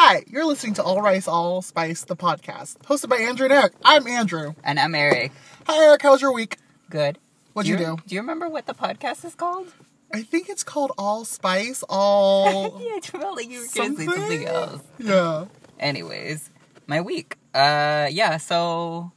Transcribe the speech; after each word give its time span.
Hi, 0.00 0.22
you're 0.28 0.44
listening 0.44 0.74
to 0.74 0.82
All 0.84 1.02
Rice, 1.02 1.26
All 1.26 1.60
Spice, 1.60 2.04
the 2.04 2.14
podcast, 2.14 2.78
hosted 2.82 3.08
by 3.08 3.16
Andrew 3.16 3.46
and 3.46 3.52
Eric. 3.52 3.72
I'm 3.84 4.06
Andrew. 4.06 4.54
And 4.62 4.78
I'm 4.78 4.94
Eric. 4.94 5.32
Hi, 5.66 5.86
Eric. 5.86 6.02
How 6.02 6.12
was 6.12 6.22
your 6.22 6.32
week? 6.32 6.56
Good. 6.88 7.18
What'd 7.52 7.68
you 7.68 7.76
do? 7.76 7.96
Do 8.06 8.14
you 8.14 8.20
remember 8.20 8.48
what 8.48 8.66
the 8.66 8.74
podcast 8.74 9.24
is 9.24 9.34
called? 9.34 9.66
I 10.14 10.22
think 10.22 10.48
it's 10.48 10.62
called 10.62 10.92
All 10.96 11.24
Spice, 11.24 11.82
All. 11.88 12.80
yeah, 12.80 12.98
I 12.98 13.00
felt 13.00 13.36
like 13.36 13.50
you 13.50 13.58
were 13.58 13.66
going 13.74 13.96
to 13.96 14.02
say 14.02 14.06
something 14.06 14.46
else. 14.46 14.82
Yeah. 15.00 15.46
Anyways, 15.80 16.48
my 16.86 17.00
week. 17.00 17.36
Uh, 17.52 18.06
yeah. 18.08 18.36
So, 18.36 19.10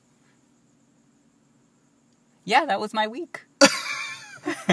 yeah, 2.44 2.66
that 2.66 2.80
was 2.80 2.92
my 2.92 3.08
week. 3.08 3.42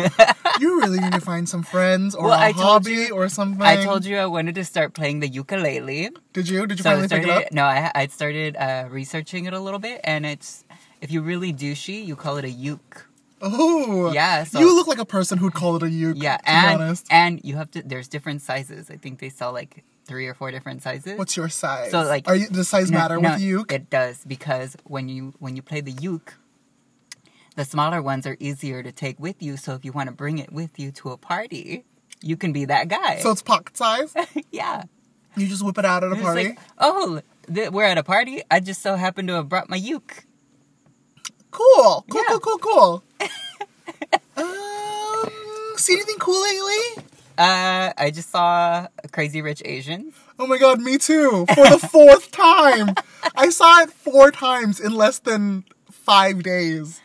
You 0.61 0.81
really 0.81 0.99
need 0.99 1.13
to 1.13 1.21
find 1.21 1.49
some 1.49 1.63
friends 1.63 2.15
or 2.17 2.25
Well, 2.25 2.33
a 2.35 2.37
I 2.49 2.53
hobby 2.53 2.93
you- 2.93 3.15
or 3.15 3.29
something. 3.29 3.63
I 3.63 3.85
told 3.85 4.05
you 4.05 4.17
I 4.19 4.27
wanted 4.27 4.57
to 4.57 4.65
start 4.65 4.93
playing 4.93 5.21
the 5.21 5.29
ukulele. 5.29 6.11
Did 6.33 6.49
you? 6.49 6.67
Did 6.67 6.79
you 6.79 6.83
So 6.83 6.91
finally 6.91 7.09
pick 7.09 7.23
it 7.23 7.31
up? 7.31 7.53
No, 7.53 7.63
I 7.65 7.91
I 7.95 8.07
started 8.09 8.57
uh, 8.57 8.87
researching 8.91 9.47
it 9.47 9.53
a 9.55 9.61
little 9.61 9.79
bit, 9.79 10.01
and 10.03 10.27
it's 10.27 10.65
if 11.01 11.13
you 11.13 11.23
really 11.23 11.53
douchey, 11.53 12.05
you 12.05 12.17
call 12.17 12.39
it 12.39 12.45
a 12.45 12.51
uke. 12.51 13.07
Oh. 13.41 14.11
Yeah, 14.13 14.43
so- 14.45 14.59
you 14.59 14.75
look 14.75 14.89
like 14.89 14.99
a 14.99 15.05
person 15.05 15.39
who'd 15.39 15.55
call 15.55 15.77
it 15.77 15.83
a 15.85 15.91
uke. 15.91 16.17
Yeah, 16.19 16.39
To 16.39 16.43
be 16.43 16.49
and 16.51 16.83
honest. 16.83 17.07
and 17.11 17.41
you 17.45 17.55
have 17.57 17.71
to. 17.73 17.83
There's 17.83 18.09
different 18.09 18.43
sizes. 18.43 18.91
I 18.91 18.97
think 18.97 19.21
they 19.21 19.29
sell 19.29 19.53
like 19.53 19.85
three 20.07 20.27
or 20.27 20.35
four 20.35 20.51
different 20.51 20.83
sizes. 20.83 21.17
What's 21.19 21.37
your 21.37 21.49
size? 21.49 21.91
So, 21.93 22.03
like- 22.03 22.27
Are 22.27 22.35
you, 22.35 22.49
does 22.49 22.67
size 22.67 22.91
No, 22.91 22.99
matter 22.99 23.21
no, 23.21 23.31
with 23.31 23.41
uke? 23.41 23.71
It 23.71 23.91
does 23.91 24.25
because 24.27 24.77
when 24.85 25.09
you 25.09 25.35
when 25.39 25.55
you 25.55 25.63
play 25.63 25.81
the 25.83 25.93
uke, 25.93 26.35
the 27.59 27.65
smaller 27.65 28.01
ones 28.01 28.25
are 28.25 28.37
easier 28.39 28.85
to 28.85 28.93
take 28.93 29.19
with 29.19 29.43
you. 29.43 29.57
So 29.57 29.75
if 29.75 29.85
you 29.85 29.91
want 29.91 30.07
to 30.09 30.15
bring 30.15 30.39
it 30.39 30.53
with 30.53 30.79
you 30.79 30.93
to 30.93 31.11
a 31.11 31.17
party, 31.17 31.85
you 32.23 32.37
can 32.37 32.53
be 32.53 32.65
that 32.67 32.87
guy. 32.89 33.19
so 33.19 33.33
it's 33.33 33.43
pocket 33.43 33.77
size. 33.77 34.15
yeah, 34.53 34.85
You 35.37 35.49
just 35.49 35.65
whip 35.65 35.77
it 35.77 35.85
out 35.85 36.05
at 36.05 36.13
a 36.13 36.17
party. 36.17 36.49
like, 36.51 36.59
oh, 36.79 37.21
th- 37.53 37.71
we're 37.71 37.83
at 37.85 37.99
a 37.99 38.05
party. 38.05 38.43
I 38.49 38.61
just 38.61 38.81
so 38.81 38.95
happen 38.95 39.27
to 39.27 39.35
have 39.35 39.49
brought 39.49 39.69
my 39.69 39.77
uke. 39.77 40.25
Cool. 41.51 42.05
Cool, 42.11 42.23
Yeah. 42.29 42.39
cool, 42.39 42.41
cool, 42.41 42.59
cool. 42.59 43.03
um, 44.37 45.27
see 45.77 45.95
anything 45.95 46.19
cool 46.19 46.41
lately? 46.41 47.05
Uh, 47.37 47.93
I 47.97 48.11
just 48.13 48.31
saw 48.31 48.87
a 49.03 49.09
Crazy 49.09 49.43
Rich 49.43 49.63
Asians. 49.65 50.15
Oh 50.39 50.47
my 50.47 50.59
god, 50.59 50.81
me 50.81 50.99
too. 50.99 51.47
For 51.55 51.69
the 51.69 51.79
fourth 51.79 52.31
time. 52.47 52.95
I 53.37 53.51
saw 53.51 53.83
it 53.83 53.91
four 53.91 54.31
times 54.31 54.79
in 54.81 54.93
less 54.95 55.19
than 55.19 55.65
five 55.91 56.43
days. 56.43 57.01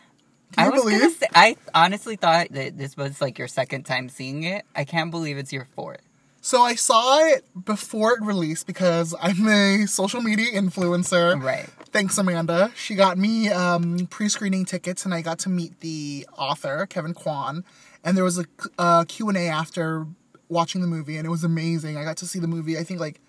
Can 0.54 0.66
I 0.66 0.68
was 0.70 0.82
believe? 0.82 1.00
gonna 1.00 1.10
say, 1.12 1.26
I 1.34 1.56
honestly 1.74 2.16
thought 2.16 2.48
that 2.50 2.76
this 2.78 2.96
was 2.96 3.20
like 3.20 3.38
your 3.38 3.48
second 3.48 3.84
time 3.84 4.08
seeing 4.08 4.42
it. 4.44 4.64
I 4.74 4.84
can't 4.84 5.10
believe 5.10 5.38
it's 5.38 5.52
your 5.52 5.66
fourth. 5.74 6.00
So 6.40 6.60
I 6.60 6.74
saw 6.74 7.20
it 7.20 7.44
before 7.64 8.12
it 8.12 8.22
released 8.22 8.66
because 8.66 9.14
I'm 9.18 9.48
a 9.48 9.86
social 9.86 10.20
media 10.20 10.52
influencer. 10.52 11.42
Right. 11.42 11.66
Thanks, 11.90 12.18
Amanda. 12.18 12.70
She 12.76 12.94
got 12.96 13.16
me 13.16 13.48
um, 13.48 14.06
pre-screening 14.10 14.66
tickets, 14.66 15.06
and 15.06 15.14
I 15.14 15.22
got 15.22 15.38
to 15.40 15.48
meet 15.48 15.80
the 15.80 16.26
author, 16.36 16.84
Kevin 16.90 17.14
Kwan. 17.14 17.64
And 18.04 18.14
there 18.14 18.24
was 18.24 18.38
a 18.38 18.44
uh, 18.78 19.04
Q&A 19.04 19.48
after 19.48 20.06
watching 20.50 20.82
the 20.82 20.86
movie, 20.86 21.16
and 21.16 21.24
it 21.26 21.30
was 21.30 21.44
amazing. 21.44 21.96
I 21.96 22.04
got 22.04 22.18
to 22.18 22.26
see 22.26 22.38
the 22.40 22.46
movie, 22.46 22.76
I 22.76 22.84
think, 22.84 23.00
like 23.00 23.20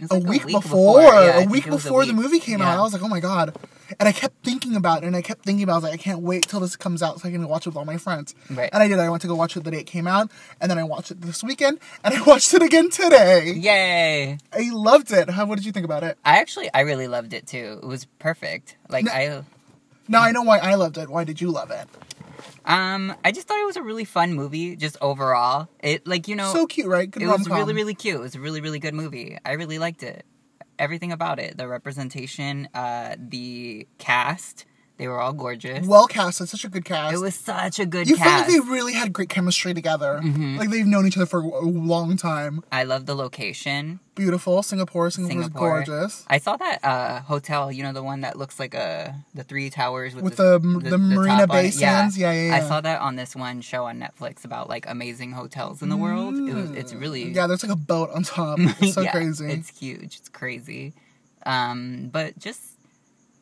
It 0.00 0.10
was 0.12 0.24
a, 0.24 0.28
week 0.28 0.46
before, 0.46 1.02
Yeah, 1.02 1.08
I 1.08 1.42
a 1.42 1.48
week 1.48 1.66
was 1.66 1.84
a 1.84 1.88
before 1.88 2.06
the 2.06 2.12
movie 2.12 2.38
came 2.38 2.62
out. 2.62 2.78
I 2.78 2.80
was 2.82 2.92
like, 2.92 3.02
oh 3.02 3.08
my 3.08 3.18
god! 3.18 3.56
And 3.98 4.08
I 4.08 4.12
kept 4.12 4.44
thinking 4.44 4.76
about 4.76 5.02
it, 5.02 5.06
and 5.06 5.16
I 5.16 5.22
kept 5.22 5.44
thinking 5.44 5.64
about. 5.64 5.72
It. 5.72 5.74
I 5.74 5.78
was 5.78 5.84
like, 5.84 5.94
I 5.94 6.02
can't 6.02 6.20
wait 6.20 6.46
till 6.46 6.60
this 6.60 6.76
comes 6.76 7.02
out 7.02 7.20
so 7.20 7.28
I 7.28 7.32
can 7.32 7.48
watch 7.48 7.66
it 7.66 7.70
with 7.70 7.76
all 7.76 7.84
my 7.84 7.96
friends. 7.96 8.34
Right. 8.48 8.70
And 8.72 8.80
I 8.82 8.86
did. 8.86 8.98
I 8.98 9.08
went 9.08 9.22
to 9.22 9.28
go 9.28 9.34
watch 9.34 9.56
it 9.56 9.64
the 9.64 9.72
day 9.72 9.78
it 9.80 9.84
came 9.84 10.06
out, 10.06 10.30
and 10.60 10.70
then 10.70 10.78
I 10.78 10.84
watched 10.84 11.10
it 11.10 11.20
this 11.20 11.42
weekend, 11.42 11.80
and 12.04 12.14
I 12.14 12.22
watched 12.26 12.54
it 12.54 12.62
again 12.62 12.90
today. 12.90 13.52
Yay! 13.54 14.38
I 14.52 14.70
loved 14.72 15.10
it. 15.10 15.30
How? 15.30 15.46
What 15.46 15.56
did 15.56 15.66
you 15.66 15.72
think 15.72 15.84
about 15.84 16.04
it? 16.04 16.16
I 16.24 16.38
actually, 16.38 16.72
I 16.72 16.80
really 16.80 17.08
loved 17.08 17.32
it 17.32 17.46
too. 17.48 17.80
It 17.82 17.86
was 17.86 18.04
perfect. 18.20 18.76
Like 18.88 19.06
No- 19.06 19.12
I, 19.12 19.42
Now 20.06 20.22
I 20.22 20.30
know 20.30 20.42
why 20.42 20.58
I 20.58 20.74
loved 20.74 20.96
it. 20.96 21.08
Why 21.08 21.24
did 21.24 21.40
you 21.40 21.50
love 21.50 21.72
it? 21.72 21.88
Um, 22.68 23.14
I 23.24 23.32
just 23.32 23.48
thought 23.48 23.58
it 23.58 23.66
was 23.66 23.76
a 23.76 23.82
really 23.82 24.04
fun 24.04 24.34
movie. 24.34 24.76
Just 24.76 24.98
overall, 25.00 25.68
it 25.80 26.06
like 26.06 26.28
you 26.28 26.36
know, 26.36 26.52
so 26.52 26.66
cute, 26.66 26.86
right? 26.86 27.10
Good 27.10 27.22
it 27.22 27.26
was 27.26 27.48
really 27.48 27.72
really 27.72 27.94
cute. 27.94 28.16
It 28.16 28.20
was 28.20 28.34
a 28.34 28.40
really 28.40 28.60
really 28.60 28.78
good 28.78 28.94
movie. 28.94 29.38
I 29.44 29.52
really 29.52 29.78
liked 29.78 30.02
it. 30.02 30.24
Everything 30.78 31.10
about 31.10 31.40
it, 31.40 31.56
the 31.56 31.66
representation, 31.66 32.68
uh, 32.74 33.16
the 33.18 33.88
cast, 33.96 34.66
they 34.98 35.08
were 35.08 35.20
all 35.20 35.32
gorgeous. 35.32 35.86
well 35.86 36.06
cast. 36.06 36.40
It's 36.40 36.50
such 36.50 36.64
a 36.64 36.68
good 36.68 36.84
cast. 36.84 37.14
It 37.14 37.18
was 37.20 37.34
such 37.34 37.78
a 37.78 37.86
good 37.86 38.08
you 38.08 38.16
feel 38.16 38.26
like 38.26 38.46
cast. 38.46 38.50
they 38.50 38.60
really 38.60 38.92
had 38.94 39.12
great 39.12 39.28
chemistry 39.28 39.72
together. 39.72 40.20
Mhm. 40.22 40.58
Like 40.58 40.70
they've 40.70 40.86
known 40.86 41.06
each 41.06 41.16
other 41.16 41.26
for 41.26 41.40
a 41.40 41.60
long 41.64 42.16
time. 42.16 42.62
I 42.72 42.84
love 42.84 43.06
the 43.06 43.14
location. 43.14 44.00
Beautiful, 44.16 44.64
Singapore. 44.64 45.10
Singapore's 45.10 45.44
Singapore. 45.44 45.80
Is 45.82 45.86
gorgeous. 45.88 46.24
I 46.26 46.38
saw 46.38 46.56
that 46.56 46.84
uh, 46.84 47.20
hotel. 47.20 47.70
You 47.70 47.84
know 47.84 47.92
the 47.92 48.02
one 48.02 48.22
that 48.22 48.36
looks 48.36 48.58
like 48.58 48.74
a 48.74 49.14
the 49.34 49.44
three 49.44 49.70
towers 49.70 50.14
with, 50.16 50.24
With 50.24 50.36
the- 50.36 50.58
the 50.58 50.98
Marina 50.98 51.46
top 51.46 51.50
on 51.50 51.56
Bay 51.56 51.68
it? 51.68 51.74
Yeah. 51.76 51.98
Sands? 52.00 52.18
Yeah, 52.18 52.32
yeah, 52.32 52.56
I 52.56 52.60
saw 52.66 52.80
that 52.80 53.00
on 53.00 53.14
this 53.14 53.36
one 53.36 53.60
show 53.60 53.84
on 53.84 54.00
Netflix 54.00 54.44
about 54.44 54.68
like 54.68 54.86
amazing 54.88 55.30
hotels 55.32 55.82
in 55.82 55.88
the 55.88 55.96
world. 55.96 56.34
It 56.34 56.54
was, 56.54 56.70
it's 56.72 56.92
really 56.92 57.30
Yeah, 57.32 57.46
there's 57.46 57.62
like 57.62 57.70
a 57.70 57.76
boat 57.76 58.10
on 58.12 58.24
top. 58.24 58.58
It's 58.80 58.94
so 58.94 59.02
Yeah, 59.02 59.12
crazy. 59.12 59.46
It's 59.52 59.78
huge. 59.78 60.16
It's 60.18 60.28
crazy. 60.28 60.94
Um, 61.46 62.08
but 62.12 62.36
just 62.40 62.60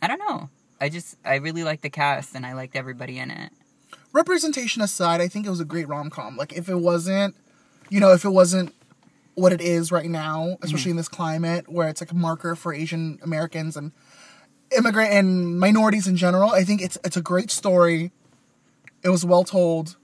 I 0.02 0.08
don't 0.08 0.18
know. 0.18 0.50
I 0.80 0.88
just 0.88 1.16
I 1.24 1.36
really 1.36 1.64
liked 1.64 1.82
the 1.82 1.90
cast 1.90 2.34
and 2.34 2.44
I 2.44 2.54
liked 2.54 2.76
everybody 2.76 3.18
in 3.18 3.30
it. 3.30 3.52
Representation 4.12 4.82
aside, 4.82 5.20
I 5.20 5.28
think 5.28 5.46
it 5.46 5.50
was 5.50 5.60
a 5.60 5.64
great 5.64 5.88
rom 5.88 6.10
com. 6.10 6.36
Like 6.36 6.52
if 6.52 6.68
it 6.68 6.76
wasn't, 6.76 7.34
you 7.90 8.00
know, 8.00 8.12
if 8.12 8.24
it 8.24 8.30
wasn't 8.30 8.74
what 9.34 9.52
it 9.52 9.60
is 9.60 9.92
right 9.92 10.08
now, 10.08 10.56
especially 10.62 10.90
in 10.90 10.96
this 10.96 11.08
climate 11.08 11.68
where 11.68 11.88
it's 11.88 12.00
like 12.00 12.10
a 12.10 12.14
marker 12.14 12.54
for 12.56 12.72
Asian 12.72 13.18
Americans 13.22 13.76
and 13.76 13.92
immigrant 14.76 15.12
and 15.12 15.58
minorities 15.60 16.06
in 16.06 16.16
general, 16.16 16.50
I 16.50 16.64
think 16.64 16.82
it's 16.82 16.98
it's 17.04 17.16
a 17.16 17.22
great 17.22 17.50
story. 17.50 18.10
It 19.02 19.10
was 19.10 19.24
well 19.24 19.44
told. 19.44 19.96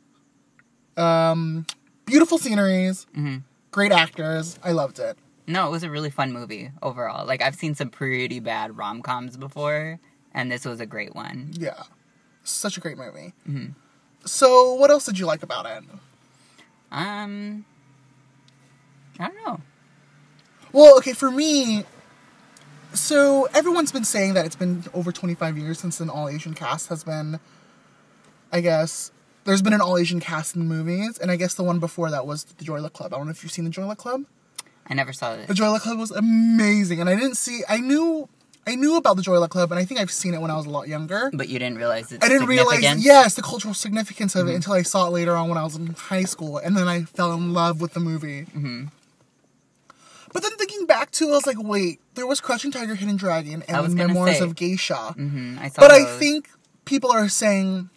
Um, 0.96 1.66
beautiful 2.04 2.38
sceneries, 2.38 3.06
hmm 3.14 3.38
great 3.70 3.90
actors. 3.90 4.58
I 4.62 4.72
loved 4.72 4.98
it. 4.98 5.16
No, 5.46 5.66
it 5.66 5.70
was 5.70 5.82
a 5.82 5.90
really 5.90 6.10
fun 6.10 6.32
movie 6.32 6.70
overall. 6.82 7.26
Like 7.26 7.42
I've 7.42 7.54
seen 7.56 7.74
some 7.74 7.88
pretty 7.88 8.38
bad 8.38 8.76
rom 8.76 9.02
coms 9.02 9.36
before, 9.36 9.98
and 10.34 10.50
this 10.50 10.64
was 10.64 10.80
a 10.80 10.86
great 10.86 11.14
one. 11.14 11.50
Yeah, 11.52 11.82
such 12.44 12.76
a 12.76 12.80
great 12.80 12.96
movie. 12.98 13.32
Mhm. 13.48 13.74
So, 14.24 14.74
what 14.74 14.90
else 14.90 15.04
did 15.06 15.18
you 15.18 15.26
like 15.26 15.42
about 15.42 15.66
it? 15.66 15.84
Um, 16.92 17.64
I 19.18 19.28
don't 19.28 19.44
know. 19.44 19.60
Well, 20.72 20.96
okay, 20.98 21.12
for 21.12 21.30
me, 21.30 21.84
so 22.94 23.46
everyone's 23.54 23.92
been 23.92 24.04
saying 24.04 24.34
that 24.34 24.46
it's 24.46 24.56
been 24.56 24.84
over 24.94 25.12
25 25.12 25.58
years 25.58 25.78
since 25.80 26.00
an 26.00 26.08
all 26.10 26.28
Asian 26.28 26.54
cast 26.54 26.88
has 26.88 27.04
been, 27.04 27.40
I 28.52 28.60
guess, 28.60 29.10
there's 29.44 29.62
been 29.62 29.72
an 29.72 29.80
all 29.80 29.98
Asian 29.98 30.20
cast 30.20 30.54
in 30.56 30.66
movies, 30.66 31.18
and 31.18 31.30
I 31.30 31.36
guess 31.36 31.54
the 31.54 31.64
one 31.64 31.78
before 31.78 32.10
that 32.10 32.26
was 32.26 32.44
the 32.44 32.64
Joy 32.64 32.80
Luck 32.80 32.92
Club. 32.92 33.12
I 33.12 33.16
don't 33.16 33.26
know 33.26 33.30
if 33.32 33.42
you've 33.42 33.52
seen 33.52 33.64
the 33.64 33.70
Joy 33.70 33.86
Luck 33.86 33.98
Club. 33.98 34.24
I 34.86 34.94
never 34.94 35.12
saw 35.12 35.32
it. 35.34 35.48
The. 35.48 35.54
Joy 35.54 35.70
Luck 35.70 35.82
Club 35.82 35.98
was 35.98 36.10
amazing, 36.10 37.00
and 37.00 37.08
I 37.08 37.14
didn't 37.16 37.36
see, 37.36 37.62
I 37.68 37.78
knew, 37.78 38.28
I 38.66 38.76
knew 38.76 38.96
about 38.96 39.16
the 39.16 39.22
Joy 39.22 39.38
Luck 39.38 39.50
Club, 39.50 39.72
and 39.72 39.78
I 39.78 39.84
think 39.84 39.98
I've 40.00 40.10
seen 40.10 40.34
it 40.34 40.40
when 40.40 40.50
I 40.50 40.56
was 40.56 40.66
a 40.66 40.70
lot 40.70 40.86
younger. 40.86 41.30
But 41.32 41.48
you 41.48 41.58
didn't 41.58 41.78
realize 41.78 42.12
it. 42.12 42.22
I 42.22 42.28
didn't 42.28 42.46
realize, 42.46 42.82
yes, 42.82 43.34
the 43.34 43.42
cultural 43.42 43.74
significance 43.74 44.36
of 44.36 44.46
it 44.48 44.54
until 44.54 44.74
I 44.74 44.82
saw 44.82 45.06
it 45.08 45.10
later 45.10 45.34
on 45.36 45.48
when 45.48 45.58
I 45.58 45.64
was 45.64 45.74
in 45.76 45.88
high 45.88 46.24
school, 46.24 46.58
and 46.58 46.76
then 46.76 46.86
I 46.86 47.02
fell 47.02 47.32
in 47.32 47.52
love 47.52 47.80
with 47.80 47.94
the 47.94 48.00
movie. 48.00 48.42
hmm 48.42 48.84
But 50.32 50.42
then 50.42 50.52
thinking 50.56 50.86
back 50.86 51.10
to, 51.12 51.24
it, 51.28 51.32
I 51.32 51.34
was 51.34 51.46
like, 51.46 51.60
wait, 51.60 52.00
there 52.14 52.26
was 52.26 52.40
Crouching 52.40 52.70
Tiger, 52.70 52.94
Hidden 52.94 53.16
Dragon, 53.16 53.64
and 53.66 53.84
the 53.84 53.88
Memoirs 53.88 54.38
say. 54.38 54.44
of 54.44 54.54
Geisha. 54.54 55.12
hmm 55.14 55.58
I 55.60 55.68
saw 55.68 55.82
But 55.82 55.90
I 55.90 56.04
think 56.04 56.48
people 56.84 57.10
are 57.10 57.28
saying 57.28 57.90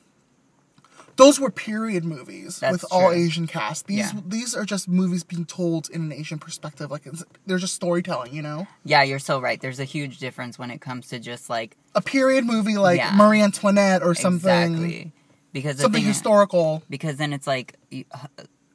those 1.18 1.40
were 1.40 1.50
period 1.50 2.03
movies 2.03 2.59
That's 2.59 2.84
with 2.84 2.86
all. 2.92 3.12
Asian 3.12 3.48
cast. 3.48 3.88
These 3.88 3.98
Yeah. 4.14 4.22
these 4.26 4.53
are 4.56 4.66
just 4.66 4.88
movies 4.88 5.24
being 5.24 5.46
told 5.46 5.90
in 5.90 6.02
an 6.02 6.12
Asian 6.12 6.40
perspective. 6.40 6.92
Like 6.92 7.06
it's, 7.06 7.24
they're 7.46 7.58
just 7.58 7.73
storytelling, 7.76 8.34
you 8.34 8.41
know. 8.41 8.67
Yeah, 8.84 9.03
you're 9.03 9.20
so 9.20 9.40
right. 9.40 9.59
There's 9.62 9.79
a 9.79 9.85
huge 9.85 10.17
difference 10.20 10.59
when 10.59 10.72
it 10.72 10.82
comes 10.82 11.08
to 11.09 11.20
just 11.20 11.50
like 11.50 11.78
A 11.96 12.02
period 12.02 12.46
movie 12.46 12.78
like 12.78 12.97
Yeah. 12.97 13.14
Marie 13.16 13.41
Antoinette 13.41 14.03
or 14.03 14.14
something, 14.16 14.73
exactly 14.73 15.12
because 15.53 15.78
something 15.79 16.02
thing 16.02 16.09
is- 16.09 16.16
historical. 16.17 16.84
because 16.90 17.16
then 17.17 17.32
it's 17.34 17.47
like 17.47 17.76
you, 17.90 18.03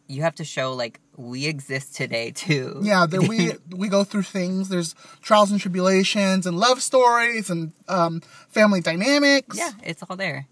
you 0.06 0.22
have 0.22 0.34
to 0.36 0.44
show 0.44 0.72
like 0.72 0.98
we 1.16 1.46
exist 1.46 1.94
today 1.94 2.30
too. 2.30 2.80
Yeah, 2.82 3.04
that 3.06 3.28
we 3.28 3.52
we 3.76 3.88
go 3.88 4.02
through 4.02 4.22
things. 4.22 4.70
There's 4.70 4.94
trials 5.20 5.50
and 5.50 5.60
tribulations 5.60 6.46
and 6.46 6.56
love 6.58 6.80
stories 6.82 7.50
and 7.50 7.72
um, 7.88 8.22
family 8.48 8.80
dynamics. 8.80 9.58
yeah, 9.58 9.72
it's 9.82 10.02
all 10.08 10.16
there. 10.16 10.46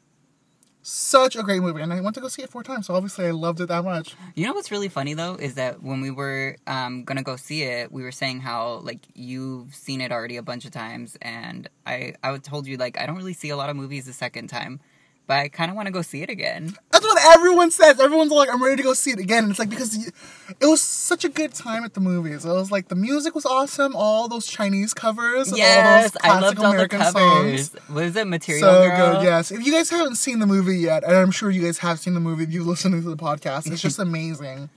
Such 0.88 1.36
a 1.36 1.42
great 1.42 1.60
movie, 1.60 1.82
and 1.82 1.92
I 1.92 2.00
went 2.00 2.14
to 2.14 2.20
go 2.20 2.28
see 2.28 2.42
it 2.42 2.50
four 2.50 2.62
times. 2.62 2.86
So 2.86 2.94
obviously, 2.94 3.26
I 3.26 3.32
loved 3.32 3.60
it 3.60 3.66
that 3.66 3.84
much. 3.84 4.16
You 4.34 4.46
know 4.46 4.54
what's 4.54 4.70
really 4.70 4.88
funny 4.88 5.14
though 5.14 5.34
is 5.34 5.54
that 5.54 5.82
when 5.82 6.00
we 6.00 6.10
were 6.10 6.56
um, 6.66 7.04
gonna 7.04 7.22
go 7.22 7.36
see 7.36 7.62
it, 7.62 7.92
we 7.92 8.02
were 8.02 8.12
saying 8.12 8.40
how 8.40 8.80
like 8.84 9.00
you've 9.14 9.74
seen 9.74 10.00
it 10.00 10.10
already 10.10 10.36
a 10.36 10.42
bunch 10.42 10.64
of 10.64 10.70
times, 10.70 11.16
and 11.20 11.68
I 11.86 12.14
I 12.22 12.36
told 12.38 12.66
you 12.66 12.76
like 12.76 12.98
I 12.98 13.06
don't 13.06 13.16
really 13.16 13.34
see 13.34 13.50
a 13.50 13.56
lot 13.56 13.70
of 13.70 13.76
movies 13.76 14.06
the 14.06 14.12
second 14.12 14.48
time, 14.48 14.80
but 15.28 15.34
I 15.36 15.48
kind 15.48 15.70
of 15.70 15.76
want 15.76 15.86
to 15.86 15.92
go 15.92 16.00
see 16.02 16.22
it 16.22 16.30
again. 16.30 16.74
That's 16.90 17.04
what 17.04 17.36
everyone 17.36 17.70
says. 17.70 18.00
Everyone's 18.00 18.32
like, 18.32 18.48
I'm 18.50 18.62
ready 18.62 18.76
to 18.78 18.82
go 18.82 18.94
see 18.94 19.10
it 19.10 19.18
again. 19.18 19.44
And 19.44 19.50
it's 19.50 19.58
like 19.58 19.68
because 19.68 20.06
it 20.08 20.66
was 20.66 20.80
such 20.80 21.22
a 21.24 21.28
good 21.28 21.52
time 21.52 21.84
at 21.84 21.92
the 21.92 22.00
movies. 22.00 22.46
It 22.46 22.48
was 22.48 22.72
like 22.72 22.88
the 22.88 22.94
music 22.96 23.34
was 23.34 23.44
awesome. 23.44 23.94
All 23.94 24.26
those 24.26 24.46
Chinese 24.46 24.94
covers. 24.94 25.56
Yes, 25.56 25.86
all 25.86 26.02
those 26.02 26.16
I 26.22 26.40
loved 26.40 26.56
classic 26.56 26.58
all 26.60 26.72
American 26.72 26.98
the 27.00 27.04
covers. 27.04 27.70
songs. 27.70 27.88
Was 27.90 28.16
it 28.16 28.26
Material 28.26 28.62
So 28.64 28.88
Girl? 28.88 29.14
good, 29.16 29.24
yes. 29.24 29.52
If 29.52 29.64
you 29.64 29.70
guys 29.72 29.90
haven't 29.90 30.16
seen 30.16 30.38
the 30.38 30.46
movie 30.46 30.78
yet, 30.78 31.04
and 31.04 31.14
I'm 31.14 31.30
sure 31.30 31.50
you 31.50 31.62
guys 31.62 31.78
have 31.78 32.00
seen 32.00 32.14
the 32.14 32.20
movie 32.20 32.44
if 32.44 32.50
you're 32.50 32.64
listening 32.64 33.02
to 33.02 33.08
the 33.10 33.16
podcast, 33.22 33.70
it's 33.70 33.82
just 33.82 33.98
amazing. 34.00 34.70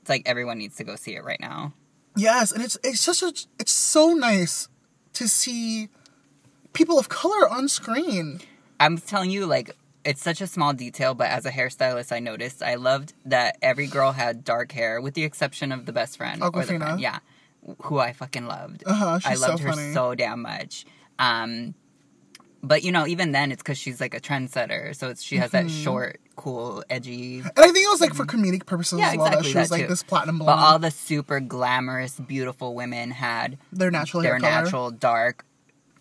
It's 0.00 0.08
like 0.08 0.22
everyone 0.24 0.56
needs 0.58 0.76
to 0.76 0.84
go 0.84 0.96
see 0.96 1.16
it 1.16 1.22
right 1.24 1.40
now. 1.40 1.74
Yes, 2.16 2.50
and 2.50 2.64
it's 2.64 2.78
it's 2.82 3.04
just 3.04 3.22
a, 3.22 3.32
it's 3.58 3.72
so 3.72 4.14
nice 4.14 4.68
to 5.14 5.28
see 5.28 5.90
people 6.72 6.98
of 6.98 7.10
color 7.10 7.46
on 7.48 7.68
screen. 7.68 8.40
I'm 8.80 8.98
telling 8.98 9.30
you, 9.30 9.46
like, 9.46 9.70
it's 10.04 10.22
such 10.22 10.40
a 10.40 10.46
small 10.46 10.72
detail, 10.72 11.14
but 11.14 11.28
as 11.30 11.46
a 11.46 11.50
hairstylist, 11.50 12.12
I 12.12 12.18
noticed 12.20 12.62
I 12.62 12.74
loved 12.74 13.14
that 13.24 13.56
every 13.62 13.86
girl 13.86 14.12
had 14.12 14.44
dark 14.44 14.72
hair, 14.72 15.00
with 15.00 15.14
the 15.14 15.24
exception 15.24 15.72
of 15.72 15.86
the 15.86 15.92
best 15.92 16.16
friend. 16.16 16.42
or 16.42 16.50
the 16.50 16.78
friend, 16.78 17.00
yeah, 17.00 17.20
who 17.82 17.98
I 17.98 18.12
fucking 18.12 18.46
loved. 18.46 18.84
Uh-huh, 18.86 19.18
I 19.24 19.34
loved 19.36 19.58
so 19.60 19.64
her 19.64 19.72
funny. 19.72 19.92
so 19.94 20.14
damn 20.14 20.42
much. 20.42 20.84
Um, 21.18 21.74
but 22.62 22.82
you 22.82 22.92
know, 22.92 23.06
even 23.06 23.32
then, 23.32 23.52
it's 23.52 23.62
because 23.62 23.78
she's 23.78 24.00
like 24.00 24.14
a 24.14 24.20
trendsetter, 24.20 24.94
so 24.94 25.08
it's, 25.08 25.22
she 25.22 25.36
has 25.38 25.52
that 25.52 25.66
Mm-hmm. 25.66 25.82
short, 25.84 26.20
cool, 26.36 26.82
edgy. 26.90 27.40
And 27.40 27.52
I 27.56 27.66
think 27.70 27.78
it 27.86 27.90
was 27.90 28.00
like 28.00 28.14
for 28.14 28.24
comedic 28.26 28.66
purposes 28.66 28.98
Yeah, 29.00 29.10
as 29.12 29.16
well. 29.16 29.26
exactly, 29.26 29.42
that 29.44 29.52
she 29.52 29.58
was 29.58 29.68
that 29.70 29.74
like 29.74 29.82
too. 29.84 29.88
this 29.88 30.02
platinum 30.02 30.38
But 30.38 30.58
all 30.58 30.78
the 30.78 30.90
super 30.90 31.40
glamorous, 31.40 32.18
beautiful 32.20 32.74
women 32.74 33.10
had 33.12 33.56
their 33.72 33.90
natural 33.90 34.22
their 34.22 34.32
hair 34.34 34.40
color. 34.40 34.62
natural 34.64 34.90
dark 34.90 35.44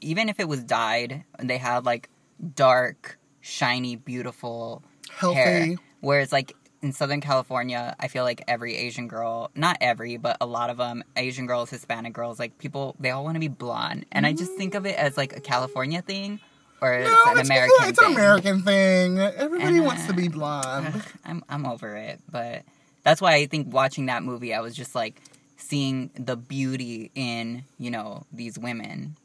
even 0.02 0.28
if 0.28 0.38
it 0.38 0.50
was 0.50 0.62
dyed 0.66 1.24
they 1.40 1.58
had 1.58 1.86
like 1.86 2.10
dark 2.56 3.18
shiny 3.42 3.96
beautiful 3.96 4.84
Healthy. 5.12 5.36
hair 5.36 5.76
whereas 6.02 6.32
like 6.32 6.56
in 6.82 6.92
southern 6.92 7.22
california 7.22 7.96
i 8.00 8.08
feel 8.08 8.24
like 8.24 8.44
every 8.48 8.76
asian 8.76 9.08
girl 9.08 9.52
not 9.56 9.78
every 9.82 10.18
but 10.18 10.38
a 10.42 10.46
lot 10.46 10.70
of 10.70 10.78
them 10.78 11.04
asian 11.18 11.46
girls 11.46 11.70
hispanic 11.70 12.14
girls 12.14 12.40
like 12.40 12.58
people 12.58 12.96
they 13.00 13.10
all 13.12 13.24
want 13.24 13.36
to 13.36 13.40
be 13.40 13.48
blonde 13.48 14.06
and 14.12 14.26
i 14.26 14.34
just 14.34 14.54
think 14.56 14.76
of 14.76 14.86
it 14.86 14.96
as 14.98 15.18
like 15.18 15.36
a 15.36 15.40
california 15.40 16.02
thing 16.02 16.40
or 16.82 16.94
it's 16.96 17.10
an 17.10 17.38
it's, 17.40 17.50
american 17.50 17.76
because 17.78 17.90
it's 17.90 18.00
an 18.00 18.06
thing. 18.08 18.16
American 18.16 18.62
thing. 18.64 19.20
Everybody 19.20 19.78
And, 19.78 19.86
wants 19.86 20.06
to 20.08 20.12
uh, 20.12 20.16
be 20.18 20.28
blonde. 20.28 20.88
Ugh, 20.94 21.02
I'm 21.24 21.44
I'm 21.48 21.66
over 21.66 21.96
it, 21.96 22.20
but 22.30 22.64
that's 23.04 23.22
why 23.22 23.36
I 23.36 23.46
think 23.46 23.74
watching 23.74 24.08
that 24.08 24.22
movie, 24.24 24.54
I 24.54 24.60
was 24.60 24.76
just 24.76 24.94
like 24.94 25.22
seeing 25.56 26.10
the 26.16 26.36
beauty 26.36 27.10
in 27.16 27.64
you 27.78 27.90
know 27.90 28.26
these 28.34 28.60
women 28.60 29.16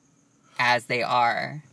as 0.60 0.84
they 0.86 1.02
are. 1.02 1.64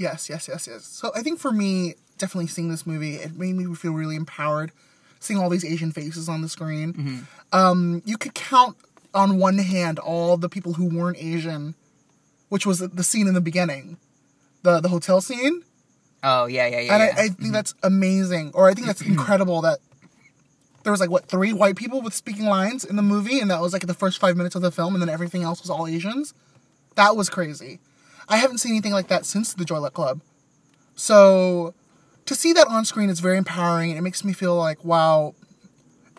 Yes, 0.00 0.30
yes, 0.30 0.48
yes, 0.48 0.66
yes. 0.66 0.84
So 0.84 1.12
I 1.14 1.20
think 1.22 1.38
for 1.38 1.52
me, 1.52 1.94
definitely 2.16 2.46
seeing 2.46 2.70
this 2.70 2.86
movie, 2.86 3.16
it 3.16 3.36
made 3.36 3.54
me 3.54 3.74
feel 3.74 3.92
really 3.92 4.16
empowered. 4.16 4.72
Seeing 5.20 5.38
all 5.38 5.50
these 5.50 5.64
Asian 5.66 5.92
faces 5.92 6.26
on 6.28 6.40
the 6.40 6.48
screen, 6.48 6.94
Mm-hmm. 6.94 7.18
um, 7.52 8.00
you 8.06 8.16
could 8.16 8.32
count 8.34 8.76
on 9.12 9.38
one 9.38 9.58
hand 9.58 9.98
all 9.98 10.38
the 10.38 10.48
people 10.48 10.72
who 10.74 10.86
weren't 10.86 11.18
Asian, 11.18 11.74
which 12.48 12.64
was 12.64 12.78
the- 12.78 13.02
scene 13.04 13.28
in 13.28 13.34
the 13.34 13.40
beginning, 13.42 13.98
the 14.62 14.80
the 14.80 14.88
hotel 14.88 15.20
scene, 15.20 15.62
Oh 16.22 16.46
yeah, 16.46 16.66
yeah, 16.66 16.80
yeah. 16.80 16.94
and 16.94 17.02
yeah. 17.02 17.22
I, 17.22 17.24
I 17.24 17.28
think 17.28 17.52
that's 17.52 17.74
amazing, 17.82 18.52
or 18.54 18.70
I 18.70 18.74
think 18.74 18.86
that's 18.86 19.02
incredible 19.12 19.60
that 19.60 19.80
there 20.84 20.90
was 20.92 21.00
like 21.00 21.10
what 21.10 21.26
three 21.26 21.52
white 21.52 21.76
people 21.76 22.00
with 22.00 22.14
speaking 22.14 22.46
lines 22.46 22.82
in 22.86 22.96
the 22.96 23.02
movie, 23.02 23.38
and 23.40 23.50
that 23.50 23.60
was 23.60 23.74
like 23.74 23.86
the 23.86 23.92
first 23.94 24.18
five 24.18 24.38
minutes 24.38 24.54
of 24.54 24.62
the 24.62 24.70
film, 24.70 24.94
and 24.94 25.02
then 25.02 25.10
everything 25.10 25.42
else 25.42 25.60
was 25.60 25.68
all 25.68 25.86
Asians. 25.86 26.32
That 26.94 27.14
was 27.16 27.28
crazy. 27.28 27.78
I 28.30 28.36
haven't 28.38 28.58
seen 28.58 28.72
anything 28.72 28.92
like 28.92 29.08
that 29.08 29.26
since 29.26 29.52
the 29.52 29.64
Joy 29.64 29.78
Luck 29.80 29.92
Club. 29.92 30.20
So 30.94 31.74
to 32.26 32.34
see 32.34 32.52
that 32.52 32.66
on 32.68 32.84
screen 32.84 33.10
is 33.10 33.20
very 33.20 33.36
empowering. 33.36 33.90
and 33.90 33.98
It 33.98 34.02
makes 34.02 34.24
me 34.24 34.32
feel 34.32 34.56
like 34.56 34.84
wow, 34.84 35.34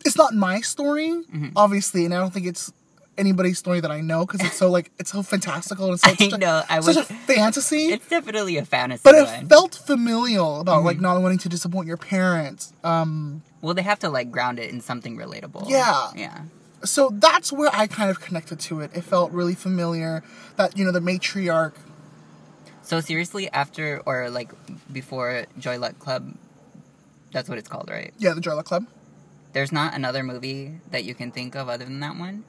it's 0.05 0.17
not 0.17 0.33
my 0.33 0.61
story, 0.61 1.23
obviously, 1.55 2.05
and 2.05 2.13
I 2.13 2.17
don't 2.19 2.33
think 2.33 2.45
it's 2.47 2.71
anybody's 3.17 3.59
story 3.59 3.79
that 3.81 3.91
I 3.91 4.01
know 4.01 4.25
because 4.25 4.41
it's 4.41 4.55
so 4.55 4.69
like 4.71 4.89
it's 4.97 5.11
so 5.11 5.21
fantastical 5.21 5.89
and 5.91 5.99
so, 5.99 6.09
I 6.11 6.15
such, 6.15 6.33
a, 6.33 6.37
know, 6.37 6.63
I 6.69 6.79
such 6.79 6.97
a 6.97 7.03
fantasy. 7.27 7.87
it's 7.91 8.07
definitely 8.07 8.57
a 8.57 8.65
fantasy 8.65 9.01
But 9.03 9.15
it 9.15 9.47
felt 9.47 9.75
familial 9.75 10.59
about 10.61 10.83
like 10.83 10.95
Mm-hmm. 10.97 11.03
not 11.03 11.21
wanting 11.21 11.37
to 11.39 11.49
disappoint 11.49 11.87
your 11.87 11.97
parents. 11.97 12.73
Um, 12.83 13.43
well, 13.61 13.73
they 13.75 13.83
have 13.83 13.99
to 13.99 14.09
like 14.09 14.31
ground 14.31 14.59
it 14.59 14.71
in 14.71 14.81
something 14.81 15.17
relatable. 15.17 15.69
Yeah. 15.69 16.09
yeah. 16.15 16.41
so 16.83 17.09
that's 17.13 17.53
where 17.53 17.69
I 17.71 17.85
kind 17.85 18.09
of 18.09 18.19
connected 18.19 18.59
to 18.61 18.79
it. 18.79 18.89
It 18.95 19.03
felt 19.03 19.31
really 19.31 19.53
familiar. 19.55 20.23
That 20.57 20.77
you 20.77 20.83
know 20.83 20.91
the 20.91 20.99
matriarch. 20.99 21.73
So 22.83 22.99
seriously, 22.99 23.49
after 23.51 24.01
or 24.05 24.29
like 24.29 24.51
before 24.91 25.45
Joy 25.59 25.79
Luck 25.79 25.99
Club, 25.99 26.33
that's 27.31 27.47
what 27.47 27.57
it's 27.57 27.69
called, 27.69 27.89
right? 27.89 28.13
Yeah, 28.17 28.33
the 28.33 28.41
Joy 28.41 28.55
Luck 28.55 28.65
Club. 28.65 28.85
There's 29.53 29.71
not 29.71 29.93
another 29.93 30.23
movie 30.23 30.79
that 30.91 31.03
you 31.03 31.13
can 31.13 31.31
think 31.31 31.55
of 31.55 31.69
other 31.69 31.85
than 31.85 31.99
that 31.99 32.17
one. 32.17 32.43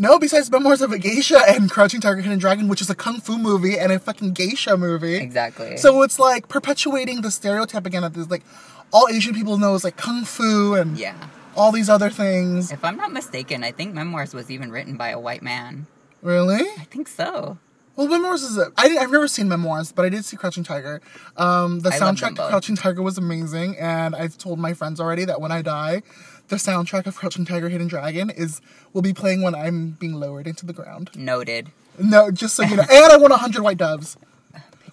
No, 0.00 0.16
besides 0.16 0.48
Memoirs 0.48 0.80
of 0.80 0.92
a 0.92 0.98
Geisha 0.98 1.40
and 1.48 1.68
Crouching 1.68 2.00
Tiger, 2.00 2.20
Hidden 2.20 2.38
Dragon, 2.38 2.68
which 2.68 2.80
is 2.80 2.88
a 2.88 2.94
kung 2.94 3.20
fu 3.20 3.36
movie 3.36 3.76
and 3.76 3.90
a 3.90 3.98
fucking 3.98 4.32
geisha 4.32 4.76
movie. 4.76 5.16
Exactly. 5.16 5.76
So 5.76 6.02
it's 6.02 6.20
like 6.20 6.48
perpetuating 6.48 7.22
the 7.22 7.32
stereotype 7.32 7.84
again 7.84 8.02
that 8.02 8.14
there's 8.14 8.30
like 8.30 8.44
all 8.92 9.08
Asian 9.08 9.34
people 9.34 9.58
know 9.58 9.74
is 9.74 9.82
like 9.82 9.96
kung 9.96 10.24
fu 10.24 10.74
and 10.74 10.96
yeah. 10.96 11.16
all 11.56 11.72
these 11.72 11.88
other 11.88 12.10
things. 12.10 12.70
If 12.70 12.84
I'm 12.84 12.96
not 12.96 13.12
mistaken, 13.12 13.64
I 13.64 13.72
think 13.72 13.92
Memoirs 13.92 14.34
was 14.34 14.52
even 14.52 14.70
written 14.70 14.96
by 14.96 15.08
a 15.08 15.18
white 15.18 15.42
man. 15.42 15.88
Really? 16.22 16.68
I 16.78 16.86
think 16.90 17.08
so. 17.08 17.58
Well, 17.98 18.06
Memoirs 18.06 18.44
is 18.44 18.56
a, 18.56 18.70
I 18.78 18.86
didn't, 18.86 19.02
I've 19.02 19.10
never 19.10 19.26
seen 19.26 19.48
Memoirs, 19.48 19.90
but 19.90 20.04
I 20.04 20.08
did 20.08 20.24
see 20.24 20.36
Crouching 20.36 20.62
Tiger. 20.62 21.00
Um, 21.36 21.80
the 21.80 21.88
I 21.88 21.98
soundtrack 21.98 22.36
to. 22.36 22.46
Crouching 22.46 22.76
Tiger 22.76 23.02
was 23.02 23.18
amazing, 23.18 23.76
and 23.76 24.14
I've 24.14 24.38
told 24.38 24.60
my 24.60 24.72
friends 24.72 25.00
already 25.00 25.24
that 25.24 25.40
when 25.40 25.50
I 25.50 25.62
die, 25.62 26.02
the 26.46 26.56
soundtrack 26.56 27.06
of 27.06 27.16
Crouching 27.16 27.44
Tiger, 27.44 27.68
Hidden 27.68 27.88
Dragon 27.88 28.30
is 28.30 28.60
will 28.92 29.02
be 29.02 29.12
playing 29.12 29.42
when 29.42 29.56
I'm 29.56 29.96
being 29.98 30.12
lowered 30.12 30.46
into 30.46 30.64
the 30.64 30.72
ground. 30.72 31.10
Noted. 31.16 31.72
No, 31.98 32.30
just 32.30 32.54
so 32.54 32.62
you 32.62 32.76
know. 32.76 32.84
and 32.88 33.12
I 33.12 33.16
want 33.16 33.32
hundred 33.32 33.62
white 33.62 33.78
doves. 33.78 34.16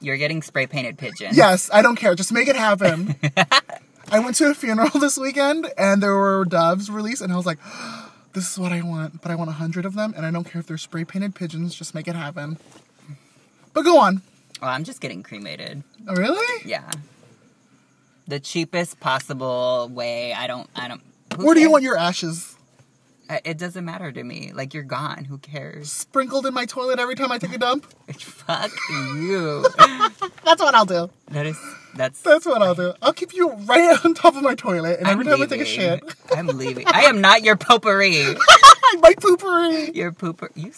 You're 0.02 0.18
getting 0.18 0.42
spray 0.42 0.66
painted 0.66 0.98
pigeons. 0.98 1.38
Yes, 1.38 1.70
I 1.72 1.84
don't 1.84 1.98
care. 1.98 2.16
Just 2.16 2.32
make 2.32 2.48
it 2.48 2.56
happen. 2.56 3.18
I 4.12 4.18
went 4.18 4.36
to 4.38 4.50
a 4.50 4.56
funeral 4.56 4.90
this 5.00 5.16
weekend, 5.16 5.72
and 5.78 6.02
there 6.02 6.16
were 6.16 6.44
doves 6.44 6.90
released, 6.90 7.22
and 7.22 7.32
I 7.32 7.36
was 7.36 7.46
like. 7.46 7.60
This 8.36 8.52
is 8.52 8.60
what 8.60 8.74
I 8.74 8.82
want, 8.82 9.22
but 9.22 9.32
I 9.32 9.36
want 9.36 9.50
a 9.50 9.54
hundred 9.54 9.86
of 9.86 9.94
them, 9.94 10.14
and 10.14 10.26
I 10.26 10.30
don't 10.30 10.44
care 10.44 10.60
if 10.60 10.68
they're 10.68 10.78
spray 10.78 11.06
painted 11.06 11.36
pigeons. 11.36 11.74
Just 11.74 11.96
make 11.96 12.06
it 12.06 12.18
happen. 12.18 12.58
But 13.76 13.84
go 13.84 14.00
on. 14.00 14.22
Well, 14.62 14.72
I'm 14.72 14.86
just 14.86 15.02
getting 15.02 15.22
cremated. 15.22 15.84
Oh, 16.08 16.16
really? 16.16 16.64
Yeah. 16.66 16.90
The 18.26 18.40
cheapest 18.40 19.02
possible 19.02 19.90
way. 19.92 20.34
I 20.34 20.48
don't. 20.48 20.70
I 20.76 20.88
don't. 20.88 21.02
Where 21.36 21.54
do 21.54 21.60
you 21.60 21.70
want 21.70 21.84
your 21.84 21.98
ashes? 21.98 22.56
It 23.44 23.58
doesn't 23.58 23.84
matter 23.84 24.12
to 24.14 24.24
me. 24.24 24.54
Like 24.54 24.74
you're 24.74 24.84
gone. 24.84 25.26
Who 25.26 25.40
cares? 25.40 25.92
Sprinkled 25.92 26.46
in 26.46 26.54
my 26.54 26.66
toilet 26.66 27.00
every 27.00 27.16
time 27.16 27.34
I 27.34 27.38
take 27.38 27.54
a 27.54 27.58
dump? 27.58 27.86
Fuck 28.18 28.72
you. 28.90 29.66
That's 30.46 30.62
what 30.62 30.74
I'll 30.74 30.86
do. 30.86 31.10
that 31.32 31.46
is. 31.46 31.60
That's. 31.96 32.22
That's 32.22 32.46
what 32.46 32.62
I'll 32.62 32.76
do. 32.76 32.94
I'll 33.02 33.14
keep 33.14 33.34
you 33.34 33.52
right 33.52 34.00
on 34.06 34.14
top 34.14 34.38
of 34.38 34.44
my 34.44 34.56
toilet, 34.56 35.00
and 35.00 35.08
every 35.10 35.26
I'm 35.26 35.32
time 35.32 35.42
I 35.42 35.48
take 35.48 35.62
a 35.62 35.66
shit, 35.66 36.02
I'm 36.32 36.48
leaving. 36.48 36.88
I 36.88 37.02
am 37.04 37.20
not 37.20 37.44
your 37.44 37.58
potpourri. 37.58 38.36
my 39.02 39.14
poopery. 39.16 39.94
Your 39.94 40.14
pooper. 40.14 40.50
You. 40.56 40.72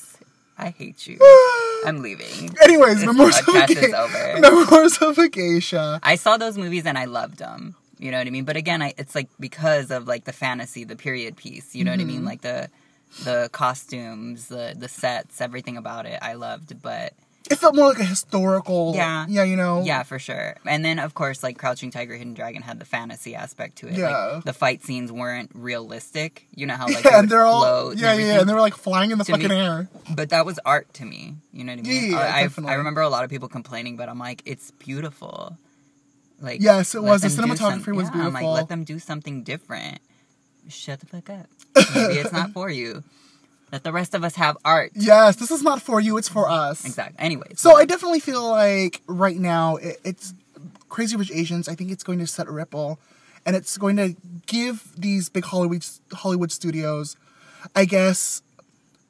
I 0.58 0.70
hate 0.70 1.06
you. 1.08 1.18
I'm 1.86 2.02
leaving. 2.02 2.56
Anyways, 2.64 3.06
Memoirs 3.06 3.38
of, 3.40 3.48
a 3.48 3.52
podcast 3.52 3.70
is 3.72 3.90
Ge- 3.92 3.94
over. 3.94 4.40
Memoirs 4.40 4.98
of 4.98 5.18
a 5.18 5.30
Geisha. 5.30 6.00
I 6.04 6.16
saw 6.16 6.38
those 6.38 6.58
movies 6.58 6.86
and 6.86 6.98
I 6.98 7.06
loved 7.06 7.38
them. 7.38 7.76
You 8.00 8.12
know 8.12 8.18
what 8.18 8.28
I 8.28 8.30
mean? 8.32 8.44
But 8.46 8.58
again, 8.58 8.82
I, 8.82 8.94
it's 8.98 9.16
like 9.16 9.30
because 9.40 9.92
of 9.92 10.08
like 10.08 10.26
the 10.26 10.34
fantasy, 10.34 10.84
the 10.84 10.96
period 10.96 11.36
piece. 11.38 11.76
You 11.76 11.84
know 11.84 11.92
what 11.92 12.00
I 12.00 12.04
Mm-hmm. 12.04 12.12
mean? 12.12 12.26
Like 12.26 12.42
the 12.42 12.70
the 13.24 13.50
costumes, 13.54 14.48
the 14.48 14.76
the 14.78 14.88
sets, 14.90 15.42
everything 15.42 15.78
about 15.78 16.06
it, 16.06 16.20
I 16.22 16.34
loved. 16.34 16.82
But 16.82 17.14
It 17.50 17.58
felt 17.58 17.76
more 17.76 17.88
like 17.88 18.00
a 18.00 18.04
historical. 18.06 18.94
Yeah. 18.96 19.26
Yeah, 19.30 19.44
you 19.44 19.56
know. 19.56 19.84
yeah, 19.84 20.04
for 20.04 20.20
sure. 20.20 20.56
And 20.66 20.84
then 20.84 21.00
of 21.00 21.14
course, 21.14 21.44
like 21.44 21.58
Crouching 21.58 21.92
Tiger, 21.92 22.16
Hidden 22.16 22.34
Dragon 22.34 22.62
had 22.62 22.80
the 22.80 22.86
fantasy 22.86 23.36
aspect 23.36 23.78
to 23.80 23.88
it. 23.88 23.94
Yeah. 23.94 24.10
Like, 24.36 24.44
the 24.44 24.54
fight 24.54 24.84
scenes 24.84 25.12
weren't 25.12 25.52
realistic. 25.54 26.48
You 26.54 26.66
know 26.66 26.76
how 26.76 26.88
like 26.88 26.96
Yeah, 27.06 27.12
they 27.12 27.18
and 27.20 27.30
they're 27.30 27.46
all. 27.46 27.62
float 27.62 27.92
and 27.94 28.02
Yeah, 28.02 28.14
yeah, 28.14 28.40
and 28.42 28.50
they 28.50 28.54
were 28.54 28.60
like 28.62 28.76
flying 28.76 29.12
in 29.12 29.18
the 29.18 29.24
To 29.26 29.32
fucking 29.34 29.50
me- 29.50 29.56
air. 29.56 29.90
But 30.14 30.30
that 30.30 30.46
was 30.46 30.60
art 30.66 30.94
to 30.96 31.06
me. 31.06 31.36
You 31.54 31.64
know 31.64 31.74
what 31.74 31.80
I 31.80 31.90
mean? 31.90 32.12
Yeah, 32.12 32.18
yeah, 32.40 32.50
I, 32.68 32.72
I, 32.72 32.74
remember 32.76 33.02
a 33.02 33.10
lot 33.10 33.24
of 33.24 33.30
people 33.30 33.48
complaining, 33.48 33.98
but 33.98 34.10
I'm 34.10 34.20
like, 34.20 34.42
it's 34.46 34.72
beautiful. 34.72 35.58
Like 36.40 36.62
Yes, 36.62 36.94
it 36.96 37.02
was. 37.02 37.22
The 37.22 37.30
cinematography 37.30 37.86
some- 37.86 37.96
was 37.96 38.08
yeah, 38.08 38.12
I'm 38.14 38.34
like, 38.34 38.42
beautiful. 38.42 38.52
let 38.54 38.70
them 38.70 38.84
do 38.84 39.00
something 39.00 39.44
different. 39.44 40.00
Shut 40.70 41.00
the 41.00 41.06
fuck 41.06 41.30
up. 41.30 41.48
Maybe 41.96 42.16
it's 42.20 42.32
not 42.34 42.52
for 42.54 42.70
you. 42.70 43.04
Let 43.72 43.84
the 43.84 43.92
rest 43.92 44.14
of 44.14 44.24
us 44.24 44.36
have 44.36 44.58
art. 44.64 44.92
Yes, 44.96 45.36
this 45.36 45.52
is 45.52 45.62
not 45.62 45.82
for 45.82 46.00
you. 46.00 46.18
It's 46.18 46.30
for 46.30 46.50
us. 46.50 46.86
Exactly. 46.86 47.20
Anyways. 47.20 47.60
So 47.60 47.76
I 47.76 47.86
definitely 47.86 48.22
feel 48.22 48.50
like 48.50 49.02
right 49.08 49.36
now 49.36 49.76
it, 49.76 49.98
it's 50.06 50.34
Crazy 50.90 51.18
Rich 51.18 51.32
Asians. 51.34 51.68
I 51.68 51.76
think 51.76 51.92
it's 51.92 52.04
going 52.04 52.20
to 52.20 52.28
set 52.28 52.48
a 52.48 52.52
ripple, 52.52 52.98
and 53.46 53.56
it's 53.56 53.78
going 53.78 53.98
to 53.98 54.16
give 54.46 54.94
these 54.98 55.28
big 55.28 55.44
Hollywood 55.46 55.86
Hollywood 56.14 56.52
studios, 56.52 57.18
I 57.76 57.84
guess, 57.86 58.42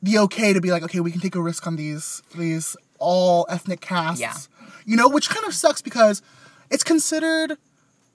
the 0.02 0.18
okay 0.20 0.54
to 0.54 0.62
be 0.62 0.72
like, 0.72 0.84
okay, 0.84 1.02
we 1.02 1.12
can 1.12 1.22
take 1.22 1.36
a 1.36 1.42
risk 1.42 1.68
on 1.68 1.76
these 1.76 2.24
these 2.36 2.76
all 2.98 3.46
ethnic 3.50 3.80
casts. 3.80 4.20
Yeah. 4.20 4.34
You 4.86 4.96
know, 4.96 5.08
which 5.08 5.30
kind 5.30 5.46
of 5.46 5.54
sucks 5.54 5.82
because 5.82 6.24
it's 6.72 6.84
considered 6.84 7.58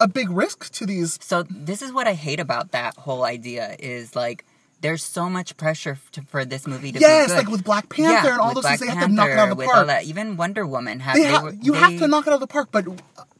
a 0.00 0.08
big 0.08 0.30
risk 0.30 0.72
to 0.72 0.86
these. 0.86 1.18
So 1.22 1.44
this 1.44 1.82
is 1.82 1.92
what 1.92 2.08
I 2.08 2.14
hate 2.14 2.40
about 2.40 2.72
that 2.72 2.96
whole 2.96 3.24
idea 3.24 3.76
is 3.78 4.16
like 4.16 4.44
there's 4.82 5.02
so 5.02 5.30
much 5.30 5.56
pressure 5.56 5.96
to, 6.12 6.22
for 6.22 6.44
this 6.44 6.66
movie 6.66 6.92
to 6.92 6.98
Yes, 7.00 7.24
be 7.26 7.28
good. 7.28 7.34
Yes, 7.34 7.44
like 7.44 7.50
with 7.50 7.64
Black 7.64 7.88
Panther 7.88 8.30
and 8.32 8.40
all 8.40 8.52
those 8.52 8.62
Black 8.64 8.78
things, 8.78 8.92
they 8.92 8.96
have 8.98 9.08
to 9.08 9.14
knock 9.14 9.30
it 9.30 9.38
out 9.38 9.50
of 9.50 9.56
the 9.56 9.64
park. 9.64 9.86
that. 9.86 10.04
Even 10.04 10.36
Wonder 10.36 10.66
Woman 10.66 11.00
had. 11.00 11.16
They 11.16 11.22
they 11.22 11.30
ha- 11.30 11.50
you 11.62 11.72
have 11.72 11.98
to 11.98 12.06
knock 12.08 12.26
it 12.26 12.30
out 12.30 12.34
of 12.34 12.40
the 12.40 12.46
park, 12.46 12.68
but 12.70 12.84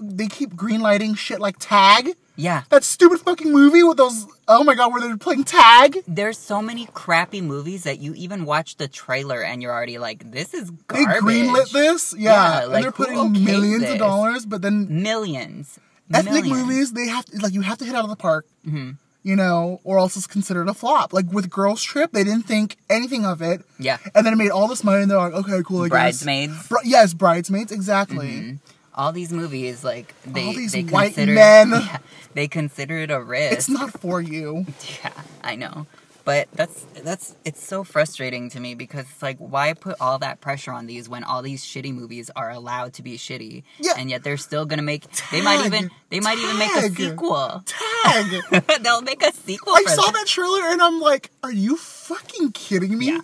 they 0.01 0.27
keep 0.29 0.55
greenlighting 0.55 1.17
shit 1.19 1.39
like 1.41 1.57
Tag. 1.59 2.13
Yeah. 2.35 2.63
That 2.71 2.83
stupid 2.83 3.21
fucking 3.21 3.53
movie 3.53 3.83
with 3.83 3.99
those. 3.99 4.27
Oh 4.49 4.65
my 4.65 4.75
god, 4.75 4.91
where 4.91 5.03
they're 5.03 5.19
playing 5.19 5.45
tag. 5.45 5.99
There's 6.09 6.39
so 6.39 6.63
many 6.63 6.87
crappy 6.95 7.43
movies 7.43 7.85
that 7.85 7.99
you 7.99 8.15
even 8.15 8.47
watch 8.47 8.77
the 8.77 8.89
trailer 8.89 9.43
and 9.43 9.61
you're 9.63 9.71
already 9.73 9.99
like, 9.99 10.31
this 10.33 10.55
is 10.55 10.71
good. 10.71 10.97
They 11.01 11.05
garbage. 11.05 11.23
greenlit 11.25 11.71
this, 11.73 12.15
yeah, 12.17 12.33
Yeah, 12.33 12.63
and 12.63 12.73
like, 12.73 12.83
they're 12.85 12.91
putting 12.93 13.33
millions 13.45 13.83
this? 13.83 13.93
of 13.93 13.99
dollars. 13.99 14.47
But 14.47 14.63
then 14.63 15.03
Millions. 15.03 15.79
ethnic 16.13 16.45
Millions. 16.45 16.67
movies, 16.67 16.93
they 16.93 17.07
have 17.09 17.27
to, 17.27 17.39
like 17.39 17.53
you 17.53 17.61
have 17.61 17.77
to 17.79 17.85
hit 17.85 17.95
out 17.95 18.05
of 18.05 18.11
the 18.11 18.17
park, 18.17 18.47
Mhm. 18.67 18.97
You 19.23 19.37
know, 19.37 19.81
or 19.85 19.99
else 19.99 20.17
it's 20.17 20.27
considered 20.27 20.69
a 20.69 20.75
flop. 20.75 21.13
Like 21.13 21.31
with 21.33 21.49
Girls 21.51 21.83
Trip, 21.83 22.13
they 22.13 22.25
didn't 22.25 22.47
think 22.47 22.77
anything 22.91 23.25
of 23.25 23.41
it, 23.43 23.63
Yeah. 23.79 23.99
and 24.15 24.25
then 24.27 24.33
it 24.33 24.37
made 24.37 24.51
all 24.51 24.69
this 24.69 24.83
money, 24.85 25.03
and 25.03 25.11
they're 25.11 25.19
like, 25.19 25.33
okay, 25.33 25.61
cool, 25.65 25.83
I 25.83 25.85
guess. 25.85 25.91
Bridesmaids. 26.25 26.73
Yes, 26.85 27.15
bridesmaids, 27.15 27.73
exactly. 27.73 28.27
Mhm. 28.29 28.59
All 28.95 29.13
these 29.13 29.33
movies, 29.33 29.83
like 29.85 30.15
they, 30.27 30.47
All 30.47 30.53
these 30.53 30.73
they 30.73 30.83
white 30.83 31.15
consider, 31.15 31.33
men. 31.35 31.71
Yeah, 31.71 31.99
they 32.35 32.47
consider 32.49 32.99
it 32.99 33.11
a 33.11 33.21
risk. 33.23 33.53
It's 33.55 33.69
not 33.69 33.99
for 34.01 34.21
you. 34.21 34.67
Yeah, 35.05 35.13
I 35.43 35.57
know. 35.57 35.87
But 36.25 36.47
that's 36.55 36.87
that's 37.03 37.35
it's 37.45 37.67
so 37.67 37.83
frustrating 37.83 38.49
to 38.51 38.61
me 38.61 38.77
because 38.77 39.07
it's 39.11 39.23
like 39.23 39.39
why 39.39 39.73
put 39.73 39.97
all 40.01 40.21
that 40.21 40.41
pressure 40.41 40.71
on 40.71 40.87
these 40.87 41.09
when 41.09 41.25
all 41.25 41.43
these 41.43 41.65
shitty 41.65 41.93
movies 41.93 42.31
are 42.37 42.49
allowed 42.49 42.93
to 42.93 43.03
be 43.03 43.19
shitty 43.19 43.65
Yeah. 43.81 43.95
and 43.99 44.09
yet 44.09 44.23
they're 44.23 44.37
still 44.37 44.65
gonna 44.65 44.83
make 44.83 45.05
they 45.33 45.43
might 45.43 45.67
even 45.67 45.91
they 46.11 46.21
might 46.21 46.39
even 46.39 46.59
make 46.59 46.71
a 46.77 46.91
sequel. 46.95 47.65
Tag. 47.67 47.81
They'll 48.83 49.03
make 49.03 49.23
a 49.23 49.33
sequel 49.33 49.75
I 49.75 49.83
saw 49.85 50.11
that. 50.11 50.27
trailer 50.27 50.61
and 50.71 50.83
I'm 50.83 51.01
like, 51.01 51.31
are 51.43 51.53
you 51.53 51.77
fucking 51.77 52.53
kidding 52.53 52.99
me? 52.99 53.07
Yeah. 53.07 53.21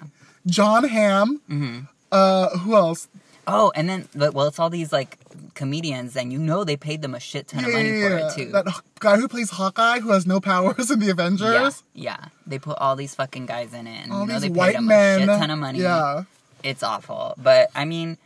John 0.47 0.85
Hamm. 0.85 1.41
hmm 1.49 1.81
Uh, 2.13 2.57
who 2.59 2.75
else? 2.75 3.09
Oh, 3.47 3.73
and 3.75 3.89
then 3.89 4.09
well 4.15 4.47
it's 4.49 4.59
all 4.59 4.69
these 4.71 4.93
like 4.93 5.17
comedians 5.55 6.17
and 6.17 6.33
you 6.33 6.39
know 6.39 6.65
they 6.65 6.77
paid 6.77 7.01
them 7.03 7.15
a 7.15 7.21
shit 7.21 7.49
ton 7.49 7.65
of 7.65 7.73
money 7.73 7.91
for 8.03 8.17
it 8.19 8.35
too. 8.35 8.53
That 8.53 8.67
guy 9.01 9.17
who 9.17 9.27
plays 9.27 9.51
Hawkeye, 9.51 10.01
who 10.01 10.11
has 10.11 10.27
no 10.27 10.39
powers 10.41 10.91
in 10.91 11.01
the 11.01 11.11
Avengers. 11.11 11.83
yeah. 11.95 12.27
They 12.47 12.59
put 12.59 12.79
all 12.79 12.95
these 12.97 13.15
fucking 13.15 13.47
guys 13.47 13.73
in 13.75 13.87
it 13.87 14.03
and 14.05 14.13
All 14.13 14.23
you 14.27 14.33
know 14.33 14.39
they 14.39 14.51
paid 14.51 14.75
them 14.77 14.87
men. 14.87 15.17
a 15.23 15.27
shit 15.27 15.39
ton 15.41 15.51
of 15.51 15.59
money. 15.59 15.81
Yeah. 15.81 16.25
it's 16.63 16.83
awful. 16.83 17.35
But 17.39 17.71
I 17.75 17.85
mean, 17.85 18.19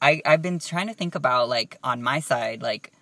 I 0.00 0.22
I've 0.24 0.42
been 0.42 0.58
trying 0.58 0.86
to 0.88 0.94
think 0.94 1.14
about 1.14 1.48
like 1.48 1.76
on 1.84 2.02
my 2.02 2.20
side, 2.20 2.62
like 2.62 2.92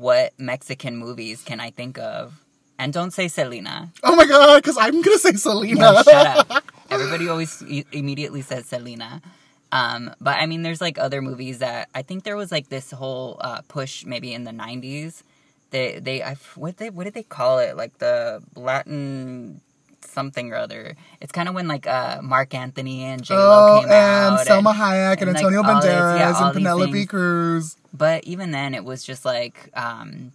what 0.00 0.32
Mexican 0.38 0.96
movies 0.96 1.42
can 1.42 1.60
I 1.60 1.70
think 1.70 1.98
of? 1.98 2.34
And 2.78 2.92
don't 2.92 3.12
say 3.12 3.28
Selena. 3.28 3.90
Oh 4.02 4.16
my 4.16 4.26
god, 4.26 4.56
because 4.62 4.76
I'm 4.76 5.00
gonna 5.00 5.18
say 5.18 5.32
Selena. 5.34 5.80
No, 5.80 6.02
shut 6.02 6.50
up. 6.50 6.64
Everybody 6.90 7.28
always 7.28 7.62
i- 7.62 7.84
immediately 7.92 8.42
says 8.42 8.66
Selena. 8.66 9.22
Um, 9.70 10.12
but 10.20 10.38
I 10.38 10.46
mean, 10.46 10.62
there's 10.62 10.80
like 10.80 10.98
other 10.98 11.22
movies 11.22 11.58
that 11.60 11.88
I 11.94 12.02
think 12.02 12.24
there 12.24 12.36
was 12.36 12.50
like 12.50 12.68
this 12.68 12.90
whole 12.90 13.38
uh, 13.40 13.60
push 13.68 14.04
maybe 14.04 14.34
in 14.34 14.42
the 14.44 14.50
'90s. 14.50 15.22
They 15.70 15.98
they 16.00 16.22
I 16.22 16.34
what 16.56 16.76
they 16.78 16.90
what 16.90 17.04
did 17.04 17.14
they 17.14 17.22
call 17.22 17.58
it? 17.60 17.76
Like 17.76 17.98
the 17.98 18.42
Latin 18.56 19.60
something 20.02 20.52
or 20.52 20.56
other. 20.56 20.96
It's 21.20 21.32
kind 21.32 21.48
of 21.48 21.54
when 21.54 21.66
like 21.68 21.86
uh, 21.86 22.20
Marc 22.22 22.54
Anthony 22.54 23.04
and 23.04 23.22
J 23.22 23.34
Lo 23.34 23.40
Oh, 23.42 23.80
came 23.80 23.90
and 23.90 24.34
out. 24.34 24.46
Selma 24.46 24.72
Hayek 24.72 25.12
and, 25.12 25.22
and, 25.22 25.34
like, 25.34 25.44
Antonio 25.44 25.62
this- 25.62 25.70
Banderas 25.70 26.18
yeah, 26.18 26.44
and 26.46 26.54
Penelope. 26.54 27.06
Cruz. 27.06 27.76
But 27.96 28.24
even 28.24 28.50
then, 28.50 28.74
it 28.74 28.84
was 28.84 29.04
just 29.04 29.24
like 29.24 29.70
um, 29.74 30.32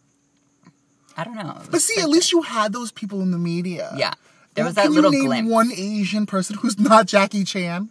I 1.17 1.23
don't 1.25 1.35
know. 1.35 1.61
But 1.69 1.81
see, 1.81 1.95
like- 1.97 2.03
at 2.05 2.09
least 2.09 2.31
you 2.31 2.41
had 2.41 2.71
those 2.73 2.91
people 2.91 3.21
in 3.21 3.31
the 3.31 3.37
media. 3.37 3.91
yeah, 3.97 4.13
there 4.55 4.63
was 4.65 4.75
Well, 4.75 4.85
that 4.85 4.91
can 4.93 4.95
little 4.95 5.13
you 5.13 5.19
name 5.29 5.45
glimpse. 5.45 5.51
one 5.51 5.71
Asian 5.75 6.25
person 6.25 6.55
who's 6.57 6.79
not 6.79 7.05
Jackie 7.07 7.43
Chan? 7.43 7.89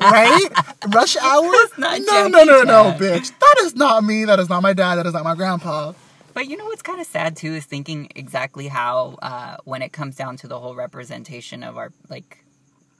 right? 0.00 0.48
Rush 0.88 1.16
Hour? 1.22 1.50
not 1.78 2.00
no, 2.00 2.06
Jackie 2.06 2.30
no, 2.30 2.44
no, 2.44 2.62
no, 2.62 2.82
Chan. 2.90 2.98
bitch. 2.98 3.32
That 3.38 3.54
is 3.62 3.74
not 3.74 4.04
me. 4.04 4.24
That 4.26 4.38
is 4.38 4.48
not 4.50 4.62
my 4.62 4.72
dad. 4.74 4.96
That 4.96 5.06
is 5.06 5.14
not 5.14 5.24
my 5.24 5.34
grandpa. 5.34 5.92
But 6.34 6.46
you 6.48 6.56
know 6.56 6.66
what's 6.66 6.82
kind 6.82 7.00
of 7.00 7.06
sad 7.06 7.36
too 7.36 7.54
is 7.54 7.64
thinking 7.64 8.08
exactly 8.14 8.68
how 8.68 9.18
uh, 9.22 9.56
when 9.64 9.82
it 9.82 9.92
comes 9.92 10.14
down 10.16 10.36
to 10.38 10.48
the 10.48 10.58
whole 10.60 10.74
representation 10.76 11.62
of 11.64 11.76
our 11.76 11.90
like 12.08 12.44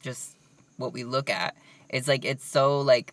just 0.02 0.35
what 0.78 0.92
we 0.92 1.04
look 1.04 1.28
at, 1.30 1.54
it's 1.90 2.09
like 2.09 2.25
it's 2.25 2.45
so 2.45 2.80
like 2.80 3.12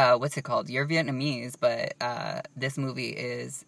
uh, 0.00 0.16
what's 0.18 0.36
it 0.36 0.42
called? 0.42 0.70
You're 0.70 0.86
Vietnamese, 0.86 1.54
but 1.60 1.94
uh, 2.00 2.40
this 2.56 2.78
movie 2.78 3.10
is 3.10 3.64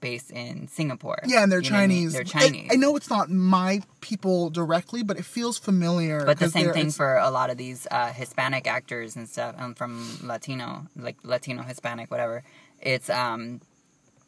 based 0.00 0.30
in 0.30 0.68
Singapore. 0.68 1.18
Yeah, 1.26 1.42
and 1.42 1.50
they're 1.52 1.60
You 1.60 1.70
know 1.70 1.76
what 1.78 1.82
I 1.82 1.86
mean? 1.88 1.96
Chinese. 2.10 2.12
They're 2.12 2.22
I- 2.22 2.24
Chinese. 2.24 2.68
I, 2.72 2.76
know 2.76 2.96
it's 2.96 3.10
not 3.10 3.30
my 3.30 3.82
people 4.00 4.48
directly, 4.50 5.02
but 5.02 5.18
it 5.18 5.24
feels 5.24 5.58
familiar. 5.58 6.24
But 6.24 6.38
the 6.38 6.48
same 6.48 6.72
thing 6.72 6.90
for 6.90 7.16
a 7.16 7.30
lot 7.30 7.50
of 7.50 7.56
these 7.56 7.86
uh, 7.90 8.12
Hispanic 8.12 8.66
actors 8.66 9.16
and 9.16 9.28
stuff, 9.28 9.54
um, 9.58 9.74
from 9.74 10.18
Latino, 10.22 10.86
like 10.96 11.16
Latino, 11.24 11.62
Hispanic, 11.62 12.10
whatever. 12.10 12.42
It's 12.80 13.10
um, 13.10 13.60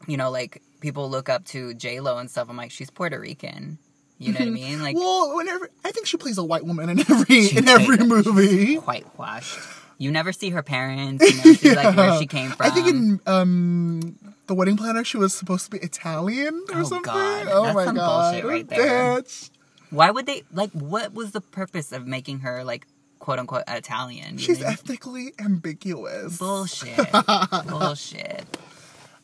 you 0.07 0.17
know, 0.17 0.29
like 0.29 0.61
people 0.81 1.09
look 1.09 1.29
up 1.29 1.45
to 1.45 1.73
J 1.73 1.99
Lo 1.99 2.17
and 2.17 2.29
stuff. 2.29 2.47
I'm 2.49 2.57
like, 2.57 2.71
she's 2.71 2.89
Puerto 2.89 3.19
Rican. 3.19 3.79
You 4.17 4.31
know 4.31 4.39
what 4.39 4.47
I 4.47 4.51
mean? 4.51 4.81
Like 4.81 4.95
well, 4.95 5.35
whenever 5.35 5.69
I 5.83 5.91
think 5.91 6.05
she 6.07 6.17
plays 6.17 6.37
a 6.37 6.43
white 6.43 6.65
woman 6.65 6.89
in 6.89 6.99
every 6.99 7.47
She 7.47 7.57
in 7.57 7.67
every 7.67 7.97
movie. 7.97 8.75
whitewashed. 8.75 9.59
You 9.97 10.11
never 10.11 10.31
see 10.33 10.49
her 10.49 10.61
parents. 10.63 11.23
You 11.29 11.37
never 11.37 11.53
see 11.53 11.75
like 11.75 11.95
where 11.95 12.17
she 12.19 12.27
came 12.27 12.51
from. 12.51 12.65
I 12.65 12.69
think 12.69 12.87
in 12.87 13.19
um 13.25 14.17
the 14.47 14.53
wedding 14.53 14.77
planner 14.77 15.03
she 15.03 15.17
was 15.17 15.33
supposed 15.33 15.65
to 15.65 15.71
be 15.71 15.77
Italian 15.79 16.63
or 16.73 16.81
Oh, 16.81 16.83
something. 16.83 17.01
God. 17.13 17.47
Oh 17.49 17.63
That's 17.63 17.75
my 17.75 17.85
some 17.85 17.95
god, 17.95 18.31
bullshit 18.31 18.45
right 18.49 18.67
there. 18.67 19.21
Bitch. 19.21 19.49
Why 19.91 20.11
would 20.11 20.25
they 20.25 20.43
like? 20.51 20.71
What 20.71 21.13
was 21.13 21.31
the 21.31 21.41
purpose 21.41 21.91
of 21.91 22.05
making 22.05 22.39
her 22.39 22.63
like 22.63 22.85
quote 23.19 23.39
unquote 23.39 23.63
Italian? 23.67 24.37
She's 24.37 24.59
know? 24.59 24.67
ethnically 24.67 25.33
ambiguous. 25.39 26.37
bullshit. 26.37 26.97
bullshit. 27.67 28.43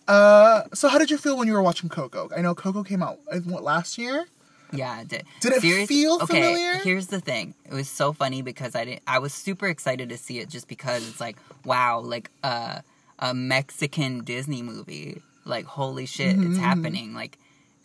Uh, 0.07 0.63
so 0.73 0.87
how 0.89 0.97
did 0.97 1.11
you 1.11 1.17
feel 1.17 1.37
when 1.37 1.47
you 1.47 1.53
were 1.53 1.61
watching 1.61 1.89
Coco? 1.89 2.29
I 2.35 2.41
know 2.41 2.55
Coco 2.55 2.83
came 2.83 3.01
out 3.03 3.19
what 3.45 3.63
last 3.63 3.97
year. 3.97 4.25
Yeah, 4.73 5.01
it 5.01 5.07
did. 5.07 5.25
Did 5.41 5.53
it 5.53 5.61
Serious- 5.61 5.87
feel 5.87 6.15
okay, 6.21 6.25
familiar? 6.41 6.75
Here's 6.83 7.07
the 7.07 7.19
thing. 7.19 7.53
It 7.65 7.73
was 7.73 7.89
so 7.89 8.13
funny 8.13 8.41
because 8.41 8.75
I 8.75 8.85
didn't. 8.85 9.01
I 9.07 9.19
was 9.19 9.33
super 9.33 9.67
excited 9.67 10.09
to 10.09 10.17
see 10.17 10.39
it 10.39 10.49
just 10.49 10.67
because 10.67 11.07
it's 11.07 11.19
like, 11.19 11.37
wow, 11.65 11.99
like 11.99 12.29
uh, 12.43 12.79
a 13.19 13.33
Mexican 13.33 14.23
Disney 14.23 14.61
movie. 14.61 15.21
Like, 15.45 15.65
holy 15.65 16.05
shit, 16.05 16.35
Mm-hmm, 16.37 16.51
it's 16.51 16.59
happening. 16.59 17.13
Like, 17.13 17.37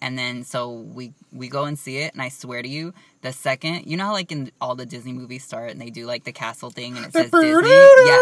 and 0.03 0.19
then 0.19 0.45
so 0.45 0.71
we 0.73 1.13
we 1.33 1.49
go 1.49 1.65
and 1.65 1.79
see 1.79 1.99
it, 1.99 2.13
and 2.13 2.21
I 2.23 2.29
swear 2.29 2.61
to 2.63 2.69
you, 2.69 2.93
the 3.23 3.33
second 3.33 3.87
you 3.87 3.97
know 3.97 4.05
how 4.07 4.13
like 4.13 4.31
in 4.31 4.53
all 4.61 4.75
the 4.75 4.85
Disney 4.87 5.13
movies 5.13 5.43
start 5.43 5.71
and 5.71 5.81
they 5.81 5.89
do 5.91 6.05
like 6.07 6.25
the 6.25 6.33
castle 6.33 6.71
thing 6.71 6.97
and 6.97 7.07
it 7.07 7.13
says 7.13 7.31
Disney. 7.31 7.49
Yeah, 7.51 8.21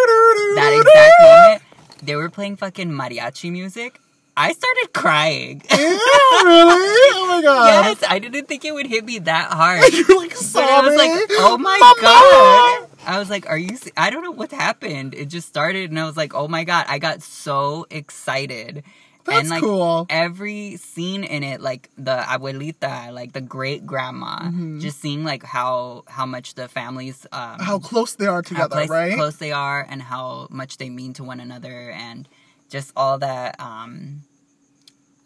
that 0.56 0.72
exact 0.80 1.12
moment 1.20 1.62
they 2.02 2.14
were 2.16 2.28
playing 2.30 2.56
fucking 2.56 2.90
mariachi 2.90 3.50
music. 3.50 4.00
I 4.36 4.52
started 4.52 4.88
crying. 4.92 5.62
Yeah, 5.70 5.78
really? 5.78 7.00
Oh 7.16 7.26
my 7.28 7.42
god. 7.42 7.66
Yes, 7.86 8.04
I 8.08 8.18
didn't 8.18 8.46
think 8.48 8.64
it 8.64 8.72
would 8.74 8.86
hit 8.86 9.04
me 9.04 9.18
that 9.20 9.52
hard. 9.52 9.92
You're 9.92 10.18
like 10.20 10.30
But 10.30 10.38
sobbing. 10.38 10.68
I 10.74 10.80
was 10.86 10.96
like, 10.96 11.10
oh 11.32 11.58
my 11.58 11.76
Mama! 11.78 12.00
god. 12.00 13.08
I 13.08 13.18
was 13.18 13.28
like, 13.30 13.48
are 13.48 13.58
you, 13.58 13.76
se- 13.76 13.92
I 13.96 14.10
don't 14.10 14.22
know 14.22 14.30
what 14.30 14.50
happened. 14.50 15.14
It 15.14 15.26
just 15.26 15.48
started 15.48 15.90
and 15.90 15.98
I 15.98 16.04
was 16.04 16.16
like, 16.16 16.34
oh 16.34 16.48
my 16.48 16.64
god. 16.64 16.86
I 16.88 16.98
got 16.98 17.22
so 17.22 17.86
excited. 17.90 18.82
That's 19.24 19.40
and 19.40 19.48
like 19.48 19.62
cool. 19.62 20.06
every 20.10 20.76
scene 20.76 21.24
in 21.24 21.42
it, 21.42 21.60
like 21.62 21.88
the 21.96 22.16
abuelita, 22.16 23.10
like 23.12 23.32
the 23.32 23.40
great 23.40 23.86
grandma, 23.86 24.50
just 24.78 25.00
seeing 25.00 25.24
like 25.24 25.42
how, 25.42 26.04
how 26.08 26.26
much 26.26 26.54
the 26.54 26.68
families, 26.68 27.26
um, 27.32 27.58
How 27.58 27.78
close 27.78 28.14
they 28.16 28.26
are 28.26 28.36
how 28.36 28.40
together, 28.42 28.68
close, 28.76 28.88
right? 28.90 29.14
close 29.14 29.36
they 29.36 29.52
are 29.52 29.84
and 29.88 30.02
how 30.02 30.46
much 30.50 30.76
they 30.76 30.90
mean 30.90 31.14
to 31.14 31.24
one 31.24 31.40
another 31.40 31.90
and 31.90 32.28
just 32.70 32.92
all 32.96 33.18
that 33.18 33.58
um 33.60 34.22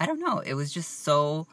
i 0.01 0.07
don't 0.07 0.21
know 0.21 0.39
it 0.39 0.55
was 0.55 0.73
just 0.73 1.05
so 1.05 1.47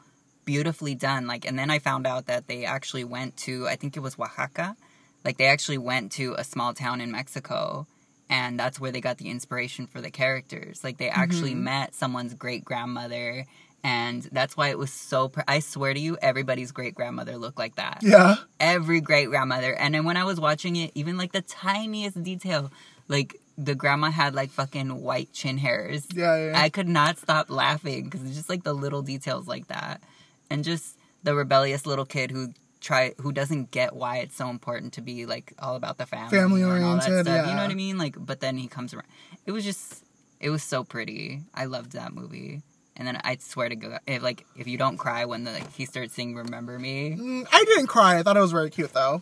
beautifully 0.44 0.94
done 0.94 1.26
like 1.26 1.44
and 1.44 1.58
then 1.58 1.70
i 1.70 1.78
found 1.78 2.06
out 2.06 2.26
that 2.26 2.46
they 2.46 2.64
actually 2.64 3.04
went 3.04 3.36
to 3.36 3.66
i 3.68 3.76
think 3.76 3.96
it 3.96 4.00
was 4.00 4.16
oaxaca 4.18 4.76
like 5.24 5.38
they 5.38 5.46
actually 5.46 5.78
went 5.78 6.12
to 6.12 6.34
a 6.38 6.44
small 6.44 6.72
town 6.72 7.00
in 7.00 7.10
mexico 7.10 7.86
and 8.28 8.58
that's 8.58 8.78
where 8.80 8.90
they 8.92 9.00
got 9.00 9.18
the 9.18 9.28
inspiration 9.28 9.86
for 9.86 10.00
the 10.00 10.10
characters 10.10 10.82
like 10.84 10.98
they 10.98 11.08
actually 11.08 11.52
Mm-hmm. 11.54 11.64
met 11.64 11.94
someone's 11.94 12.34
great 12.34 12.64
grandmother 12.64 13.44
and 13.82 14.22
that's 14.32 14.56
why 14.56 14.68
it 14.68 14.78
was 14.78 14.92
so 14.92 15.28
pr- 15.28 15.40
i 15.48 15.58
swear 15.60 15.92
to 15.94 16.00
you 16.00 16.16
everybody's 16.22 16.72
great 16.72 16.94
grandmother 16.94 17.36
looked 17.36 17.58
like 17.58 17.76
that 17.76 18.02
Yeah. 18.02 18.36
every 18.58 19.00
great 19.02 19.28
grandmother. 19.28 19.74
And 19.74 19.94
then 19.94 20.04
when 20.04 20.16
I 20.16 20.24
was 20.24 20.40
watching 20.40 20.76
it, 20.76 20.90
even 20.94 21.18
like 21.18 21.32
the 21.32 21.42
tiniest 21.42 22.22
detail, 22.22 22.72
like 23.06 23.36
the 23.58 23.74
grandma 23.74 24.10
had 24.10 24.34
like 24.34 24.50
fucking 24.50 25.00
white 25.02 25.32
chin 25.32 25.58
hairs. 25.58 26.06
Yeah, 26.14 26.50
yeah. 26.50 26.60
I 26.60 26.68
could 26.68 26.88
not 26.88 27.18
stop 27.18 27.50
laughing 27.50 28.04
because 28.04 28.22
it's 28.24 28.36
just 28.36 28.48
like 28.48 28.64
the 28.64 28.74
little 28.74 29.02
details 29.02 29.46
like 29.46 29.68
that, 29.68 30.02
and 30.50 30.64
just 30.64 30.96
the 31.22 31.34
rebellious 31.34 31.86
little 31.86 32.04
kid 32.04 32.30
who 32.30 32.52
try 32.80 33.14
who 33.18 33.32
doesn't 33.32 33.70
get 33.70 33.96
why 33.96 34.18
it's 34.18 34.36
so 34.36 34.48
important 34.48 34.92
to 34.92 35.00
be 35.00 35.26
like 35.26 35.52
all 35.58 35.74
about 35.76 35.98
the 35.98 36.06
family, 36.06 36.36
Family 36.36 36.62
and 36.62 36.70
all 36.70 36.78
that 36.78 37.08
oriented, 37.08 37.26
stuff. 37.26 37.48
You 37.48 37.54
know 37.54 37.62
what 37.62 37.70
I 37.70 37.74
mean? 37.74 37.98
Like, 37.98 38.16
but 38.18 38.40
then 38.40 38.58
he 38.58 38.68
comes 38.68 38.92
around. 38.94 39.06
It 39.46 39.52
was 39.52 39.64
just, 39.64 40.04
it 40.40 40.50
was 40.50 40.62
so 40.62 40.84
pretty. 40.84 41.40
I 41.54 41.64
loved 41.64 41.92
that 41.92 42.12
movie. 42.12 42.62
And 42.98 43.06
then 43.06 43.20
I 43.24 43.36
swear 43.40 43.68
to 43.68 43.76
God, 43.76 44.00
if 44.06 44.22
like 44.22 44.46
if 44.56 44.66
you 44.66 44.78
don't 44.78 44.96
cry 44.96 45.24
when 45.24 45.44
the, 45.44 45.52
like, 45.52 45.72
he 45.74 45.84
starts 45.84 46.14
singing 46.14 46.34
"Remember 46.36 46.78
Me," 46.78 47.16
Mm, 47.18 47.46
I 47.52 47.64
didn't 47.64 47.88
cry. 47.88 48.18
I 48.18 48.22
thought 48.22 48.36
it 48.36 48.40
was 48.40 48.52
very 48.52 48.70
cute 48.70 48.92
though. 48.92 49.20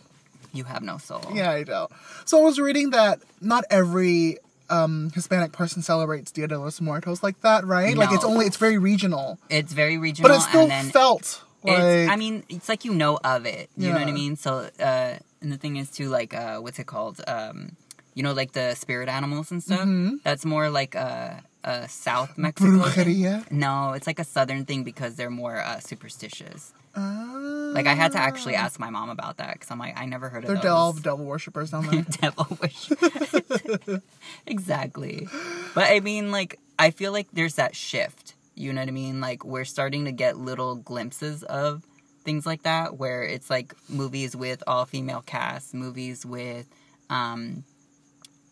You 0.55 0.63
have 0.65 0.81
no 0.83 0.97
soul. 0.97 1.21
Yeah, 1.33 1.51
I 1.51 1.63
know. 1.63 1.87
So 2.25 2.39
I 2.39 2.43
was 2.43 2.59
reading 2.59 2.91
that 2.91 3.19
not 3.41 3.63
every 3.69 4.37
um, 4.69 5.11
Hispanic 5.13 5.51
person 5.51 5.81
celebrates 5.81 6.31
Dia 6.31 6.47
de 6.47 6.57
los 6.57 6.81
Muertos 6.81 7.23
like 7.23 7.41
that, 7.41 7.65
right? 7.65 7.95
Like 7.95 8.11
it's 8.11 8.25
only 8.25 8.45
it's 8.45 8.57
very 8.57 8.77
regional, 8.77 9.39
It's 9.49 9.73
very 9.73 9.97
regional, 9.97 10.29
but 10.29 10.37
it 10.37 10.41
still 10.41 10.61
and 10.61 10.71
then 10.71 10.85
felt 10.85 11.43
like 11.63 12.09
I 12.09 12.15
mean, 12.15 12.43
it's 12.49 12.69
like 12.69 12.85
you 12.85 12.93
know 12.93 13.19
of 13.23 13.45
it. 13.45 13.69
You 13.77 13.89
know 13.91 13.99
what 13.99 14.07
I 14.07 14.11
mean? 14.11 14.35
So, 14.35 14.69
uh, 14.79 15.17
and 15.41 15.51
the 15.51 15.57
thing 15.57 15.77
is 15.77 15.89
too, 15.91 16.09
like, 16.09 16.33
uh, 16.33 16.57
what's 16.59 16.79
it 16.79 16.87
called? 16.87 17.21
Um, 17.27 17.75
you 18.13 18.23
know, 18.23 18.33
like 18.33 18.53
the 18.53 18.75
spirit 18.75 19.09
animals 19.09 19.51
and 19.51 19.61
stuff. 19.61 19.81
Mm-hmm. 19.81 20.15
That's 20.23 20.45
more 20.45 20.69
like 20.69 20.95
a, 20.95 21.43
uh, 21.63 21.87
South 21.87 22.37
Mexico. 22.37 22.69
thing. 22.89 23.43
No, 23.51 23.93
it's 23.93 24.07
like 24.07 24.19
a 24.19 24.23
southern 24.23 24.65
thing 24.65 24.83
because 24.83 25.15
they're 25.15 25.29
more 25.31 25.59
uh, 25.59 25.79
superstitious. 25.79 26.73
Like 26.95 27.87
I 27.87 27.93
had 27.93 28.13
to 28.13 28.17
actually 28.17 28.55
ask 28.55 28.79
my 28.79 28.89
mom 28.89 29.09
about 29.09 29.37
that 29.37 29.53
because 29.53 29.69
I'm 29.69 29.79
like, 29.79 29.99
I 29.99 30.05
never 30.05 30.29
heard 30.29 30.43
of 30.43 30.47
they're 30.47 30.55
those. 30.55 30.63
devil 30.63 30.93
devil 30.93 31.25
worshippers 31.25 31.71
down 31.71 31.87
there. 31.87 32.05
devil 32.21 32.57
worship. 32.61 34.03
exactly. 34.47 35.27
But 35.73 35.91
I 35.91 35.99
mean, 35.99 36.31
like, 36.31 36.59
I 36.79 36.91
feel 36.91 37.11
like 37.11 37.27
there's 37.33 37.55
that 37.55 37.75
shift. 37.75 38.33
You 38.55 38.71
know 38.71 38.81
what 38.81 38.87
I 38.87 38.91
mean? 38.91 39.19
Like, 39.19 39.43
we're 39.43 39.65
starting 39.65 40.05
to 40.05 40.13
get 40.13 40.37
little 40.37 40.75
glimpses 40.75 41.43
of 41.43 41.83
things 42.23 42.45
like 42.45 42.63
that 42.63 42.97
where 42.97 43.23
it's 43.23 43.49
like 43.49 43.73
movies 43.89 44.35
with 44.35 44.63
all 44.65 44.85
female 44.85 45.21
casts, 45.21 45.73
movies 45.73 46.25
with 46.25 46.65
um, 47.09 47.63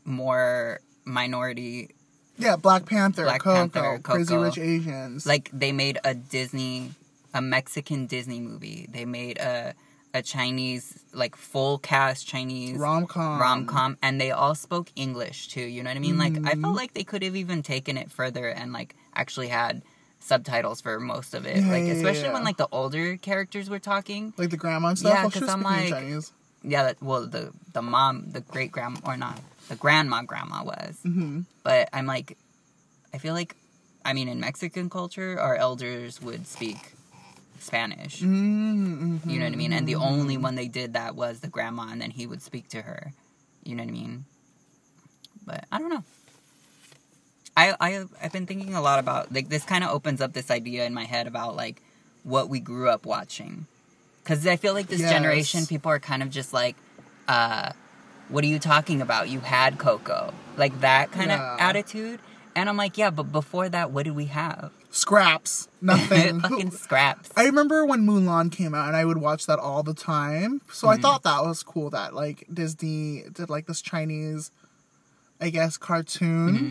more 0.05 0.79
minority. 1.05 1.89
yeah, 2.37 2.57
Black 2.57 2.85
Panther, 2.85 3.23
Black 3.23 3.41
Coco, 3.41 3.69
Panther, 3.69 3.99
Crazy 4.03 4.35
Rich 4.35 4.57
Asians. 4.57 5.25
Like, 5.25 5.49
they 5.53 5.71
made 5.71 5.99
a 6.03 6.13
Disney, 6.13 6.91
a 7.33 7.41
Mexican 7.41 8.05
Disney 8.07 8.39
movie. 8.39 8.87
They 8.91 9.05
made 9.05 9.37
a. 9.39 9.73
A 10.15 10.21
Chinese, 10.21 10.99
like 11.11 11.35
full 11.35 11.79
cast 11.79 12.27
Chinese 12.27 12.77
rom 12.77 13.07
com, 13.07 13.41
rom 13.41 13.65
com, 13.65 13.97
and 14.03 14.21
they 14.21 14.29
all 14.29 14.53
spoke 14.53 14.91
English 14.95 15.47
too. 15.47 15.63
You 15.63 15.81
know 15.81 15.89
what 15.89 15.97
I 15.97 16.01
mean? 16.01 16.19
Like 16.19 16.33
I 16.33 16.53
Mm-hmm. 16.53 16.61
felt 16.61 16.75
like 16.75 16.93
they 16.93 17.03
could 17.03 17.23
have 17.23 17.35
even 17.35 17.63
taken 17.63 17.97
it 17.97 18.11
further 18.11 18.47
and 18.47 18.71
like 18.71 18.95
actually 19.15 19.47
had 19.47 19.81
subtitles 20.19 20.81
for 20.81 20.99
most 20.99 21.33
of 21.33 21.47
it. 21.47 21.57
Yeah, 21.57 21.71
like 21.71 21.85
yeah, 21.85 21.93
especially 21.93 22.25
yeah. 22.25 22.33
when 22.33 22.43
like 22.43 22.57
the 22.57 22.67
older 22.71 23.17
characters 23.17 23.71
were 23.71 23.79
talking. 23.79 24.35
like 24.37 24.51
the 24.51 24.55
grandma 24.57 24.89
and 24.89 24.99
stuff. 24.99 25.13
Yeah, 25.15 25.21
well, 25.23 25.31
she 25.31 25.39
'cause 25.39 25.47
was 25.47 25.55
I'm 25.55 25.63
like- 25.63 25.89
Chinese. 25.89 26.31
Yeah, 26.61 26.83
that, 26.83 27.01
well 27.01 27.25
the 27.25 27.51
the 27.73 27.81
mom, 27.81 28.29
the 28.29 28.41
great 28.41 28.71
grandma 28.71 28.99
or 29.05 29.17
not, 29.17 29.39
the 29.67 29.75
grandma 29.75 30.21
grandma 30.21 30.63
was. 30.63 30.99
hmm 31.01 31.41
But 31.63 31.89
I'm 31.91 32.05
like, 32.05 32.37
I 33.15 33.17
feel 33.17 33.33
like, 33.33 33.55
I 34.05 34.13
mean, 34.13 34.27
in 34.29 34.39
Mexican 34.39 34.91
culture, 34.91 35.39
our 35.39 35.55
elders 35.55 36.21
would 36.21 36.45
speak 36.45 36.93
Spanish. 37.63 38.21
Mm-hmm. 38.21 39.29
You 39.29 39.39
know 39.39 39.45
what 39.45 39.53
I 39.53 39.55
mean? 39.55 39.73
And 39.73 39.87
the 39.87 39.95
only 39.95 40.37
one 40.37 40.55
they 40.55 40.67
did 40.67 40.93
that 40.93 41.15
was 41.15 41.39
the 41.39 41.47
grandma, 41.47 41.87
and 41.91 42.01
then 42.01 42.11
he 42.11 42.27
would 42.27 42.41
speak 42.41 42.67
to 42.69 42.81
her. 42.81 43.13
You 43.63 43.75
know 43.75 43.83
what 43.83 43.89
I 43.89 43.93
mean? 43.93 44.25
But 45.45 45.65
I 45.71 45.79
don't 45.79 45.89
know. 45.89 46.03
I 47.55 47.75
I 47.79 48.05
I've 48.21 48.31
been 48.31 48.45
thinking 48.47 48.73
a 48.75 48.81
lot 48.81 48.99
about 48.99 49.31
like 49.33 49.49
this. 49.49 49.63
Kind 49.63 49.83
of 49.83 49.91
opens 49.91 50.21
up 50.21 50.33
this 50.33 50.49
idea 50.51 50.85
in 50.85 50.93
my 50.93 51.03
head 51.05 51.27
about 51.27 51.55
like 51.55 51.81
what 52.23 52.49
we 52.49 52.59
grew 52.59 52.89
up 52.89 53.05
watching, 53.05 53.67
because 54.23 54.45
I 54.47 54.55
feel 54.55 54.73
like 54.73 54.87
this 54.87 55.01
Yes. 55.01 55.11
generation 55.11 55.65
people 55.67 55.91
are 55.91 55.99
kind 55.99 56.23
of 56.23 56.29
just 56.29 56.53
like, 56.53 56.75
uh, 57.27 57.71
what 58.29 58.43
are 58.43 58.47
you 58.47 58.59
talking 58.59 59.01
about? 59.01 59.29
You 59.29 59.39
had 59.41 59.77
Coco, 59.77 60.33
like 60.57 60.79
that 60.81 61.11
kind 61.11 61.29
Yeah. 61.31 61.55
of 61.55 61.59
attitude. 61.59 62.19
And 62.55 62.69
I'm 62.69 62.77
like, 62.77 62.97
yeah, 62.99 63.09
but 63.09 63.31
before 63.31 63.67
that, 63.69 63.91
what 63.91 64.03
did 64.03 64.15
we 64.15 64.25
have? 64.25 64.71
Scraps, 64.95 65.67
nothing. 65.81 66.39
Fucking 66.39 66.69
scraps. 66.71 67.31
I 67.35 67.45
remember 67.45 67.83
when 67.83 68.05
Mulan 68.05 68.51
came 68.51 68.75
out, 68.75 68.87
and 68.87 68.95
I 68.95 69.05
would 69.05 69.17
watch 69.17 69.47
that 69.47 69.57
all 69.57 69.81
the 69.81 69.95
time. 69.95 70.61
So 70.71 70.87
Mm-hmm. 70.87 70.99
I 70.99 71.01
thought 71.01 71.23
that 71.23 71.41
was 71.43 71.63
cool 71.63 71.89
that 71.89 72.13
like 72.13 72.45
Disney 72.53 73.23
did 73.33 73.49
like 73.49 73.65
this 73.65 73.81
Chinese, 73.81 74.51
I 75.41 75.49
guess, 75.49 75.77
cartoon. 75.77 76.53
Mm-hmm. 76.55 76.69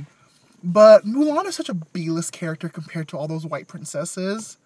But 0.63 1.05
Mulan 1.05 1.47
is 1.47 1.57
such 1.57 1.69
a 1.69 1.75
B-list 1.75 2.31
character 2.33 2.69
compared 2.69 3.09
to 3.09 3.19
all 3.19 3.27
those 3.27 3.45
white 3.45 3.67
princesses. 3.67 4.57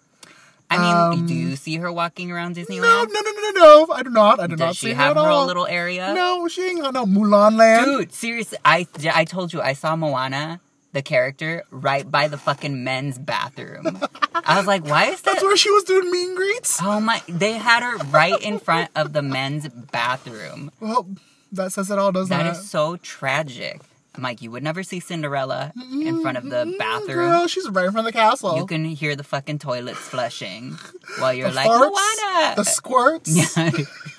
I 0.68 0.76
mean, 0.76 1.20
Um, 1.22 1.26
do 1.26 1.33
you 1.33 1.57
see 1.57 1.76
her 1.76 1.90
walking 1.90 2.30
around 2.30 2.57
Disneyland? 2.57 2.83
No, 2.83 3.04
no, 3.04 3.20
no, 3.20 3.30
no, 3.30 3.40
no, 3.40 3.87
no. 3.87 3.94
I 3.94 4.02
do 4.02 4.11
not. 4.11 4.38
I 4.38 4.46
do 4.48 4.57
Does 4.57 4.61
not 4.61 4.76
she 4.76 4.87
see 4.88 4.92
have 4.92 5.14
her 5.16 5.22
her 5.22 5.26
at 5.28 5.33
own 5.33 5.33
all. 5.33 5.46
little 5.46 5.66
area? 5.66 6.12
No, 6.12 6.46
she 6.48 6.61
ain't 6.68 6.83
got 6.83 6.92
no 6.92 7.07
Mulan 7.07 7.57
land. 7.57 7.87
Dude, 7.87 8.12
seriously, 8.12 8.59
I, 8.64 8.87
I 9.14 9.24
told 9.24 9.54
you 9.54 9.62
I 9.62 9.72
saw 9.72 9.96
Moana, 9.96 10.61
the 10.96 11.02
character, 11.02 11.62
right 11.70 12.11
by 12.11 12.26
the 12.26 12.38
fucking 12.38 12.82
men's 12.82 13.18
bathroom. 13.18 14.00
I 14.35 14.56
was 14.56 14.66
like, 14.66 14.82
why 14.87 15.06
is 15.12 15.20
that? 15.22 15.32
That's 15.32 15.44
where 15.44 15.56
she 15.56 15.70
was 15.70 15.85
doing 15.85 16.11
mean 16.11 16.35
greets. 16.35 16.80
Oh 16.82 17.00
my! 17.00 17.22
They 17.28 17.52
had 17.52 17.82
her 17.82 17.98
right 18.06 18.40
in 18.40 18.59
front 18.59 18.90
of 18.96 19.12
the 19.12 19.20
men's 19.20 19.68
bathroom. 19.68 20.70
Well, 20.80 21.06
that 21.52 21.72
says 21.72 21.90
it 21.90 21.98
all, 21.98 22.12
doesn't 22.12 22.35
That 22.35 22.44
That 22.44 22.56
is 22.56 22.70
so 22.70 22.96
tragic. 22.96 23.80
I'm 24.14 24.22
like, 24.22 24.40
you 24.40 24.50
would 24.50 24.62
never 24.62 24.82
see 24.82 24.98
Cinderella 25.00 25.74
in 25.76 26.22
front 26.22 26.38
of 26.38 26.44
the 26.44 26.64
Mm, 26.64 26.78
bathroom. 26.78 27.28
Girl, 27.28 27.46
she's 27.48 27.68
right 27.68 27.85
in 27.85 27.92
front 27.92 28.06
of 28.09 28.14
the 28.14 28.18
castle. 28.18 28.56
You 28.56 28.64
can 28.64 28.87
hear 28.87 29.14
the 29.14 29.22
fucking 29.24 29.59
toilets 29.59 29.98
flushing 30.09 30.78
while 31.18 31.35
you're 31.35 31.50
the 31.50 31.54
like 31.56 31.68
farts, 31.68 31.90
Moana. 31.90 32.54
the 32.56 32.64
squirts. 32.64 33.56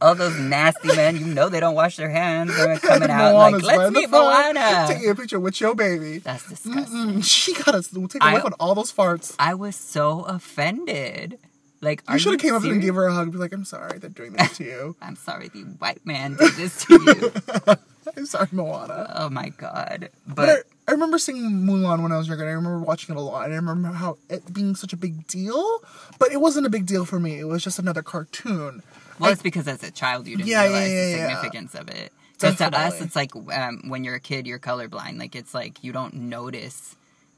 All 0.00 0.14
those 0.14 0.38
nasty 0.38 0.88
men, 0.94 1.16
you 1.16 1.24
know 1.26 1.48
they 1.48 1.58
don't 1.60 1.74
wash 1.74 1.96
their 1.96 2.08
hands. 2.10 2.56
They're 2.56 2.78
coming 2.78 3.10
out 3.10 3.32
Moana's 3.32 3.64
like, 3.64 3.78
let's 3.78 3.94
meet 3.94 4.08
Moana. 4.10 4.84
Taking 4.88 5.10
a 5.10 5.14
picture 5.14 5.40
with 5.40 5.60
your 5.60 5.74
baby. 5.74 6.18
That's 6.18 6.48
disgusting. 6.48 7.14
Mm, 7.14 7.24
she 7.28 7.52
got 7.54 7.74
us 7.74 7.88
take 7.88 8.22
a 8.22 8.24
I- 8.24 8.34
look 8.34 8.44
at 8.46 8.52
all 8.60 8.74
those 8.76 8.92
farts. 8.92 9.34
I 9.38 9.54
was 9.54 9.74
so 9.74 10.20
offended. 10.22 11.38
Like, 11.80 12.02
You 12.10 12.18
should 12.18 12.32
have 12.32 12.40
came 12.40 12.54
up 12.54 12.64
and 12.64 12.80
gave 12.82 12.94
her 12.96 13.06
a 13.06 13.12
hug 13.12 13.24
and 13.24 13.32
be 13.32 13.38
like, 13.38 13.52
I'm 13.52 13.64
sorry 13.64 13.98
they're 13.98 14.10
doing 14.10 14.32
this 14.32 14.56
to 14.56 14.64
you. 14.64 14.96
I'm 15.02 15.14
sorry, 15.14 15.48
the 15.48 15.60
white 15.62 16.04
man 16.04 16.34
did 16.36 16.54
this 16.54 16.84
to 16.86 16.94
you. 16.94 17.76
I'm 18.16 18.26
sorry, 18.26 18.48
Moana. 18.50 19.12
oh 19.16 19.30
my 19.30 19.50
god. 19.50 20.08
But, 20.26 20.34
But 20.36 20.48
I, 20.48 20.56
I 20.88 20.92
remember 20.92 21.18
seeing 21.18 21.42
Mulan 21.42 22.02
when 22.02 22.10
I 22.10 22.18
was 22.18 22.26
younger 22.26 22.42
and 22.42 22.50
I 22.50 22.54
remember 22.54 22.80
watching 22.80 23.14
it 23.14 23.18
a 23.18 23.22
lot 23.22 23.44
and 23.44 23.52
I 23.52 23.56
remember 23.56 23.88
how 23.92 24.18
it 24.28 24.52
being 24.52 24.74
such 24.74 24.92
a 24.92 24.96
big 24.96 25.26
deal. 25.28 25.80
But 26.18 26.32
it 26.32 26.40
wasn't 26.40 26.66
a 26.66 26.70
big 26.70 26.86
deal 26.86 27.04
for 27.04 27.20
me. 27.20 27.38
It 27.38 27.44
was 27.46 27.62
just 27.62 27.78
another 27.78 28.02
cartoon. 28.02 28.82
Well, 29.20 29.32
it's 29.32 29.42
because 29.42 29.66
as 29.68 29.82
a 29.82 29.90
child 29.90 30.26
you 30.26 30.36
didn't 30.36 30.48
Yeah, 30.48 30.64
realize 30.64 30.90
yeah, 30.90 31.04
the 31.04 31.10
yeah. 31.10 31.28
significance 31.40 31.74
of 31.74 31.88
it. 31.88 32.12
Because 32.32 32.56
to 32.58 32.66
us, 32.78 33.00
it's 33.00 33.16
like 33.16 33.34
um, 33.34 33.82
when 33.88 34.04
you're 34.04 34.14
a 34.14 34.20
kid, 34.20 34.46
you're 34.46 34.60
colorblind. 34.60 35.18
Like 35.18 35.34
it's 35.34 35.54
like 35.54 35.82
you 35.82 35.92
don't 35.92 36.14
notice 36.14 36.94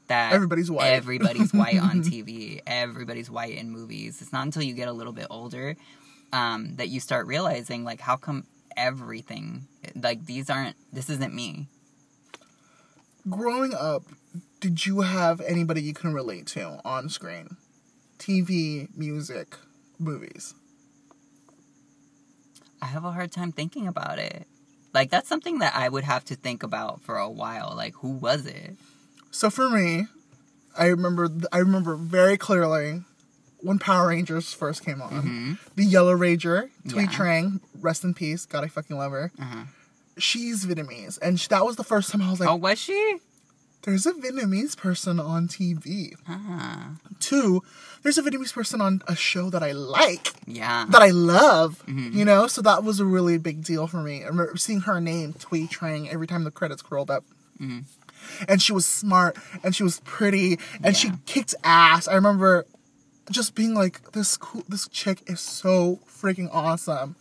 that 0.07 0.33
Everybody's 0.33 0.69
white. 0.69 0.91
Everybody's 0.91 1.53
white 1.53 1.79
on 1.81 2.03
TV. 2.03 2.61
Everybody's 2.67 3.29
white 3.29 3.55
in 3.57 3.71
movies. 3.71 4.21
It's 4.21 4.31
not 4.31 4.45
until 4.45 4.61
you 4.61 4.73
get 4.73 4.87
a 4.87 4.91
little 4.91 5.13
bit 5.13 5.25
older 5.31 5.75
um, 6.33 6.75
that 6.75 6.89
you 6.89 6.99
start 6.99 7.25
realizing 7.25 7.83
like 7.83 7.99
how 7.99 8.15
come 8.15 8.45
everything 8.77 9.67
like 9.95 10.25
these 10.27 10.49
aren't. 10.49 10.75
This 10.93 11.09
isn't 11.09 11.33
me. 11.33 11.67
Growing 13.29 13.73
up, 13.73 14.03
did 14.59 14.85
you 14.85 15.01
have 15.01 15.41
anybody 15.41 15.81
you 15.81 15.93
can 15.93 16.13
relate 16.13 16.47
to 16.47 16.79
on 16.85 17.09
screen? 17.09 17.57
TV, 18.19 18.87
music, 18.95 19.55
movies. 19.99 20.53
I 22.81 22.85
have 22.87 23.05
a 23.05 23.11
hard 23.11 23.31
time 23.31 23.51
thinking 23.51 23.87
about 23.87 24.19
it. 24.19 24.47
Like 24.93 25.09
that's 25.09 25.29
something 25.29 25.59
that 25.59 25.73
I 25.75 25.87
would 25.89 26.03
have 26.03 26.25
to 26.25 26.35
think 26.35 26.63
about 26.63 27.01
for 27.01 27.17
a 27.17 27.29
while. 27.29 27.73
Like 27.75 27.93
who 27.95 28.09
was 28.09 28.45
it? 28.45 28.75
So 29.31 29.49
for 29.49 29.69
me, 29.69 30.07
I 30.77 30.85
remember 30.87 31.29
I 31.51 31.59
remember 31.59 31.95
very 31.95 32.37
clearly 32.37 33.03
when 33.59 33.77
Power 33.79 34.07
Rangers 34.09 34.53
first 34.53 34.83
came 34.83 35.01
on. 35.01 35.59
The 35.75 35.83
Yellow 35.85 36.13
Ranger, 36.13 36.69
Thuy 36.87 37.03
Yeah. 37.03 37.07
Trang, 37.07 37.59
rest 37.79 38.03
in 38.03 38.13
peace. 38.13 38.45
God, 38.45 38.63
I 38.63 38.67
fucking 38.67 38.97
love 38.97 39.11
her. 39.11 39.31
Uh-huh. 39.39 39.63
She's 40.17 40.65
Vietnamese, 40.65 41.17
and 41.21 41.39
sh- 41.39 41.47
that 41.47 41.63
was 41.65 41.75
the 41.77 41.83
first 41.83 42.11
time 42.11 42.21
I 42.21 42.29
was 42.31 42.39
like, 42.39 42.49
oh, 42.49 42.55
was 42.55 42.77
she? 42.79 43.17
"There's 43.83 44.05
a 44.05 44.13
Vietnamese 44.13 44.77
person 44.77 45.19
on 45.19 45.47
TV." 45.47 46.13
Ah, 46.27 46.91
Two, 47.19 47.63
there's 48.03 48.17
a 48.17 48.23
Vietnamese 48.23 48.53
person 48.53 48.81
on 48.81 49.01
a 49.07 49.15
show 49.15 49.49
that 49.49 49.63
I 49.63 49.71
like, 49.71 50.33
yeah. 50.47 50.85
that 50.89 51.01
I 51.01 51.09
love. 51.09 51.83
Mm-hmm. 51.87 52.17
You 52.17 52.25
know, 52.25 52.47
so 52.47 52.61
that 52.61 52.83
was 52.83 52.99
a 52.99 53.05
really 53.05 53.37
big 53.37 53.63
deal 53.63 53.87
for 53.87 54.01
me. 54.01 54.23
I 54.23 54.27
remember 54.27 54.57
seeing 54.57 54.81
her 54.81 54.99
name, 54.99 55.33
Thuy 55.33 55.69
Trang, 55.69 56.11
every 56.11 56.27
time 56.27 56.43
the 56.43 56.51
credits 56.51 56.83
rolled 56.89 57.11
up. 57.11 57.23
Mm-hmm. 57.59 57.79
And 58.47 58.61
she 58.61 58.71
was 58.73 58.85
smart, 58.85 59.37
and 59.63 59.75
she 59.75 59.83
was 59.83 59.99
pretty, 60.01 60.59
and 60.83 60.95
she 60.95 61.11
kicked 61.25 61.55
ass. 61.63 62.07
I 62.07 62.13
remember 62.13 62.65
just 63.31 63.55
being 63.55 63.73
like, 63.73 64.11
"This 64.11 64.37
cool, 64.37 64.63
this 64.69 64.87
chick 64.87 65.23
is 65.27 65.39
so 65.39 65.99
freaking 66.07 66.49
awesome." 66.51 67.15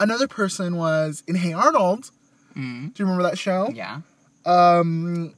Another 0.00 0.26
person 0.26 0.76
was 0.76 1.22
in 1.28 1.36
Hey 1.36 1.52
Arnold. 1.52 2.10
Mm-hmm. 2.56 2.88
Do 2.88 2.92
you 2.96 3.04
remember 3.04 3.22
that 3.22 3.38
show? 3.38 3.70
Yeah. 3.72 4.00
Um, 4.44 5.34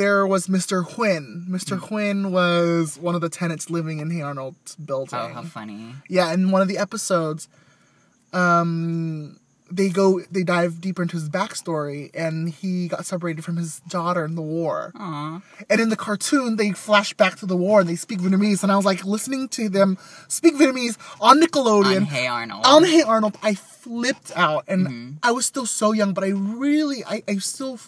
there 0.00 0.26
was 0.26 0.46
Mr. 0.46 0.82
Huynh. 0.82 1.46
Mr. 1.46 1.78
Mm. 1.78 1.88
Huynh 1.88 2.30
was 2.30 2.98
one 2.98 3.14
of 3.14 3.20
the 3.20 3.28
tenants 3.28 3.68
living 3.68 3.98
in 3.98 4.10
Hey 4.10 4.22
Arnold's 4.22 4.74
building. 4.76 5.18
Oh, 5.18 5.28
how 5.28 5.42
funny. 5.42 5.94
Yeah, 6.08 6.32
in 6.32 6.50
one 6.50 6.62
of 6.62 6.68
the 6.68 6.78
episodes, 6.78 7.48
um, 8.32 9.38
they 9.70 9.90
go 9.90 10.20
they 10.30 10.42
dive 10.42 10.80
deeper 10.80 11.02
into 11.02 11.16
his 11.16 11.28
backstory 11.28 12.10
and 12.14 12.48
he 12.48 12.88
got 12.88 13.04
separated 13.04 13.44
from 13.44 13.58
his 13.58 13.80
daughter 13.80 14.24
in 14.24 14.36
the 14.36 14.42
war. 14.42 14.92
Aw. 14.98 15.42
And 15.68 15.80
in 15.82 15.90
the 15.90 15.96
cartoon, 15.96 16.56
they 16.56 16.72
flash 16.72 17.12
back 17.12 17.36
to 17.36 17.46
the 17.46 17.56
war 17.56 17.80
and 17.80 17.88
they 17.88 17.96
speak 17.96 18.20
Vietnamese. 18.20 18.62
And 18.62 18.72
I 18.72 18.76
was 18.76 18.86
like 18.86 19.04
listening 19.04 19.48
to 19.50 19.68
them 19.68 19.98
speak 20.28 20.54
Vietnamese 20.54 20.96
on 21.20 21.42
Nickelodeon. 21.42 21.96
On 21.96 22.02
Hey 22.06 22.26
Arnold. 22.26 22.64
on 22.64 22.84
Hey 22.84 23.02
Arnold, 23.02 23.36
I 23.42 23.54
flipped 23.54 24.32
out, 24.36 24.64
and 24.66 25.18
I 25.22 25.32
was 25.32 25.46
still 25.46 25.66
so 25.66 25.92
young, 25.92 26.12
but 26.12 26.24
I 26.24 26.28
really, 26.28 27.04
I, 27.04 27.22
I 27.26 27.36
still 27.38 27.78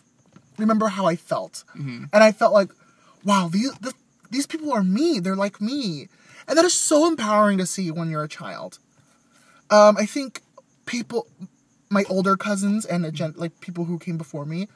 remember 0.63 0.89
how 0.89 1.07
I 1.07 1.17
felt, 1.17 1.65
and 1.75 2.09
I 2.13 2.33
felt 2.33 2.53
like, 2.53 2.71
wow, 3.25 3.49
these 3.53 3.73
th- 3.79 3.95
these 4.31 4.47
people 4.47 4.73
are 4.73 4.83
me. 4.85 5.21
They're 5.21 5.37
like 5.37 5.61
me, 5.61 6.09
and 6.49 6.57
that 6.59 6.65
is 6.65 6.75
so 6.75 7.07
empowering 7.07 7.59
to 7.59 7.67
see 7.67 7.91
when 7.91 8.11
you're 8.11 8.25
a 8.25 8.29
child. 8.29 8.79
Um, 9.71 9.97
I 9.97 10.07
think 10.07 10.41
people, 10.87 11.27
my 11.91 12.05
older 12.09 12.37
cousins 12.37 12.85
and 12.87 13.11
gen- 13.15 13.35
like 13.37 13.61
people 13.61 13.85
who 13.85 13.99
came 13.99 14.17
before 14.19 14.45
me, 14.45 14.69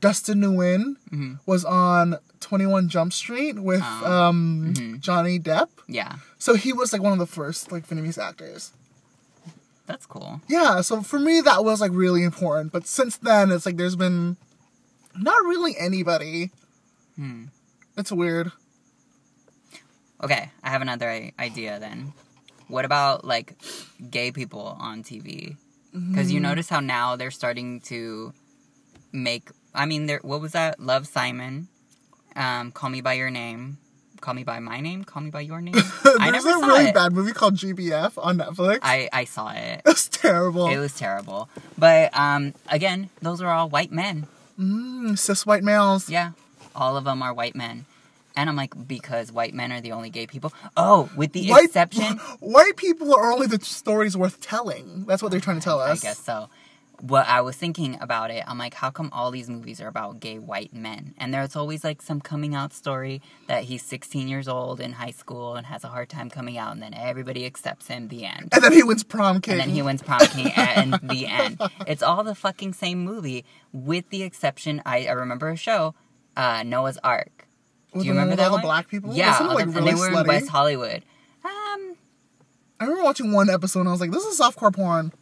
Dustin 0.00 0.40
Nguyen 0.40 0.96
was 1.46 1.64
on 1.64 2.16
Twenty 2.40 2.66
One 2.66 2.88
Jump 2.88 3.12
Street 3.12 3.58
with 3.58 3.82
um, 3.82 4.74
Johnny 5.00 5.38
Depp. 5.38 5.68
Yeah, 5.88 6.16
So 6.38 6.54
he 6.54 6.72
was 6.72 6.92
like 6.92 7.02
one 7.02 7.12
of 7.12 7.18
the 7.18 7.26
first 7.26 7.70
like 7.72 7.86
Vietnamese 7.88 8.18
actors. 8.22 8.72
that's 9.86 10.06
cool. 10.06 10.40
Yeah, 10.48 10.80
so 10.80 11.02
for 11.02 11.18
me 11.18 11.40
that 11.42 11.64
was 11.64 11.80
like 11.80 11.92
really 11.94 12.22
important. 12.24 12.72
But 12.72 12.86
since 12.86 13.16
then, 13.18 13.50
it's 13.52 13.66
like 13.66 13.76
there's 13.76 13.96
been 13.96 14.36
not 15.16 15.42
really 15.44 15.76
anybody. 15.78 16.50
Hmm. 17.16 17.44
It's 17.96 18.10
weird. 18.12 18.50
Okay, 20.22 20.50
I 20.62 20.70
have 20.70 20.82
another 20.82 21.30
idea 21.38 21.78
then. 21.78 22.12
What 22.68 22.84
about 22.84 23.24
like 23.24 23.54
gay 24.10 24.32
people 24.32 24.76
on 24.80 25.02
TV? 25.02 25.56
Because 25.92 26.32
you 26.32 26.40
notice 26.40 26.68
how 26.68 26.80
now 26.80 27.14
they're 27.14 27.30
starting 27.30 27.80
to 27.82 28.32
make. 29.12 29.48
I 29.74 29.86
mean, 29.86 30.06
there. 30.06 30.20
What 30.22 30.40
was 30.40 30.52
that? 30.52 30.80
Love 30.80 31.06
Simon. 31.06 31.68
Um, 32.34 32.72
Call 32.72 32.90
Me 32.90 33.00
by 33.00 33.12
Your 33.14 33.30
Name. 33.30 33.78
Call 34.20 34.34
Me 34.34 34.42
by 34.42 34.58
My 34.58 34.80
Name. 34.80 35.04
Call 35.04 35.22
Me 35.22 35.30
by 35.30 35.42
Your 35.42 35.60
Name. 35.60 35.74
I 36.04 36.30
there's 36.32 36.44
never 36.44 36.56
a 36.58 36.60
saw 36.60 36.66
really 36.66 36.84
it. 36.86 36.94
bad 36.94 37.12
movie 37.12 37.32
called 37.32 37.54
GBF 37.54 38.12
on 38.16 38.38
Netflix. 38.38 38.78
I 38.82 39.08
I 39.12 39.24
saw 39.24 39.50
it. 39.52 39.82
it's 39.86 40.08
terrible. 40.08 40.66
It 40.68 40.78
was 40.78 40.94
terrible. 40.96 41.48
But 41.78 42.16
um, 42.18 42.54
again, 42.68 43.10
those 43.22 43.40
are 43.40 43.50
all 43.50 43.68
white 43.68 43.92
men. 43.92 44.26
Mm, 44.58 45.18
cis 45.18 45.44
white 45.46 45.64
males. 45.64 46.08
Yeah, 46.08 46.32
all 46.74 46.96
of 46.96 47.04
them 47.04 47.22
are 47.22 47.32
white 47.32 47.56
men. 47.56 47.86
And 48.36 48.50
I'm 48.50 48.56
like, 48.56 48.88
because 48.88 49.30
white 49.30 49.54
men 49.54 49.70
are 49.70 49.80
the 49.80 49.92
only 49.92 50.10
gay 50.10 50.26
people. 50.26 50.52
Oh, 50.76 51.08
with 51.16 51.32
the 51.32 51.48
White 51.50 51.66
exception. 51.66 52.16
White 52.40 52.76
people 52.76 53.14
are 53.14 53.30
only 53.30 53.46
the 53.46 53.64
stories 53.64 54.16
worth 54.16 54.40
telling. 54.40 55.04
That's 55.06 55.22
what 55.22 55.30
they're 55.30 55.40
trying 55.40 55.60
to 55.60 55.62
tell 55.62 55.78
us. 55.78 56.02
I 56.04 56.08
guess 56.08 56.18
so. 56.18 56.48
What 57.00 57.26
I 57.28 57.40
was 57.42 57.56
thinking 57.56 57.98
about 58.00 58.30
it, 58.30 58.44
I'm 58.46 58.56
like, 58.56 58.72
how 58.74 58.90
come 58.90 59.10
all 59.12 59.30
these 59.30 59.50
movies 59.50 59.80
are 59.80 59.88
about 59.88 60.20
gay 60.20 60.38
white 60.38 60.72
men? 60.72 61.14
And 61.18 61.34
there's 61.34 61.54
always 61.56 61.84
like 61.84 62.00
some 62.00 62.20
coming 62.20 62.54
out 62.54 62.72
story 62.72 63.20
that 63.46 63.64
he's 63.64 63.82
16 63.82 64.26
years 64.28 64.48
old 64.48 64.80
in 64.80 64.92
high 64.92 65.10
school 65.10 65.54
and 65.54 65.66
has 65.66 65.84
a 65.84 65.88
hard 65.88 66.08
time 66.08 66.30
coming 66.30 66.56
out, 66.56 66.72
and 66.72 66.82
then 66.82 66.94
everybody 66.94 67.44
accepts 67.44 67.88
him. 67.88 68.08
The 68.08 68.24
end. 68.24 68.48
And 68.52 68.62
then 68.64 68.72
he 68.72 68.82
wins 68.82 69.02
prom 69.04 69.40
king. 69.40 69.52
And 69.52 69.60
then 69.60 69.68
he 69.70 69.82
wins 69.82 70.02
prom 70.02 70.20
king 70.28 70.50
and 70.56 70.94
the 71.02 71.26
end. 71.26 71.60
It's 71.86 72.02
all 72.02 72.22
the 72.24 72.34
fucking 72.34 72.72
same 72.74 73.04
movie, 73.04 73.44
with 73.72 74.08
the 74.10 74.22
exception. 74.22 74.80
I, 74.86 75.06
I 75.06 75.12
remember 75.12 75.48
a 75.50 75.56
show, 75.56 75.94
uh, 76.36 76.62
Noah's 76.62 76.98
Arc. 77.04 77.46
With 77.92 78.02
Do 78.02 78.06
you 78.08 78.12
remember 78.14 78.36
that 78.36 78.46
all 78.46 78.52
one? 78.52 78.60
the 78.62 78.66
black 78.66 78.88
people? 78.88 79.14
Yeah, 79.14 79.36
like, 79.40 79.66
the- 79.66 79.72
really 79.72 79.78
and 79.78 79.86
they 79.88 79.94
were 80.00 80.10
slutty? 80.10 80.20
in 80.22 80.26
West 80.28 80.48
Hollywood. 80.48 81.02
Um, 81.44 81.96
I 82.80 82.84
remember 82.84 83.04
watching 83.04 83.30
one 83.32 83.50
episode 83.50 83.80
and 83.80 83.88
I 83.88 83.92
was 83.92 84.00
like, 84.00 84.10
this 84.10 84.24
is 84.24 84.40
softcore 84.40 84.72
porn. 84.74 85.12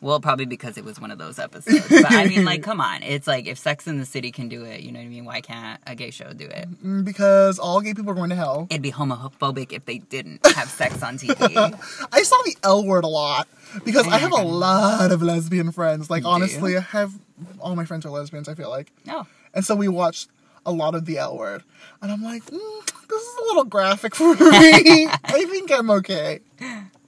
Well, 0.00 0.20
probably 0.20 0.46
because 0.46 0.78
it 0.78 0.84
was 0.84 1.00
one 1.00 1.10
of 1.10 1.18
those 1.18 1.38
episodes. 1.38 1.88
But 1.88 2.12
I 2.12 2.26
mean, 2.26 2.44
like, 2.44 2.62
come 2.70 2.80
on. 2.80 3.02
It's 3.02 3.26
like 3.26 3.46
if 3.46 3.58
Sex 3.58 3.86
in 3.86 3.98
the 3.98 4.06
City 4.06 4.30
can 4.30 4.48
do 4.48 4.64
it, 4.64 4.80
you 4.80 4.92
know 4.92 5.00
what 5.00 5.06
I 5.06 5.08
mean? 5.08 5.24
Why 5.24 5.40
can't 5.40 5.80
a 5.86 5.94
gay 5.94 6.10
show 6.10 6.32
do 6.32 6.46
it? 6.46 6.68
Mm, 6.84 7.04
Because 7.04 7.58
all 7.58 7.80
gay 7.80 7.94
people 7.94 8.12
are 8.12 8.14
going 8.14 8.30
to 8.30 8.36
hell. 8.36 8.66
It'd 8.70 8.82
be 8.82 8.92
homophobic 8.92 9.72
if 9.72 9.84
they 9.86 9.98
didn't 9.98 10.44
have 10.46 10.68
sex 10.70 11.02
on 11.02 11.18
TV. 11.18 11.34
I 12.12 12.22
saw 12.22 12.36
the 12.44 12.56
L 12.62 12.84
word 12.86 13.04
a 13.04 13.08
lot 13.08 13.48
because 13.84 14.06
Oh 14.06 14.10
I 14.10 14.18
have 14.18 14.32
a 14.32 14.42
lot 14.42 15.10
of 15.12 15.22
lesbian 15.22 15.72
friends. 15.72 16.08
Like 16.10 16.22
you? 16.22 16.28
honestly, 16.28 16.76
I 16.76 16.80
have 16.80 17.12
all 17.60 17.74
my 17.76 17.84
friends 17.84 18.06
are 18.06 18.10
lesbians. 18.10 18.48
I 18.48 18.54
feel 18.54 18.70
like, 18.70 18.92
No. 19.04 19.26
and 19.54 19.64
so 19.64 19.74
we 19.74 19.88
watched 19.88 20.28
a 20.66 20.72
lot 20.72 20.94
of 20.94 21.06
the 21.06 21.16
L 21.18 21.36
word, 21.38 21.62
and 22.02 22.12
I'm 22.12 22.22
like, 22.22 22.44
mm, 22.44 23.08
this 23.08 23.22
is 23.22 23.36
a 23.40 23.44
little 23.46 23.64
graphic 23.64 24.14
for 24.14 24.34
me. 24.34 24.38
I 25.24 25.46
think 25.48 25.72
I'm 25.72 25.90
okay. 25.90 26.40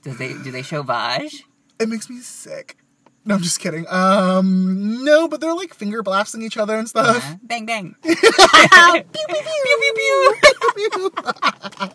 Do 0.02 0.12
they 0.14 0.32
do 0.32 0.50
they 0.50 0.62
show 0.62 0.82
Vaj? 0.82 1.42
It 1.78 1.88
makes 1.88 2.08
me 2.10 2.18
sick. 2.20 2.76
No, 3.24 3.34
I'm 3.34 3.42
just 3.42 3.60
kidding. 3.60 3.86
Um, 3.88 5.04
no, 5.04 5.28
but 5.28 5.40
they're 5.40 5.54
like 5.54 5.74
finger 5.74 6.02
blasting 6.02 6.42
each 6.42 6.56
other 6.56 6.76
and 6.76 6.88
stuff. 6.88 7.22
Uh, 7.24 7.36
bang 7.42 7.66
bang. 7.66 7.94
pew, 8.02 8.14
pew, 8.14 9.04
pew, 9.94 10.36
pew. 10.76 11.12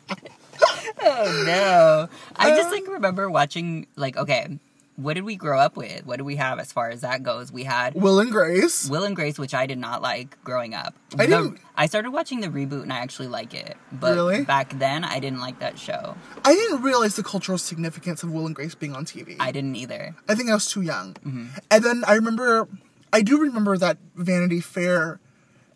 Oh 1.01 1.43
no. 1.45 2.07
I 2.35 2.49
just 2.51 2.71
like 2.71 2.87
remember 2.87 3.29
watching 3.29 3.87
like 3.95 4.17
okay, 4.17 4.59
what 4.95 5.15
did 5.15 5.23
we 5.23 5.35
grow 5.35 5.59
up 5.59 5.75
with? 5.75 6.05
What 6.05 6.17
did 6.17 6.23
we 6.23 6.37
have 6.37 6.57
as 6.59 6.71
far 6.71 6.89
as 6.89 7.01
that 7.01 7.21
goes? 7.23 7.51
We 7.51 7.63
had 7.65 7.95
Will 7.95 8.19
and 8.19 8.31
Grace. 8.31 8.87
Will 8.89 9.03
and 9.03 9.15
Grace, 9.15 9.37
which 9.37 9.53
I 9.53 9.65
did 9.65 9.77
not 9.77 10.01
like 10.01 10.41
growing 10.43 10.73
up. 10.73 10.95
I 11.17 11.25
The- 11.25 11.27
didn't- 11.27 11.59
I 11.75 11.87
started 11.87 12.11
watching 12.11 12.39
the 12.39 12.47
reboot 12.47 12.83
and 12.83 12.93
I 12.93 12.97
actually 12.99 13.27
like 13.27 13.53
it, 13.53 13.75
but 13.91 14.15
Really? 14.15 14.43
back 14.45 14.77
then 14.79 15.03
I 15.03 15.19
didn't 15.19 15.39
like 15.41 15.59
that 15.59 15.77
show. 15.77 16.15
I 16.45 16.53
didn't 16.53 16.81
realize 16.81 17.15
the 17.17 17.23
cultural 17.23 17.57
significance 17.57 18.23
of 18.23 18.31
Will 18.31 18.45
and 18.45 18.55
Grace 18.55 18.75
being 18.75 18.95
on 18.95 19.03
TV. 19.05 19.35
I 19.39 19.51
didn't 19.51 19.75
either. 19.75 20.15
I 20.29 20.35
think 20.35 20.49
I 20.49 20.53
was 20.53 20.67
too 20.69 20.81
young. 20.81 21.13
Mm-hmm. 21.15 21.45
And 21.69 21.83
then 21.83 22.03
I 22.07 22.13
remember, 22.13 22.69
I 23.11 23.21
do 23.21 23.37
remember 23.39 23.77
that 23.77 23.97
Vanity 24.15 24.61
Fair 24.61 25.19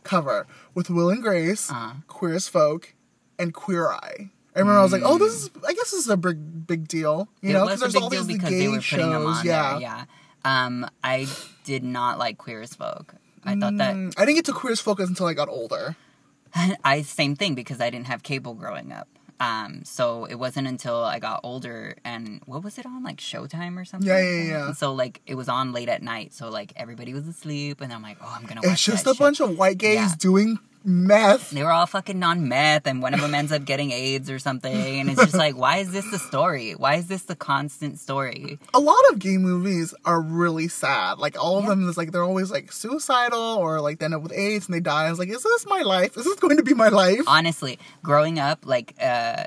cover 0.04 0.48
with 0.74 0.90
Will 0.90 1.10
and 1.10 1.22
Grace, 1.22 1.70
Uh-huh. 1.70 1.96
Queer 2.08 2.36
as 2.36 2.48
Folk, 2.48 2.94
and 3.38 3.54
Queer 3.54 3.90
Eye. 3.92 4.30
I 4.60 4.62
remember 4.62 4.80
I 4.80 4.84
was 4.84 4.92
like, 4.92 5.02
oh, 5.06 5.18
this 5.18 5.34
is, 5.34 5.50
I 5.68 5.74
guess 5.74 5.92
this 5.92 6.02
is 6.06 6.10
a 6.10 6.18
big, 6.18 6.68
big 6.68 6.88
deal. 6.88 7.28
You 7.42 7.50
it 7.50 7.54
know, 7.54 7.66
was 7.66 7.80
because 7.80 7.82
a 7.82 7.84
there's 7.84 7.94
big 7.94 8.04
all 8.04 8.10
deal 8.10 8.24
these 8.24 8.38
because 8.38 8.50
gay 8.50 8.60
they 8.60 8.68
were 8.68 8.76
putting 8.82 9.10
them 9.10 9.24
shows. 9.24 9.38
on 9.40 9.46
yeah. 9.46 9.72
there. 9.72 9.82
Yeah. 9.82 10.06
Um, 10.46 10.90
I 11.04 11.28
did 11.64 11.84
not 11.84 12.18
like 12.20 12.38
Queer 12.38 12.62
as 12.62 12.74
Folk. 12.74 13.16
I 13.44 13.56
thought 13.56 13.78
that 13.78 13.96
Mm, 13.96 14.14
I 14.18 14.26
didn't 14.26 14.36
get 14.36 14.46
to 14.46 14.54
Queer 14.54 14.74
as 14.74 14.82
Folk 14.82 15.00
until 15.00 15.26
I 15.26 15.34
got 15.34 15.50
older. 15.50 15.96
I 16.84 17.02
same 17.04 17.36
thing 17.36 17.56
because 17.56 17.80
I 17.82 17.90
didn't 17.90 18.08
have 18.08 18.24
cable 18.24 18.54
growing 18.54 18.92
up. 18.92 19.08
Um, 19.42 19.86
so 19.86 20.26
it 20.26 20.36
wasn't 20.36 20.68
until 20.68 21.02
I 21.02 21.20
got 21.20 21.40
older 21.44 21.96
and 22.04 22.42
what 22.46 22.62
was 22.62 22.78
it 22.78 22.86
on 22.86 23.04
like 23.04 23.18
Showtime 23.18 23.78
or 23.80 23.86
something? 23.86 24.08
Yeah, 24.10 24.20
yeah, 24.22 24.44
yeah. 24.44 24.68
And 24.68 24.76
so 24.78 24.92
like 24.94 25.22
it 25.26 25.36
was 25.36 25.48
on 25.48 25.72
late 25.72 25.88
at 25.88 26.02
night, 26.04 26.34
so 26.34 26.50
like 26.50 26.74
everybody 26.76 27.14
was 27.14 27.26
asleep, 27.28 27.80
and 27.80 27.94
I'm 27.94 28.02
like, 28.02 28.18
oh, 28.22 28.34
I'm 28.38 28.46
gonna 28.46 28.60
watch 28.62 28.74
It's 28.74 28.84
just 28.84 29.08
a 29.08 29.14
show. 29.16 29.20
bunch 29.24 29.40
of 29.40 29.58
white 29.58 29.78
gays 29.78 29.96
Yeah. 29.96 30.12
doing 30.20 30.60
meth. 30.84 31.52
They 31.52 31.64
were 31.64 31.72
all 31.72 31.86
fucking 31.86 32.18
non 32.20 32.48
meth, 32.48 32.88
and 32.88 33.02
one 33.02 33.14
of 33.14 33.22
them 33.22 33.36
ends 33.36 33.52
up 33.52 33.66
getting 33.66 33.92
AIDS 33.92 34.30
or 34.30 34.40
something, 34.40 34.74
and 35.00 35.10
it's 35.10 35.22
just 35.22 35.36
like, 35.36 35.58
why 35.58 35.78
is 35.78 35.92
this 35.92 36.10
the 36.12 36.20
story? 36.20 36.72
Why 36.74 36.96
is 36.96 37.08
this 37.08 37.24
the 37.24 37.36
constant 37.36 38.00
story? 38.00 38.60
A 38.74 38.80
lot 38.80 39.00
of 39.12 39.20
gay 39.20 39.38
movies 39.38 39.94
are 40.06 40.22
really 40.22 40.68
sad. 40.68 41.18
Like 41.20 41.38
all 41.42 41.58
of 41.58 41.64
Yeah. 41.66 41.70
them 41.72 41.90
is 41.90 41.98
like 41.98 42.12
they're 42.12 42.24
always 42.24 42.50
like 42.52 42.72
suicidal 42.72 43.40
or 43.40 43.82
like 43.82 44.00
they 44.00 44.06
end 44.06 44.14
up 44.16 44.22
with 44.24 44.34
AIDS 44.34 44.68
and 44.68 44.74
they 44.76 44.80
die. 44.80 45.06
I 45.06 45.10
was 45.10 45.20
like, 45.20 45.30
is 45.30 45.44
this 45.44 45.66
my 45.68 45.82
life? 45.82 46.18
Is 46.18 46.26
this 46.26 46.36
going 46.40 46.58
to 46.58 46.64
be 46.64 46.74
my 46.74 46.90
life? 46.90 47.22
Honestly, 47.28 47.78
growing 48.04 48.40
up, 48.40 48.66
like 48.66 48.94
uh, 49.02 49.44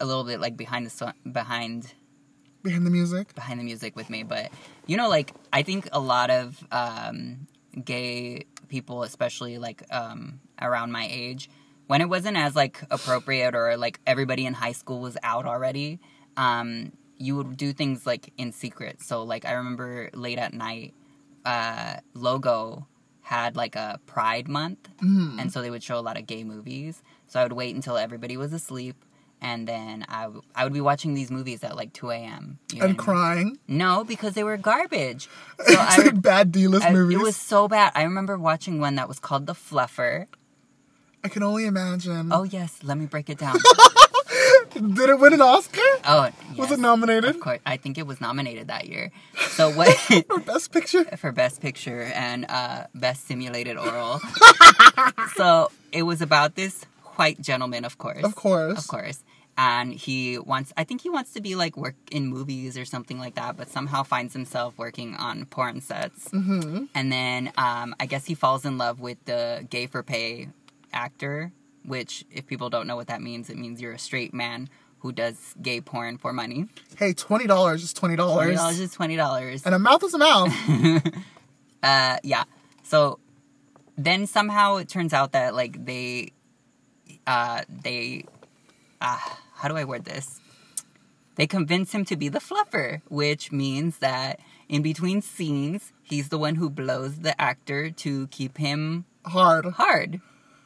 a 0.00 0.04
little 0.06 0.24
bit 0.24 0.40
like 0.40 0.56
behind 0.56 0.86
the 0.86 0.90
so- 0.90 1.12
behind 1.30 1.92
Behind 2.62 2.86
the 2.86 2.90
music. 2.90 3.34
behind 3.34 3.58
the 3.58 3.64
music 3.64 3.96
with 3.96 4.08
me, 4.08 4.22
but 4.22 4.50
you 4.86 4.96
know, 4.96 5.08
like 5.08 5.32
I 5.52 5.62
think 5.62 5.88
a 5.92 5.98
lot 6.00 6.30
of 6.30 6.64
um, 6.70 7.48
gay 7.84 8.44
people, 8.68 9.02
especially 9.02 9.58
like 9.58 9.82
um, 9.90 10.40
around 10.60 10.92
my 10.92 11.06
age, 11.10 11.48
when 11.86 12.00
it 12.00 12.08
wasn't 12.08 12.36
as 12.36 12.54
like 12.56 12.82
appropriate 12.90 13.54
or 13.54 13.76
like 13.76 14.00
everybody 14.06 14.46
in 14.46 14.54
high 14.54 14.72
school 14.72 15.00
was 15.00 15.16
out 15.22 15.46
already, 15.46 16.00
um, 16.36 16.92
you 17.18 17.36
would 17.36 17.56
do 17.56 17.72
things 17.72 18.06
like 18.06 18.32
in 18.38 18.52
secret. 18.52 19.02
So 19.02 19.22
like 19.22 19.44
I 19.44 19.52
remember 19.52 20.10
late 20.14 20.38
at 20.38 20.54
night, 20.54 20.94
uh, 21.44 21.96
Logo 22.14 22.86
had 23.20 23.56
like 23.56 23.76
a 23.76 24.00
Pride 24.06 24.48
Month, 24.48 24.88
Mm. 25.02 25.40
and 25.40 25.52
so 25.52 25.62
they 25.62 25.70
would 25.70 25.82
show 25.82 25.98
a 25.98 26.00
lot 26.02 26.18
of 26.18 26.26
gay 26.26 26.44
movies. 26.44 27.02
So 27.28 27.40
I 27.40 27.42
would 27.44 27.52
wait 27.52 27.74
until 27.74 27.96
everybody 27.96 28.36
was 28.36 28.52
asleep. 28.52 28.96
And 29.44 29.66
then 29.66 30.06
I, 30.08 30.22
w- 30.22 30.42
I 30.54 30.62
would 30.62 30.72
be 30.72 30.80
watching 30.80 31.14
these 31.14 31.28
movies 31.30 31.64
at 31.64 31.74
like 31.74 31.92
2 31.92 32.10
a.m. 32.10 32.58
you 32.72 32.78
know 32.78 32.86
And 32.86 32.96
what 32.96 33.08
I 33.08 33.34
mean? 33.34 33.54
crying. 33.54 33.58
No, 33.66 34.04
because 34.04 34.34
they 34.34 34.44
were 34.44 34.56
garbage. 34.56 35.28
So 35.58 35.72
it's 35.72 35.98
I, 35.98 36.02
like 36.02 36.22
bad 36.22 36.52
D-list 36.52 36.86
I- 36.86 36.92
movies. 36.92 37.16
it 37.18 37.22
was 37.22 37.36
so 37.36 37.66
bad. 37.68 37.90
I 37.96 38.04
remember 38.04 38.38
watching 38.38 38.78
one 38.80 38.94
that 38.94 39.08
was 39.08 39.18
called 39.18 39.46
The 39.46 39.54
Fluffer. 39.54 40.26
I 41.24 41.28
can 41.28 41.42
only 41.42 41.66
imagine. 41.66 42.30
Oh 42.32 42.44
yes, 42.44 42.78
let 42.84 42.96
me 42.98 43.06
break 43.06 43.28
it 43.30 43.38
down. 43.38 43.56
Did 44.74 45.10
it 45.10 45.18
win 45.20 45.34
an 45.34 45.40
Oscar? 45.42 45.80
Oh, 46.04 46.30
Was 46.56 46.72
it 46.72 46.78
nominated 46.80 47.26
Of 47.30 47.40
course, 47.40 47.60
I 47.66 47.76
think 47.76 47.98
it 47.98 48.06
was 48.06 48.20
nominated 48.20 48.68
that 48.68 48.88
year. 48.88 49.10
So 49.50 49.70
what 49.70 49.94
for 50.28 50.40
Best 50.40 50.72
Picture? 50.72 51.04
for 51.16 51.30
Best 51.30 51.60
Picture 51.60 52.02
and 52.14 52.46
uh, 52.48 52.84
Best 52.94 53.26
Simulated 53.26 53.76
Oral? 53.76 54.20
so 55.36 55.70
it 55.92 56.02
was 56.04 56.22
about 56.22 56.54
this 56.54 56.84
white 57.16 57.40
gentleman, 57.40 57.84
of 57.84 57.98
course, 57.98 58.24
Of 58.24 58.34
course. 58.34 58.78
of 58.78 58.86
course, 58.88 59.22
and 59.58 59.92
he 59.92 60.38
wants 60.38 60.72
I 60.76 60.84
think 60.84 61.02
he 61.02 61.10
wants 61.10 61.32
to 61.34 61.40
be 61.40 61.54
like 61.54 61.76
work 61.76 61.94
in 62.10 62.26
movies 62.26 62.78
or 62.78 62.84
something 62.84 63.18
like 63.18 63.34
that, 63.34 63.56
but 63.56 63.68
somehow 63.68 64.02
finds 64.02 64.32
himself 64.32 64.74
working 64.78 65.14
on 65.16 65.44
porn 65.46 65.80
sets. 65.80 66.28
Mm-hmm. 66.28 66.84
And 66.94 67.12
then 67.12 67.52
um, 67.58 67.94
I 68.00 68.06
guess 68.06 68.24
he 68.26 68.34
falls 68.34 68.64
in 68.64 68.78
love 68.78 69.00
with 69.00 69.18
the 69.24 69.66
gay 69.68 69.86
for 69.86 70.02
pay 70.02 70.48
actor, 70.92 71.52
which 71.84 72.24
if 72.30 72.46
people 72.46 72.70
don't 72.70 72.86
know 72.86 72.96
what 72.96 73.08
that 73.08 73.20
means, 73.22 73.50
it 73.50 73.56
means 73.56 73.80
you're 73.80 73.92
a 73.92 73.98
straight 73.98 74.32
man 74.32 74.68
who 75.00 75.10
does 75.12 75.54
gay 75.60 75.80
porn 75.80 76.16
for 76.16 76.32
money. 76.32 76.66
Hey, 76.96 77.12
twenty 77.12 77.46
dollars 77.46 77.82
is 77.82 77.92
twenty 77.92 78.16
Twenty 78.16 78.54
dollars, 78.54 78.78
$20 78.78 78.80
is 78.80 78.92
twenty 78.92 79.16
dollars. 79.16 79.66
and 79.66 79.74
a 79.74 79.78
mouth 79.78 80.02
is 80.04 80.14
a 80.14 80.18
mouth. 80.18 80.52
Uh, 81.82 82.16
yeah. 82.22 82.44
So 82.84 83.18
then 83.98 84.26
somehow 84.28 84.76
it 84.76 84.88
turns 84.88 85.12
out 85.12 85.32
that 85.32 85.52
like 85.54 85.84
they, 85.84 86.30
uh, 87.26 87.62
they, 87.68 88.24
uh, 89.02 89.18
how 89.56 89.68
do 89.68 89.76
I 89.76 89.84
word 89.84 90.04
this? 90.04 90.40
They 91.34 91.46
convince 91.46 91.92
him 91.92 92.04
to 92.06 92.16
be 92.16 92.28
the 92.28 92.38
fluffer, 92.38 93.00
which 93.08 93.50
means 93.52 93.98
that 93.98 94.38
in 94.68 94.82
between 94.82 95.22
scenes, 95.22 95.92
he's 96.02 96.28
the 96.28 96.38
one 96.38 96.54
who 96.56 96.70
blows 96.70 97.20
the 97.20 97.38
actor 97.40 97.90
to 97.90 98.26
keep 98.28 98.58
him 98.58 99.04
Hard. 99.24 99.66
hard 99.66 100.20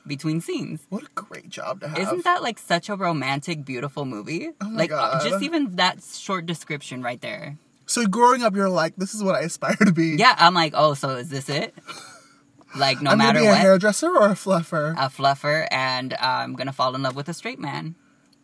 between 0.06 0.40
scenes. 0.40 0.86
What 0.88 1.04
a 1.04 1.08
great 1.14 1.48
job 1.48 1.80
to 1.80 1.88
have. 1.88 1.98
Isn't 1.98 2.24
that 2.24 2.42
like 2.42 2.58
such 2.58 2.88
a 2.88 2.96
romantic, 2.96 3.64
beautiful 3.64 4.04
movie? 4.04 4.50
Oh 4.60 4.70
like 4.72 4.92
uh, 4.92 5.18
God. 5.18 5.28
just 5.28 5.42
even 5.42 5.76
that 5.76 6.02
short 6.02 6.46
description 6.46 7.02
right 7.02 7.20
there. 7.20 7.58
so 7.86 8.06
growing 8.06 8.42
up, 8.42 8.54
you're 8.54 8.68
like, 8.68 8.96
this 8.96 9.14
is 9.14 9.22
what 9.22 9.34
I 9.34 9.40
aspire 9.40 9.76
to 9.76 9.92
be. 9.92 10.16
Yeah, 10.18 10.34
I'm 10.38 10.54
like, 10.54 10.72
oh, 10.76 10.94
so 10.94 11.10
is 11.10 11.28
this 11.28 11.48
it? 11.48 11.74
Like, 12.76 13.00
no 13.00 13.12
I'm 13.12 13.18
matter 13.18 13.40
be 13.40 13.46
a 13.46 13.50
what, 13.50 13.58
hairdresser 13.58 14.08
or 14.08 14.28
a 14.28 14.34
fluffer. 14.34 14.92
a 14.92 15.08
fluffer, 15.08 15.66
and 15.70 16.14
I'm 16.14 16.54
gonna 16.54 16.72
fall 16.72 16.94
in 16.94 17.02
love 17.02 17.16
with 17.16 17.28
a 17.28 17.34
straight 17.34 17.58
man. 17.58 17.94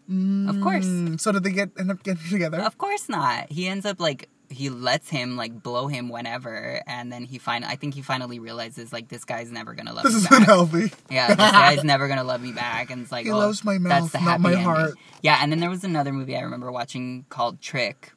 Of 0.09 0.61
course, 0.61 0.85
Mm, 0.87 1.21
so 1.21 1.33
did 1.33 1.43
they 1.45 1.53
get 1.53 1.71
end 1.79 1.91
up 1.91 2.03
getting 2.03 2.29
together? 2.29 2.61
of 2.61 2.77
course 2.77 3.09
not. 3.09 3.51
He 3.51 3.69
ends 3.69 3.87
up 3.87 4.01
like 4.01 4.29
he 4.51 4.69
lets 4.69 5.09
him 5.09 5.37
like 5.37 5.63
blow 5.63 5.87
him 5.87 6.11
whenever, 6.11 6.83
and 6.87 7.11
then 7.11 7.25
he 7.25 7.39
find 7.39 7.65
I 7.65 7.77
think 7.77 7.95
he 7.95 8.03
finally 8.03 8.39
realizes 8.39 8.93
like 8.93 9.09
this 9.09 9.25
guy's 9.25 9.51
never 9.51 9.73
gonna 9.75 9.95
love 9.95 10.05
this 10.05 10.13
me 10.15 10.19
is 10.19 10.29
back. 10.29 10.39
unhealthy. 10.41 10.93
Yeah, 11.09 11.29
this 11.29 11.37
guy's 11.53 11.85
never 11.85 12.09
gonna 12.09 12.25
love 12.25 12.43
me 12.43 12.53
back, 12.53 12.91
and 12.91 13.03
it's 13.03 13.13
like 13.13 13.25
He 13.25 13.33
oh, 13.33 13.39
loves 13.39 13.65
my 13.65 13.79
that's 13.79 14.13
mouth, 14.13 14.23
not 14.23 14.41
my 14.41 14.51
ending. 14.51 14.65
heart. 14.65 14.95
Yeah, 15.23 15.39
and 15.41 15.51
then 15.51 15.61
there 15.61 15.71
was 15.71 15.85
another 15.85 16.13
movie 16.13 16.37
I 16.37 16.41
remember 16.41 16.71
watching 16.71 17.25
called 17.31 17.61
Trick. 17.63 18.13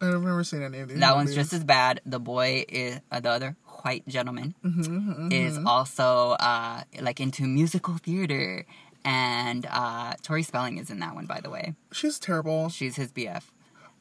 I've 0.00 0.20
never 0.22 0.42
seen 0.44 0.62
any 0.62 0.80
of 0.80 0.88
these. 0.88 0.98
That 0.98 1.14
one's 1.14 1.34
just 1.34 1.52
as 1.52 1.64
bad. 1.64 2.00
The 2.04 2.18
boy 2.20 2.64
is 2.68 3.00
uh, 3.12 3.20
the 3.20 3.30
other 3.30 3.56
white 3.84 4.06
gentleman 4.08 4.54
Mhm, 4.64 4.86
mhm, 4.86 5.32
is 5.32 5.56
mhm. 5.58 5.66
also 5.66 6.30
uh, 6.40 6.82
like 7.00 7.20
into 7.20 7.44
musical 7.44 7.96
theater, 7.98 8.66
and 9.04 9.66
uh, 9.70 10.14
Tori 10.22 10.42
Spelling 10.42 10.78
is 10.78 10.90
in 10.90 11.00
that 11.00 11.14
one, 11.14 11.26
by 11.26 11.40
the 11.40 11.50
way. 11.50 11.74
She's 11.92 12.18
terrible. 12.18 12.68
She's 12.68 12.96
his 12.96 13.12
BF. 13.12 13.42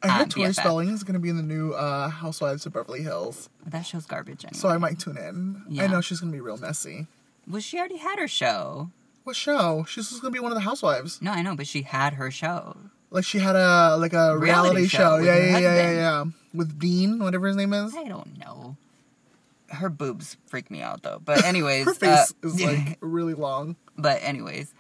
I 0.02 0.08
heard 0.10 0.28
uh, 0.28 0.30
Tori 0.30 0.50
BFF. 0.50 0.56
Spelling 0.56 0.90
is 0.90 1.04
going 1.04 1.14
to 1.14 1.20
be 1.20 1.30
in 1.30 1.38
the 1.38 1.44
new 1.44 1.72
uh, 1.74 2.10
Housewives 2.10 2.66
of 2.66 2.74
Beverly 2.74 3.02
Hills, 3.04 3.50
That 3.66 3.82
show's 3.84 4.06
garbage 4.06 4.44
anyway. 4.46 4.60
so 4.60 4.70
I 4.70 4.78
might 4.78 5.00
tune 5.00 5.18
in. 5.18 5.64
Yeah. 5.70 5.84
I 5.84 5.88
know 5.88 6.02
she's 6.02 6.20
going 6.20 6.32
to 6.32 6.36
be 6.36 6.42
real 6.42 6.58
messy. 6.58 7.08
well, 7.50 7.62
she 7.62 7.78
already 7.78 7.98
had 7.98 8.20
her 8.20 8.28
show. 8.28 8.90
What 9.24 9.36
show? 9.38 9.86
She's 9.88 10.10
just 10.10 10.22
going 10.22 10.34
to 10.34 10.38
be 10.38 10.42
one 10.44 10.52
of 10.52 10.58
the 10.58 10.64
housewives. 10.64 11.22
No, 11.22 11.32
I 11.32 11.42
know, 11.42 11.56
but 11.56 11.68
she 11.68 11.84
had 11.84 12.16
her 12.16 12.30
show. 12.30 12.76
Like 13.10 13.24
she 13.24 13.40
had 13.40 13.56
a 13.56 13.96
like 13.98 14.14
a 14.14 14.38
Reality 14.38 14.82
reality, 14.82 14.88
show 14.88 15.18
Yeah, 15.20 15.38
yeah, 15.38 15.58
yeah, 15.60 15.76
yeah, 15.76 15.92
yeah. 15.92 16.24
With 16.54 16.80
Dean, 16.80 17.20
whatever 17.20 17.48
his 17.48 17.56
name 17.56 17.72
is. 17.72 17.96
I 17.96 18.04
don't 18.06 18.38
know. 18.40 18.76
Her 19.70 19.90
boobs 19.90 20.36
freak 20.48 20.70
me 20.72 20.82
out 20.82 21.04
though. 21.04 21.22
But 21.24 21.46
anyways, 21.46 21.86
Her 21.86 21.94
face 21.94 22.34
uh, 22.44 22.48
is 22.48 22.62
like 22.62 22.98
really 23.02 23.36
long. 23.36 23.76
but 23.98 24.20
anyways 24.24 24.74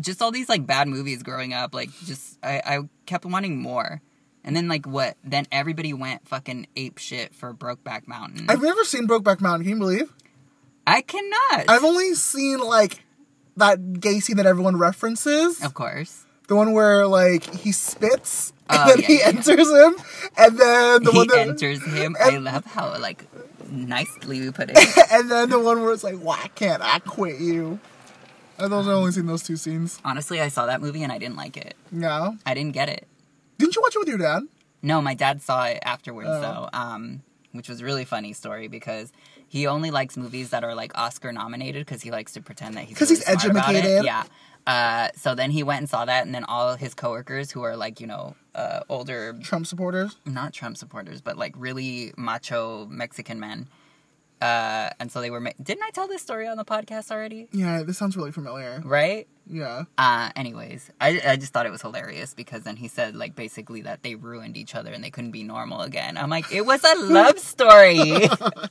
just 0.00 0.20
all 0.22 0.30
these 0.30 0.48
like 0.48 0.66
bad 0.66 0.88
movies 0.88 1.22
growing 1.22 1.52
up 1.54 1.74
like 1.74 1.90
just 2.04 2.38
I, 2.42 2.60
I 2.64 2.78
kept 3.06 3.24
wanting 3.24 3.60
more 3.60 4.00
and 4.44 4.54
then 4.54 4.68
like 4.68 4.86
what 4.86 5.16
then 5.24 5.46
everybody 5.50 5.92
went 5.92 6.26
fucking 6.28 6.66
ape 6.76 6.98
shit 6.98 7.34
for 7.34 7.52
brokeback 7.54 8.06
mountain 8.06 8.46
I've 8.48 8.62
never 8.62 8.84
seen 8.84 9.08
Brokeback 9.08 9.40
Mountain. 9.40 9.62
Can 9.64 9.70
you 9.74 9.78
believe? 9.78 10.12
i 10.86 11.00
cannot 11.00 11.64
I've 11.68 11.84
only 11.84 12.14
seen 12.14 12.58
like 12.58 13.02
that 13.56 14.00
gay 14.00 14.20
scene 14.20 14.36
that 14.36 14.46
everyone 14.46 14.76
references. 14.76 15.62
of 15.64 15.74
course 15.74 16.24
The 16.48 16.54
one 16.56 16.72
where 16.72 17.06
like 17.06 17.42
he 17.54 17.72
spits 17.72 18.52
oh, 18.70 18.74
and 18.74 18.82
Oh, 18.82 18.88
then 18.94 19.00
yeah, 19.00 19.06
he 19.06 19.18
yeah, 19.18 19.26
enters 19.28 19.68
him, 19.70 19.96
and 20.36 20.58
then 20.58 21.02
the 21.04 21.10
he 21.12 21.18
one 21.18 21.26
that 21.28 21.38
enters 21.48 21.82
him 21.84 22.16
i 22.20 22.36
love 22.36 22.64
how 22.66 22.96
like 23.00 23.24
nicely 23.70 24.40
we 24.40 24.50
put 24.52 24.70
it 24.72 24.78
and 25.12 25.28
then 25.30 25.50
the 25.50 25.58
one 25.58 25.82
where 25.82 25.92
it's 25.92 26.04
like, 26.04 26.18
why 26.18 26.48
can't 26.54 26.82
I 26.82 27.00
quit 27.00 27.40
you? 27.40 27.80
I've 28.58 28.72
only 28.72 29.12
seen 29.12 29.26
those 29.26 29.42
two 29.42 29.56
scenes. 29.56 30.00
honestly 30.04 30.40
i 30.40 30.48
saw 30.48 30.66
that 30.66 30.80
movie 30.80 31.02
and 31.02 31.12
i 31.12 31.18
didn't 31.18 31.36
like 31.36 31.56
it 31.56 31.74
Yeah. 31.92 32.32
i 32.44 32.54
didn't 32.54 32.72
get 32.72 32.88
it 32.88 33.06
Didn't 33.58 33.74
you 33.76 33.82
watch 33.82 33.94
it 33.96 33.98
with 34.00 34.08
your 34.08 34.18
dad? 34.18 34.42
No, 34.82 35.00
my 35.02 35.14
dad 35.14 35.42
saw 35.42 35.64
it 35.64 35.78
afterwards 35.84 36.28
Oh. 36.30 36.40
though, 36.40 36.68
um, 36.78 37.22
which 37.52 37.68
was 37.68 37.80
a 37.80 37.84
really 37.84 38.04
funny 38.04 38.32
story 38.34 38.68
because 38.68 39.10
he 39.48 39.66
only 39.66 39.90
likes 39.90 40.16
movies 40.16 40.50
that 40.50 40.62
are 40.62 40.74
like 40.74 40.92
Oscar 40.96 41.32
nominated 41.32 41.84
because 41.86 42.02
he 42.02 42.10
likes 42.10 42.32
to 42.34 42.40
pretend 42.42 42.76
that 42.76 42.84
he's 42.84 42.96
'Cause 42.98 43.10
really 43.10 43.24
he's 43.24 43.42
smart 43.42 43.50
about 43.50 43.74
it. 43.74 43.78
educated. 43.78 44.04
Yeah. 44.04 44.24
Uh, 44.66 45.08
so 45.16 45.34
then 45.34 45.50
he 45.50 45.62
went 45.62 45.78
and 45.80 45.88
saw 45.88 46.04
that, 46.04 46.26
and 46.26 46.34
then 46.34 46.44
all 46.44 46.74
his 46.76 46.92
coworkers 46.94 47.50
who 47.52 47.62
are 47.62 47.76
like 47.76 48.00
you 48.00 48.06
know 48.06 48.34
uh, 48.54 48.80
older, 48.88 49.32
Trump 49.42 49.66
supporters. 49.66 50.16
not 50.26 50.52
Trump 50.52 50.76
supporters, 50.76 51.20
but 51.20 51.36
like 51.38 51.54
really 51.56 52.12
macho 52.16 52.86
Mexican 52.86 53.38
men. 53.40 53.68
Uh, 54.40 54.90
and 55.00 55.10
so 55.10 55.20
they 55.20 55.30
were. 55.30 55.40
Ma- 55.40 55.50
Didn't 55.62 55.82
I 55.84 55.90
tell 55.90 56.06
this 56.08 56.20
story 56.22 56.46
on 56.46 56.56
the 56.56 56.64
podcast 56.64 57.10
already? 57.10 57.48
Yeah, 57.52 57.82
this 57.82 57.96
sounds 57.98 58.16
really 58.16 58.32
familiar. 58.32 58.82
Right. 58.84 59.26
Yeah. 59.48 59.84
Uh, 59.96 60.30
anyways, 60.36 60.90
I, 61.00 61.20
I 61.26 61.36
just 61.36 61.52
thought 61.52 61.66
it 61.66 61.72
was 61.72 61.80
hilarious 61.82 62.34
because 62.34 62.62
then 62.64 62.76
he 62.76 62.88
said 62.88 63.14
like 63.16 63.34
basically 63.36 63.82
that 63.82 64.02
they 64.02 64.14
ruined 64.14 64.56
each 64.56 64.74
other 64.74 64.92
and 64.92 65.02
they 65.04 65.10
couldn't 65.10 65.30
be 65.30 65.42
normal 65.44 65.82
again. 65.82 66.16
I'm 66.18 66.28
like, 66.30 66.52
it 66.52 66.66
was 66.66 66.82
a 66.84 66.94
love 67.12 67.38
story. 67.38 68.28
Uh, 68.28 68.64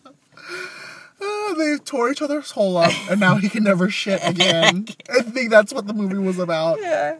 they 1.57 1.77
tore 1.83 2.11
each 2.11 2.21
other's 2.21 2.51
hole 2.51 2.77
up, 2.77 2.91
and 3.09 3.19
now 3.19 3.35
he 3.37 3.49
can 3.49 3.63
never 3.63 3.89
shit 3.89 4.19
again. 4.27 4.87
I 5.09 5.21
think 5.21 5.49
that's 5.49 5.73
what 5.73 5.87
the 5.87 5.93
movie 5.93 6.17
was 6.17 6.39
about. 6.39 6.79
Yeah. 6.81 7.19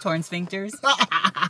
Torn 0.00 0.22
sphincters. 0.22 0.72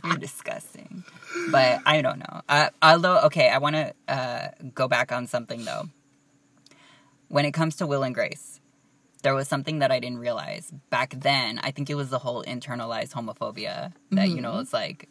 You're 0.03 0.17
disgusting. 0.17 1.03
But 1.51 1.81
I 1.85 2.01
don't 2.01 2.19
know. 2.19 2.41
Uh, 2.47 2.69
although, 2.81 3.19
okay, 3.23 3.49
I 3.49 3.57
want 3.57 3.75
to 3.75 3.93
uh, 4.07 4.47
go 4.73 4.87
back 4.87 5.11
on 5.11 5.27
something 5.27 5.65
though. 5.65 5.89
When 7.27 7.45
it 7.45 7.51
comes 7.51 7.75
to 7.77 7.87
Will 7.87 8.03
and 8.03 8.13
Grace, 8.13 8.59
there 9.23 9.33
was 9.33 9.47
something 9.47 9.79
that 9.79 9.91
I 9.91 9.99
didn't 9.99 10.19
realize 10.19 10.71
back 10.89 11.15
then. 11.17 11.59
I 11.59 11.71
think 11.71 11.89
it 11.89 11.95
was 11.95 12.09
the 12.09 12.19
whole 12.19 12.43
internalized 12.43 13.11
homophobia 13.13 13.93
that 14.11 14.29
you 14.29 14.41
know. 14.41 14.59
It's 14.59 14.73
like 14.73 15.09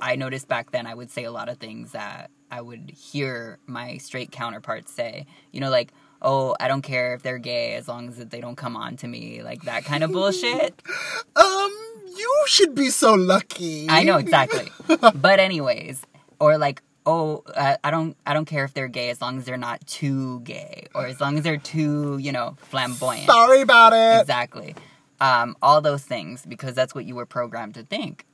I 0.00 0.16
noticed 0.16 0.48
back 0.48 0.70
then. 0.70 0.86
I 0.86 0.94
would 0.94 1.10
say 1.10 1.24
a 1.24 1.32
lot 1.32 1.48
of 1.48 1.58
things 1.58 1.92
that 1.92 2.30
I 2.50 2.60
would 2.60 2.90
hear 2.90 3.58
my 3.66 3.96
straight 3.96 4.30
counterparts 4.30 4.92
say. 4.92 5.26
You 5.52 5.60
know, 5.60 5.70
like. 5.70 5.92
Oh, 6.20 6.56
I 6.58 6.66
don't 6.66 6.82
care 6.82 7.14
if 7.14 7.22
they're 7.22 7.38
gay 7.38 7.76
as 7.76 7.86
long 7.86 8.08
as 8.08 8.16
they 8.16 8.40
don't 8.40 8.56
come 8.56 8.76
on 8.76 8.96
to 8.96 9.06
me, 9.06 9.40
like 9.44 9.62
that 9.62 9.84
kind 9.84 10.02
of 10.02 10.10
bullshit. 10.10 10.82
Um, 11.36 11.70
you 12.16 12.34
should 12.46 12.74
be 12.74 12.90
so 12.90 13.14
lucky. 13.14 13.88
I 13.88 14.02
know 14.02 14.16
exactly. 14.16 14.72
but 15.14 15.38
anyways, 15.38 16.02
or 16.40 16.58
like, 16.58 16.82
oh, 17.08 17.42
uh, 17.54 17.76
I 17.82 17.90
don't, 17.90 18.16
I 18.26 18.34
don't 18.34 18.44
care 18.44 18.64
if 18.64 18.74
they're 18.74 18.86
gay 18.86 19.08
as 19.08 19.20
long 19.22 19.38
as 19.38 19.44
they're 19.46 19.56
not 19.56 19.84
too 19.86 20.40
gay, 20.40 20.86
or 20.94 21.06
as 21.06 21.20
long 21.20 21.38
as 21.38 21.42
they're 21.44 21.56
too, 21.56 22.18
you 22.18 22.32
know, 22.32 22.54
flamboyant. 22.58 23.26
Sorry 23.26 23.62
about 23.62 23.92
it. 23.94 24.20
Exactly. 24.20 24.74
Um, 25.20 25.56
all 25.62 25.80
those 25.80 26.04
things 26.04 26.44
because 26.46 26.74
that's 26.74 26.94
what 26.94 27.04
you 27.06 27.14
were 27.16 27.26
programmed 27.26 27.74
to 27.74 27.82
think. 27.82 28.24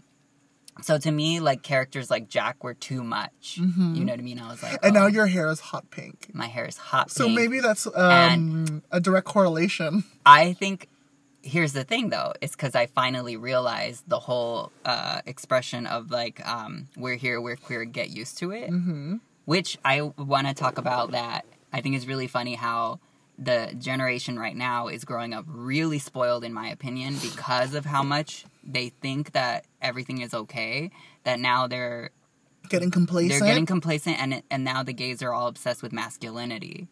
So 0.82 0.98
to 0.98 1.10
me, 1.12 1.38
like 1.38 1.62
characters 1.62 2.10
like 2.10 2.28
Jack 2.28 2.64
were 2.64 2.74
too 2.74 3.04
much. 3.04 3.58
You 3.58 4.04
know 4.04 4.12
what 4.12 4.18
I 4.18 4.22
mean? 4.22 4.40
I 4.40 4.48
was 4.50 4.60
like, 4.62 4.72
Mm-hmm. 4.72 4.87
And 4.87 4.96
oh, 4.96 5.00
now 5.02 5.06
your 5.06 5.26
hair 5.28 5.48
is 5.48 5.60
hot 5.60 5.88
pink. 5.90 6.28
my 6.34 6.48
hair 6.48 6.66
is 6.66 6.76
hot. 6.76 7.06
Pink. 7.06 7.16
So 7.16 7.24
pink. 7.26 7.37
maybe 7.37 7.60
that's 7.60 7.87
um, 7.94 8.82
a 8.90 9.00
direct 9.00 9.26
correlation. 9.26 10.02
I 10.26 10.52
think 10.54 10.88
here's 11.44 11.72
the 11.72 11.85
thing 11.85 12.09
though, 12.09 12.33
it's 12.40 12.57
because 12.57 12.74
I 12.74 12.87
finally 12.87 13.37
realized 13.37 14.09
the 14.09 14.18
whole 14.18 14.72
uh, 14.85 15.20
expression 15.26 15.87
of 15.87 16.11
like 16.11 16.44
um, 16.46 16.88
we're 16.96 17.16
here, 17.16 17.40
we're 17.40 17.57
queer, 17.57 17.85
get 17.85 18.11
used 18.11 18.38
to 18.38 18.50
it. 18.50 18.70
Mm-hmm. 18.70 19.16
Which 19.44 19.78
I 19.85 20.00
want 20.00 20.46
to 20.48 20.54
talk 20.54 20.78
about 20.78 21.11
that. 21.11 21.44
I 21.72 21.83
think 21.83 21.96
is 21.96 22.07
really 22.07 22.28
funny 22.28 22.54
how 22.54 22.98
the 23.38 23.74
generation 23.78 24.38
right 24.38 24.57
now 24.57 24.88
is 24.88 25.04
growing 25.04 25.35
up 25.35 25.44
really 25.46 25.98
spoiled, 25.98 26.44
in 26.44 26.54
my 26.54 26.68
opinion, 26.68 27.16
because 27.20 27.74
of 27.74 27.85
how 27.85 28.02
much 28.02 28.46
they 28.62 28.88
think 28.88 29.33
that 29.33 29.66
everything 29.83 30.22
is 30.22 30.33
okay. 30.33 30.90
That 31.24 31.40
now 31.40 31.66
they're 31.66 32.11
Getting 32.70 32.90
complacent. 32.90 33.40
they're 33.40 33.48
getting 33.48 33.66
complacent, 33.66 34.18
and 34.18 34.42
and 34.50 34.64
now 34.64 34.83
the 34.83 34.94
gays 34.94 35.22
are 35.22 35.35
all 35.35 35.48
obsessed 35.48 35.83
with 35.83 35.92
masculinity, 35.92 36.88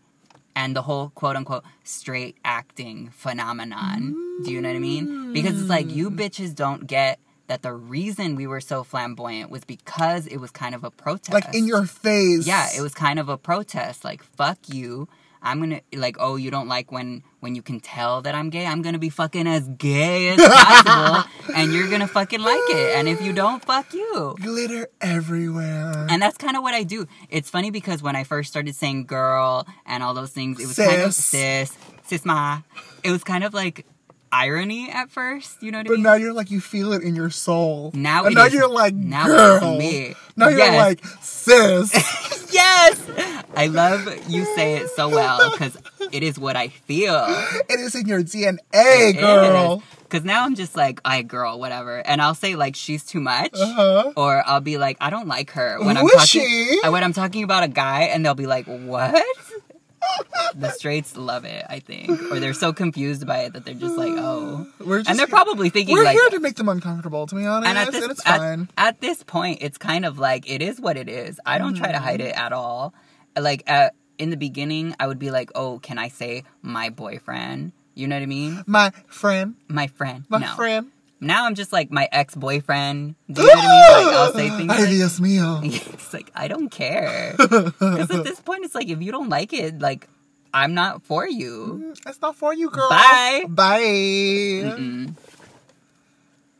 and 0.55 0.77
the 0.77 0.83
whole 0.83 1.11
quote 1.11 1.37
unquote 1.37 1.65
straight 1.85 2.37
acting 2.45 3.11
phenomenon. 3.11 4.15
Do 4.45 4.53
you 4.53 4.61
know 4.61 4.69
what 4.69 4.77
I 4.77 4.81
mean? 4.81 5.33
Because 5.33 5.61
it's 5.61 5.71
like 5.71 5.91
you 5.91 6.11
mm. 6.11 6.19
bitches 6.19 6.55
don't 6.55 6.87
get 6.87 7.19
that 7.47 7.63
the 7.63 7.73
reason 7.73 8.37
we 8.37 8.47
were 8.47 8.61
so 8.61 8.83
flamboyant 8.83 9.51
was 9.51 9.65
because 9.65 10.27
it 10.27 10.39
was 10.39 10.51
kind 10.51 10.75
of 10.75 10.85
a 10.85 10.91
protest. 10.91 11.33
like 11.33 11.55
in 11.55 11.67
your 11.67 11.85
face. 11.85 12.47
yeah, 12.47 12.69
it 12.77 12.81
was 12.81 12.95
kind 12.95 13.19
of 13.19 13.29
a 13.29 13.37
protest. 13.37 14.05
Like 14.05 14.23
fuck 14.23 14.59
you. 14.69 15.09
I'm 15.43 15.59
gonna 15.61 15.81
like, 15.93 16.17
oh, 16.21 16.37
you 16.37 16.51
don't 16.51 16.69
like 16.69 16.93
when 16.93 17.23
when 17.41 17.55
you 17.55 17.63
can 17.63 17.81
tell 17.81 18.23
that 18.23 18.35
I'm 18.35 18.49
gay. 18.51 18.65
I'm 18.67 18.81
gonna 18.81 18.99
be 18.99 19.11
fucking 19.11 19.47
as 19.47 19.67
gay 19.69 20.29
as 20.29 20.37
possible, 20.49 21.31
and 21.55 21.73
you're 21.73 21.89
gonna 21.91 22.07
fucking 22.07 22.41
like 22.41 22.61
it. 22.69 22.97
And 22.97 23.09
if 23.09 23.21
you 23.21 23.33
don't, 23.33 23.65
fuck 23.65 23.93
you. 23.93 24.37
Glitter 24.41 24.89
everywhere. 25.01 26.07
And 26.09 26.23
that's 26.23 26.37
kind 26.39 26.57
of 26.57 26.63
what 26.63 26.75
I 26.75 26.85
do. 26.85 27.07
It's 27.29 27.51
funny 27.51 27.71
because 27.71 28.03
when 28.03 28.15
I 28.15 28.25
first 28.25 28.51
started 28.51 28.77
saying 28.77 29.07
girl 29.07 29.67
and 29.85 30.03
all 30.03 30.15
those 30.15 30.31
things, 30.31 30.61
it 30.61 30.67
was 30.67 30.77
kind 30.77 31.03
of 31.03 31.15
Sis. 31.15 31.71
sis, 31.71 31.79
sis 32.05 32.25
ma. 32.25 32.61
It 33.03 33.11
was 33.11 33.25
kind 33.25 33.43
of 33.43 33.53
like 33.53 33.85
irony 34.33 34.91
at 34.91 35.11
first. 35.11 35.63
You 35.63 35.71
know 35.71 35.79
what 35.79 35.87
I 35.87 35.91
but 35.91 35.99
now 36.01 36.15
you're 36.15 36.33
like 36.33 36.51
you 36.51 36.61
feel 36.61 36.93
it 36.93 37.03
in 37.03 37.15
your 37.15 37.31
soul. 37.31 37.91
Now 37.95 38.25
and 38.25 38.33
it 38.33 38.37
now 38.39 38.47
is- 38.47 38.55
you're 38.55 38.69
like 38.69 38.95
now 38.95 39.27
girl. 39.27 39.77
me. 39.79 40.15
Now 40.37 40.49
you're 40.49 40.73
like 40.73 41.05
sis. 41.21 41.93
yes, 42.53 43.01
I 43.55 43.67
love 43.67 44.09
you 44.31 44.45
say 44.57 44.77
it 44.77 44.89
so 44.91 45.09
well 45.09 45.51
because 45.53 45.77
it 46.11 46.23
is 46.23 46.39
what 46.39 46.57
I 46.57 46.69
feel. 46.69 47.25
it 47.69 47.79
is 47.81 47.95
in 47.95 48.07
your 48.09 48.23
DNA, 48.23 49.19
girl. 49.19 49.83
Because 50.03 50.25
now 50.27 50.45
I'm 50.45 50.55
just 50.55 50.77
like, 50.77 51.01
I 51.07 51.23
girl, 51.23 51.59
whatever, 51.59 52.07
and 52.07 52.21
I'll 52.21 52.35
say 52.35 52.55
like 52.55 52.77
she's 52.77 53.03
too 53.03 53.21
much, 53.21 53.53
Uh-huh. 53.55 54.13
or 54.15 54.43
I'll 54.47 54.61
be 54.61 54.77
like, 54.77 54.99
I 55.01 55.09
don't 55.09 55.27
like 55.27 55.53
her 55.53 55.79
when 55.83 55.97
Who 55.97 56.03
I'm 56.03 56.09
talking. 56.11 56.27
she? 56.27 56.81
When 56.85 57.03
I'm 57.03 57.15
talking 57.15 57.45
about 57.45 57.63
a 57.65 57.69
guy, 57.69 58.03
and 58.03 58.23
they'll 58.25 58.35
be 58.35 58.47
like, 58.47 58.67
what? 58.67 59.25
The 60.55 60.71
straights 60.71 61.17
love 61.17 61.45
it, 61.45 61.65
I 61.69 61.79
think, 61.81 62.11
or 62.31 62.39
they're 62.41 62.53
so 62.55 62.73
confused 62.73 63.27
by 63.27 63.39
it 63.41 63.55
that 63.55 63.65
they're 63.65 63.75
just 63.75 63.97
like, 63.97 64.13
oh, 64.17 64.67
We're 64.79 64.99
just 64.99 65.11
and 65.11 65.19
they're 65.19 65.27
probably 65.27 65.71
thinking 65.71 65.95
we're 65.95 66.05
like, 66.05 66.15
here 66.17 66.29
to 66.31 66.41
make 66.41 66.57
them 66.57 66.69
uncomfortable. 66.69 67.27
To 67.27 67.35
be 67.35 67.47
honest, 67.47 67.69
and 67.69 67.79
at 67.79 67.93
this 67.93 68.05
it's 68.11 68.27
at, 68.27 68.39
fine. 68.39 68.69
at 68.77 69.01
this 69.01 69.23
point 69.23 69.59
it's 69.63 69.79
kind 69.79 70.05
of 70.05 70.19
like 70.19 70.49
it 70.51 70.63
is 70.63 70.81
what 70.81 70.97
it 70.97 71.09
is 71.09 71.41
i 71.47 71.59
don't 71.59 71.75
try 71.75 71.91
to 71.93 71.99
hide 71.99 72.21
Mm-hmm. 72.21 72.29
it 72.29 72.37
at 72.37 72.53
all 72.53 72.93
like 73.39 73.63
at, 73.67 73.95
in 74.19 74.31
the 74.31 74.37
beginning 74.37 74.95
i 75.01 75.07
would 75.07 75.19
be 75.19 75.31
like 75.31 75.51
oh 75.55 75.79
can 75.81 75.99
i 75.99 76.09
say 76.09 76.45
my 76.61 76.91
boyfriend 76.91 77.73
you 77.95 78.07
know 78.07 78.17
what 78.17 78.23
i 78.23 78.27
mean 78.27 78.63
my 78.67 78.91
friend, 79.07 79.55
my 79.69 79.87
friend 79.87 80.25
my 80.29 80.39
no 80.39 80.55
friend. 80.55 80.92
Now 81.23 81.47
i'm 81.47 81.55
just 81.55 81.73
like 81.73 81.91
my 81.91 82.09
ex-boyfriend 82.13 83.15
do 83.31 83.43
you 83.43 83.47
know 83.49 83.55
what 83.55 83.65
i 83.65 83.99
mean 83.99 84.07
like 84.07 84.17
i'll 84.17 84.33
say 84.35 84.49
things 84.51 84.71
Ay, 84.73 84.81
like 84.81 84.89
Dios 84.91 85.21
mío. 85.21 85.61
it's 85.95 86.13
like 86.13 86.31
i 86.35 86.49
don't 86.49 86.69
care 86.71 87.35
because 87.39 88.11
at 88.11 88.25
this 88.25 88.41
point 88.41 88.65
it's 88.65 88.75
like 88.75 88.89
if 88.89 89.01
you 89.01 89.13
don't 89.13 89.29
like 89.29 89.53
it 89.53 89.79
like 89.81 90.09
i'm 90.53 90.75
not 90.75 91.03
for 91.03 91.27
you 91.27 91.95
That's 92.05 92.21
not 92.21 92.35
for 92.37 92.53
you, 92.53 92.69
girl. 92.71 92.89
Bye. 92.91 93.45
Bye. 93.49 93.81
Mm. 94.75 95.15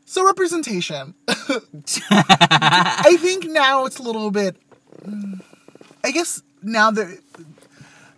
So 0.05 0.23
representation. 0.25 1.13
I 1.27 3.17
think 3.19 3.45
now 3.49 3.85
it's 3.85 3.97
a 3.99 4.03
little 4.03 4.31
bit. 4.31 4.55
I 6.03 6.11
guess 6.11 6.41
now 6.61 6.91
they're 6.91 7.17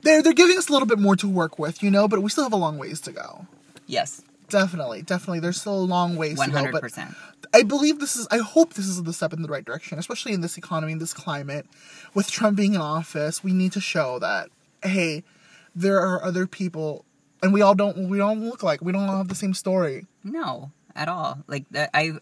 they're 0.04 0.22
they're 0.22 0.34
giving 0.34 0.58
us 0.58 0.70
a 0.70 0.72
little 0.72 0.88
bit 0.88 1.00
more 1.00 1.16
to 1.18 1.28
work 1.28 1.58
with, 1.58 1.82
you 1.82 1.90
know, 1.90 2.08
but 2.08 2.22
we 2.22 2.30
still 2.30 2.44
have 2.44 2.54
a 2.54 2.58
long 2.60 2.78
ways 2.78 3.00
to 3.08 3.12
go. 3.12 3.48
yes 3.88 4.22
Definitely, 4.50 5.02
definitely. 5.02 5.40
There's 5.40 5.60
still 5.60 5.76
a 5.76 5.84
long 5.86 6.16
ways 6.16 6.40
to 6.40 6.50
go, 6.50 6.72
but 6.72 6.84
100% 6.84 7.16
I 7.54 7.64
believe 7.64 8.00
this 8.00 8.16
is. 8.16 8.28
I 8.32 8.40
hope 8.40 8.74
this 8.74 8.88
is 8.88 9.02
the 9.04 9.14
step 9.14 9.34
in 9.34 9.42
the 9.42 9.48
right 9.48 9.64
direction, 9.64 9.98
especially 9.98 10.34
in 10.34 10.42
this 10.42 10.58
economy, 10.58 10.92
in 10.92 11.00
this 11.00 11.14
climate, 11.14 11.66
with 12.14 12.30
Trump 12.30 12.58
being 12.58 12.74
in 12.74 12.82
office. 12.82 13.44
We 13.44 13.54
need 13.54 13.72
to 13.74 13.82
show 13.82 14.20
that 14.20 14.50
hey, 14.84 15.24
there 15.76 16.00
are 16.00 16.24
other 16.24 16.48
people, 16.48 17.06
and 17.42 17.54
we 17.54 17.62
all 17.62 17.76
don't. 17.76 18.10
We 18.10 18.18
don't 18.18 18.42
look 18.48 18.64
like. 18.64 18.82
We 18.82 18.92
don't 18.92 19.08
all 19.10 19.18
have 19.18 19.28
the 19.28 19.36
same 19.36 19.54
story. 19.54 20.06
No, 20.24 20.72
at 20.96 21.08
all. 21.08 21.40
Like 21.48 21.66
I, 21.74 22.14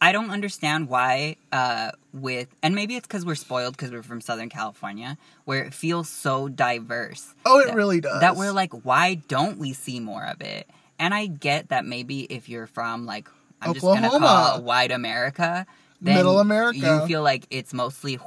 I 0.00 0.12
don't 0.12 0.30
understand 0.30 0.88
why. 0.88 1.36
Uh, 1.52 1.92
with 2.12 2.48
and 2.62 2.74
maybe 2.74 2.96
it's 2.96 3.06
because 3.06 3.24
we're 3.24 3.34
spoiled 3.34 3.76
because 3.76 3.90
we're 3.90 4.02
from 4.02 4.20
Southern 4.20 4.48
California, 4.48 5.16
where 5.44 5.64
it 5.64 5.74
feels 5.74 6.08
so 6.08 6.48
diverse. 6.48 7.34
Oh, 7.46 7.60
it 7.60 7.68
that- 7.68 7.74
really 7.76 8.00
does. 8.00 8.20
That 8.20 8.36
we're 8.36 8.52
like, 8.52 8.72
why 8.84 9.14
don't 9.14 9.58
we 9.58 9.72
see 9.72 10.00
more 10.00 10.24
of 10.26 10.40
it? 10.40 10.68
And 11.04 11.12
I 11.12 11.26
get 11.26 11.68
that 11.68 11.84
maybe 11.84 12.20
if 12.22 12.48
you're 12.48 12.66
from 12.66 13.04
like, 13.04 13.28
I'm 13.60 13.74
just 13.74 13.84
gonna 13.84 14.06
Oklahoma. 14.06 14.26
call 14.26 14.56
it 14.58 14.64
white 14.64 14.90
America, 14.90 15.66
then 16.00 16.16
Middle 16.16 16.38
America. 16.40 16.78
you 16.78 17.06
feel 17.06 17.22
like 17.22 17.46
it's 17.50 17.74
mostly 17.74 18.18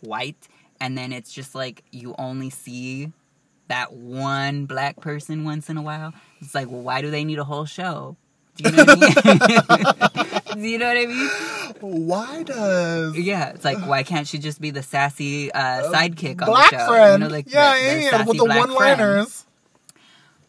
white, 0.00 0.46
and 0.78 0.96
then 0.98 1.10
it's 1.12 1.32
just 1.32 1.54
like 1.54 1.82
you 1.90 2.14
only 2.18 2.50
see 2.50 3.10
that 3.68 3.94
one 3.94 4.66
black 4.66 5.00
person 5.00 5.44
once 5.44 5.70
in 5.70 5.78
a 5.78 5.82
while. 5.82 6.12
It's 6.42 6.54
like, 6.54 6.70
well, 6.70 6.82
why 6.82 7.00
do 7.00 7.10
they 7.10 7.24
need 7.24 7.38
a 7.38 7.44
whole 7.44 7.64
show? 7.64 8.16
Do 8.56 8.64
you 8.68 8.76
know 8.76 8.84
what 8.84 8.98
I 9.26 10.54
mean? 10.54 10.62
do 10.62 10.68
you 10.68 10.76
know 10.78 10.88
what 10.88 10.96
I 10.98 11.06
mean? 11.06 11.30
Why 12.06 12.42
does 12.42 13.16
Yeah, 13.16 13.48
it's 13.50 13.64
like 13.64 13.78
why 13.86 14.02
can't 14.02 14.26
she 14.28 14.36
just 14.36 14.60
be 14.60 14.70
the 14.70 14.82
sassy 14.82 15.50
uh, 15.50 15.90
sidekick 15.90 16.42
on 16.42 16.46
black 16.48 16.70
the 16.70 16.78
show? 16.78 16.86
friend? 16.88 17.22
You 17.22 17.28
know, 17.28 17.34
like 17.34 17.50
yeah, 17.50 17.72
the- 17.74 17.94
the 17.96 18.02
yeah, 18.02 18.24
with 18.24 18.36
the 18.36 18.44
one 18.44 18.70
liners. 18.74 19.46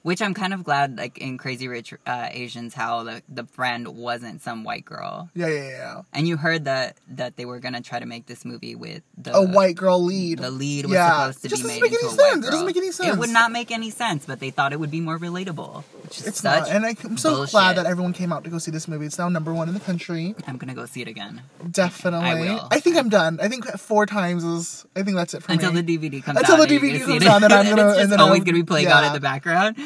Which 0.04 0.22
I'm 0.22 0.34
kind 0.34 0.54
of 0.54 0.66
glad, 0.66 0.98
like 0.98 1.18
in 1.18 1.38
Crazy 1.38 1.70
Rich 1.70 1.94
uh, 2.06 2.28
Asians, 2.30 2.74
how 2.74 3.04
the 3.04 3.24
the 3.30 3.46
friend 3.46 3.88
wasn't 3.88 4.42
some 4.42 4.66
white 4.66 4.84
girl. 4.84 5.30
Yeah, 5.34 5.48
yeah, 5.48 5.70
yeah. 5.70 6.02
And 6.12 6.28
you 6.28 6.36
heard 6.36 6.66
that 6.66 6.98
that 7.12 7.38
they 7.38 7.46
were 7.46 7.60
gonna 7.60 7.80
try 7.82 8.00
to 8.00 8.06
make 8.06 8.26
this 8.26 8.44
movie 8.44 8.76
with 8.76 9.02
the 9.18 9.34
A 9.34 9.42
white 9.42 9.78
girl 9.78 10.04
lead. 10.04 10.40
the 10.40 10.52
lead 10.52 10.88
was 10.88 10.94
Yeah. 10.96 11.32
supposed 11.32 11.42
to 11.44 11.48
just 11.48 11.62
be 11.64 11.68
made 11.70 11.82
make 11.84 11.92
into 11.94 12.04
any 12.04 12.08
a 12.08 12.10
white 12.18 12.20
sense. 12.20 12.36
It 12.46 12.50
doesn't 12.52 12.60
girl. 12.60 12.66
make 12.66 12.76
any 12.78 12.92
sense. 12.92 13.14
It 13.16 13.18
would 13.18 13.30
not 13.30 13.52
make 13.54 13.72
any 13.72 13.90
sense, 13.92 14.26
but 14.26 14.42
they 14.42 14.50
thought 14.50 14.74
it 14.74 14.80
would 14.82 14.92
be 14.92 15.00
more 15.00 15.18
relatable. 15.18 15.86
It's 16.08 16.42
such 16.42 16.44
not, 16.44 16.70
and 16.70 16.86
I, 16.86 16.96
I'm 17.06 17.18
so 17.18 17.36
bullshit. 17.38 17.52
glad 17.52 17.78
that 17.78 17.86
everyone 17.86 18.12
came 18.12 18.34
out 18.34 18.44
to 18.44 18.50
go 18.50 18.58
see 18.58 18.72
this 18.72 18.90
movie. 18.90 19.06
It's 19.06 19.18
now 19.18 19.30
number 19.30 19.54
one 19.54 19.70
in 19.70 19.74
the 19.74 19.80
country. 19.80 20.36
I'm 20.46 20.58
gonna 20.58 20.74
go 20.74 20.86
see 20.86 21.02
it 21.02 21.08
again 21.08 21.44
Definitely. 21.72 22.28
I 22.28 22.34
will. 22.42 22.68
I 22.72 22.82
think 22.82 22.98
I'm 22.98 23.08
done. 23.08 23.40
I 23.42 23.48
think 23.48 23.66
four 23.80 24.06
times 24.06 24.44
is. 24.44 24.86
I 24.98 25.04
think 25.04 25.16
that's 25.16 25.34
it 25.34 25.44
for 25.44 25.54
until 25.54 25.72
me. 25.72 25.80
Until 25.80 25.98
the 25.98 26.10
DVD 26.10 26.22
comes 26.24 26.40
Until 26.40 26.56
out. 26.56 26.62
Until 26.70 26.80
the 26.82 26.88
DVD 27.00 27.06
comes 27.06 27.26
out, 27.26 27.40
then 27.42 27.52
I'm 27.54 27.66
gonna- 27.74 27.90
It's 27.92 28.00
and 28.02 28.12
then 28.12 28.20
always 28.20 28.40
I'll- 28.42 28.46
gonna 28.46 28.58
be 28.58 28.64
playing 28.64 28.88
out 28.88 29.06
in 29.06 29.14
the 29.14 29.22
background. 29.22 29.78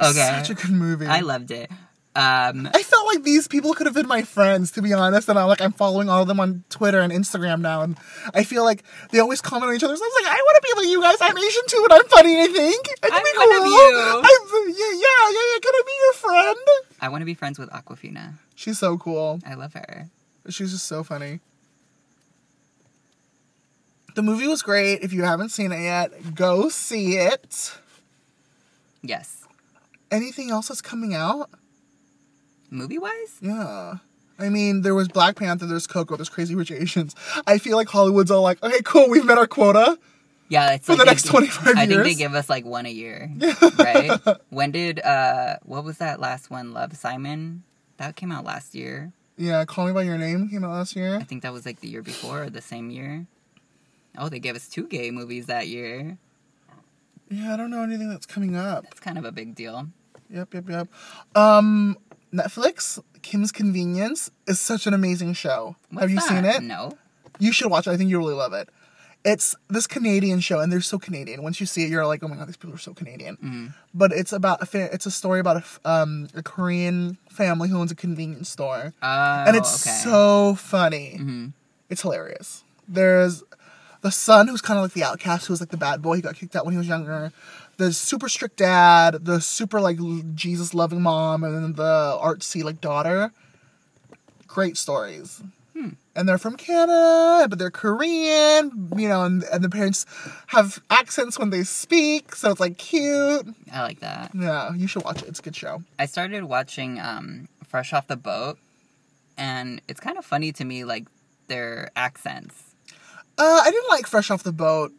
Okay, 0.00 0.42
Such 0.42 0.50
a 0.50 0.54
good 0.54 0.70
movie. 0.70 1.06
I 1.06 1.20
loved 1.20 1.50
it. 1.50 1.70
Um, 2.16 2.68
I 2.74 2.82
felt 2.82 3.06
like 3.06 3.22
these 3.22 3.46
people 3.46 3.72
could 3.72 3.86
have 3.86 3.94
been 3.94 4.08
my 4.08 4.22
friends, 4.22 4.72
to 4.72 4.82
be 4.82 4.92
honest. 4.92 5.28
And 5.28 5.38
I'm 5.38 5.46
like, 5.46 5.60
I'm 5.60 5.70
following 5.72 6.08
all 6.08 6.22
of 6.22 6.28
them 6.28 6.40
on 6.40 6.64
Twitter 6.68 7.00
and 7.00 7.12
Instagram 7.12 7.60
now, 7.60 7.82
and 7.82 7.96
I 8.34 8.42
feel 8.42 8.64
like 8.64 8.82
they 9.12 9.20
always 9.20 9.40
comment 9.40 9.70
on 9.70 9.76
each 9.76 9.84
other. 9.84 9.94
So 9.96 10.02
I 10.02 10.06
was 10.08 10.24
like, 10.24 10.32
I 10.32 10.36
want 10.36 10.56
to 10.56 10.74
be 10.74 10.80
like 10.80 10.90
you 10.90 11.00
guys. 11.00 11.16
I'm 11.20 11.38
Asian 11.38 11.62
too, 11.68 11.86
and 11.88 11.92
I'm 11.92 12.04
funny. 12.08 12.40
I 12.40 12.46
think. 12.48 12.88
I 13.04 13.08
can 13.08 13.16
I'm 13.16 13.22
be 13.22 13.30
cool. 13.36 13.70
you. 13.70 14.22
I'm, 14.24 14.68
yeah, 14.70 14.92
yeah, 14.92 15.30
yeah, 15.30 15.54
yeah. 15.54 15.60
Can 15.62 15.72
I 15.72 15.82
be 15.86 15.92
your 16.00 16.12
friend? 16.14 16.66
I 17.00 17.08
want 17.10 17.20
to 17.22 17.26
be 17.26 17.34
friends 17.34 17.58
with 17.60 17.70
Awkwafina. 17.70 18.34
She's 18.56 18.78
so 18.78 18.98
cool. 18.98 19.38
I 19.46 19.54
love 19.54 19.74
her. 19.74 20.08
She's 20.48 20.72
just 20.72 20.86
so 20.86 21.04
funny. 21.04 21.38
The 24.16 24.22
movie 24.22 24.48
was 24.48 24.62
great. 24.62 25.02
If 25.02 25.12
you 25.12 25.22
haven't 25.22 25.50
seen 25.50 25.70
it 25.70 25.82
yet, 25.82 26.34
go 26.34 26.68
see 26.70 27.16
it. 27.18 27.72
Yes. 29.02 29.39
Anything 30.10 30.50
else 30.50 30.68
that's 30.68 30.82
coming 30.82 31.14
out? 31.14 31.50
Movie 32.70 32.98
wise, 32.98 33.38
Yeah. 33.40 33.94
I 34.38 34.48
mean, 34.48 34.80
there 34.80 34.94
was 34.94 35.06
Black 35.08 35.36
Panther, 35.36 35.66
there's 35.66 35.86
Coco, 35.86 36.16
there's 36.16 36.30
Crazy 36.30 36.54
Rich 36.54 36.70
Asians. 36.70 37.14
I 37.46 37.58
feel 37.58 37.76
like 37.76 37.88
Hollywood's 37.88 38.30
all 38.30 38.40
like, 38.40 38.62
okay, 38.62 38.80
cool, 38.84 39.10
we've 39.10 39.24
met 39.26 39.36
our 39.36 39.46
quota. 39.46 39.98
yeah, 40.48 40.72
it's 40.72 40.86
For 40.86 40.92
like 40.92 41.00
the 41.00 41.04
next 41.04 41.24
gi- 41.24 41.28
25 41.28 41.76
I 41.76 41.86
think 41.86 42.02
they 42.04 42.14
give 42.14 42.34
us 42.34 42.48
like 42.48 42.64
one 42.64 42.86
a 42.86 42.90
year, 42.90 43.30
right? 43.78 44.18
When 44.48 44.70
did 44.70 44.98
uh, 45.00 45.56
what 45.64 45.84
was 45.84 45.98
that 45.98 46.20
last 46.20 46.48
one? 46.50 46.72
Love 46.72 46.96
Simon. 46.96 47.64
That 47.98 48.16
came 48.16 48.32
out 48.32 48.44
last 48.46 48.74
year. 48.74 49.12
Yeah, 49.36 49.62
Call 49.66 49.86
Me 49.88 49.92
By 49.92 50.02
Your 50.04 50.16
Name 50.16 50.48
came 50.48 50.64
out 50.64 50.70
last 50.72 50.96
year. 50.96 51.16
I 51.16 51.22
think 51.24 51.42
that 51.42 51.52
was 51.52 51.66
like 51.66 51.80
the 51.80 51.88
year 51.88 52.02
before 52.02 52.44
or 52.44 52.50
the 52.50 52.62
same 52.62 52.88
year. 52.90 53.26
Oh, 54.16 54.30
they 54.30 54.38
gave 54.38 54.56
us 54.56 54.68
two 54.70 54.86
gay 54.86 55.10
movies 55.10 55.46
that 55.46 55.68
year. 55.68 56.16
Yeah, 57.28 57.52
I 57.52 57.56
don't 57.58 57.70
know 57.70 57.82
anything 57.82 58.08
that's 58.08 58.26
coming 58.26 58.56
up. 58.56 58.84
That's 58.84 59.00
kind 59.00 59.18
of 59.18 59.26
a 59.26 59.32
big 59.32 59.54
deal. 59.54 59.88
Yep, 60.32 60.54
yep, 60.54 60.68
yep. 60.68 60.88
Um, 61.34 61.96
Netflix, 62.32 63.02
Kim's 63.22 63.52
Convenience 63.52 64.30
is 64.46 64.60
such 64.60 64.86
an 64.86 64.94
amazing 64.94 65.32
show. 65.34 65.76
What's 65.90 66.02
Have 66.02 66.10
you 66.10 66.16
that? 66.16 66.28
seen 66.28 66.44
it? 66.44 66.62
No. 66.62 66.96
You 67.38 67.52
should 67.52 67.70
watch 67.70 67.86
it. 67.86 67.90
I 67.90 67.96
think 67.96 68.10
you'll 68.10 68.20
really 68.22 68.34
love 68.34 68.52
it. 68.52 68.68
It's 69.22 69.54
this 69.68 69.86
Canadian 69.86 70.40
show, 70.40 70.60
and 70.60 70.72
they're 70.72 70.80
so 70.80 70.98
Canadian. 70.98 71.42
Once 71.42 71.60
you 71.60 71.66
see 71.66 71.82
it, 71.84 71.90
you're 71.90 72.06
like, 72.06 72.22
oh 72.22 72.28
my 72.28 72.36
god, 72.36 72.48
these 72.48 72.56
people 72.56 72.74
are 72.74 72.78
so 72.78 72.94
Canadian. 72.94 73.36
Mm. 73.36 73.74
But 73.92 74.12
it's 74.12 74.32
about 74.32 74.62
a 74.62 74.66
fa- 74.66 74.88
it's 74.94 75.04
a 75.04 75.10
story 75.10 75.40
about 75.40 75.56
a, 75.56 75.60
f- 75.60 75.80
um, 75.84 76.28
a 76.34 76.42
Korean 76.42 77.18
family 77.28 77.68
who 77.68 77.76
owns 77.78 77.90
a 77.92 77.94
convenience 77.94 78.48
store, 78.48 78.94
Oh, 79.02 79.44
and 79.46 79.56
it's 79.56 79.86
okay. 79.86 79.94
so 80.04 80.54
funny. 80.54 81.16
hmm 81.18 81.46
It's 81.90 82.00
hilarious. 82.00 82.64
There's 82.88 83.42
the 84.00 84.10
son 84.10 84.48
who's 84.48 84.62
kind 84.62 84.78
of 84.78 84.84
like 84.84 84.94
the 84.94 85.04
outcast, 85.04 85.46
who's 85.48 85.60
like 85.60 85.68
the 85.68 85.76
bad 85.76 86.00
boy. 86.00 86.16
He 86.16 86.22
got 86.22 86.34
kicked 86.36 86.56
out 86.56 86.64
when 86.64 86.72
he 86.72 86.78
was 86.78 86.88
younger. 86.88 87.30
The 87.80 87.94
super 87.94 88.28
strict 88.28 88.58
dad, 88.58 89.24
the 89.24 89.40
super 89.40 89.80
like 89.80 89.98
Jesus 90.34 90.74
loving 90.74 91.00
mom, 91.00 91.42
and 91.42 91.54
then 91.54 91.72
the 91.72 92.18
artsy 92.22 92.62
like 92.62 92.82
daughter. 92.82 93.32
Great 94.46 94.76
stories. 94.76 95.42
Hmm. 95.72 95.92
And 96.14 96.28
they're 96.28 96.36
from 96.36 96.56
Canada, 96.56 97.46
but 97.48 97.58
they're 97.58 97.70
Korean, 97.70 98.90
you 98.98 99.08
know, 99.08 99.24
and, 99.24 99.44
and 99.44 99.64
the 99.64 99.70
parents 99.70 100.04
have 100.48 100.82
accents 100.90 101.38
when 101.38 101.48
they 101.48 101.62
speak, 101.62 102.34
so 102.36 102.50
it's 102.50 102.60
like 102.60 102.76
cute. 102.76 103.46
I 103.72 103.80
like 103.80 104.00
that. 104.00 104.32
Yeah, 104.34 104.74
you 104.74 104.86
should 104.86 105.02
watch 105.02 105.22
it. 105.22 105.28
It's 105.28 105.38
a 105.38 105.42
good 105.42 105.56
show. 105.56 105.82
I 105.98 106.04
started 106.04 106.44
watching 106.44 107.00
um, 107.00 107.48
Fresh 107.66 107.94
Off 107.94 108.08
the 108.08 108.16
Boat, 108.18 108.58
and 109.38 109.80
it's 109.88 110.00
kind 110.00 110.18
of 110.18 110.26
funny 110.26 110.52
to 110.52 110.66
me, 110.66 110.84
like 110.84 111.06
their 111.46 111.90
accents. 111.96 112.74
Uh, 113.38 113.62
I 113.64 113.70
didn't 113.70 113.88
like 113.88 114.06
Fresh 114.06 114.30
Off 114.30 114.42
the 114.42 114.52
Boat. 114.52 114.92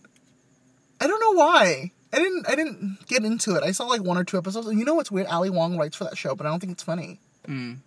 I 1.00 1.06
don't 1.06 1.20
know 1.20 1.34
why. 1.34 1.92
I 2.14 2.18
didn't 2.18 2.50
I 2.50 2.56
didn't 2.56 2.98
get 3.08 3.24
into 3.24 3.56
it. 3.56 3.64
I 3.64 3.72
saw 3.72 3.86
like 3.86 4.04
one 4.04 4.18
or 4.18 4.24
two 4.24 4.38
episodes. 4.38 4.68
And 4.68 4.78
you 4.80 4.86
know 4.86 4.96
what's 4.96 5.12
weird? 5.12 5.28
Ali 5.28 5.50
Wong 5.50 5.78
writes 5.78 5.96
for 5.96 6.04
that 6.06 6.18
show, 6.18 6.36
but 6.36 6.46
I 6.46 6.50
don't 6.50 6.60
think 6.60 6.72
it's 6.74 6.84
funny. 6.84 7.20
Mm. 7.48 7.78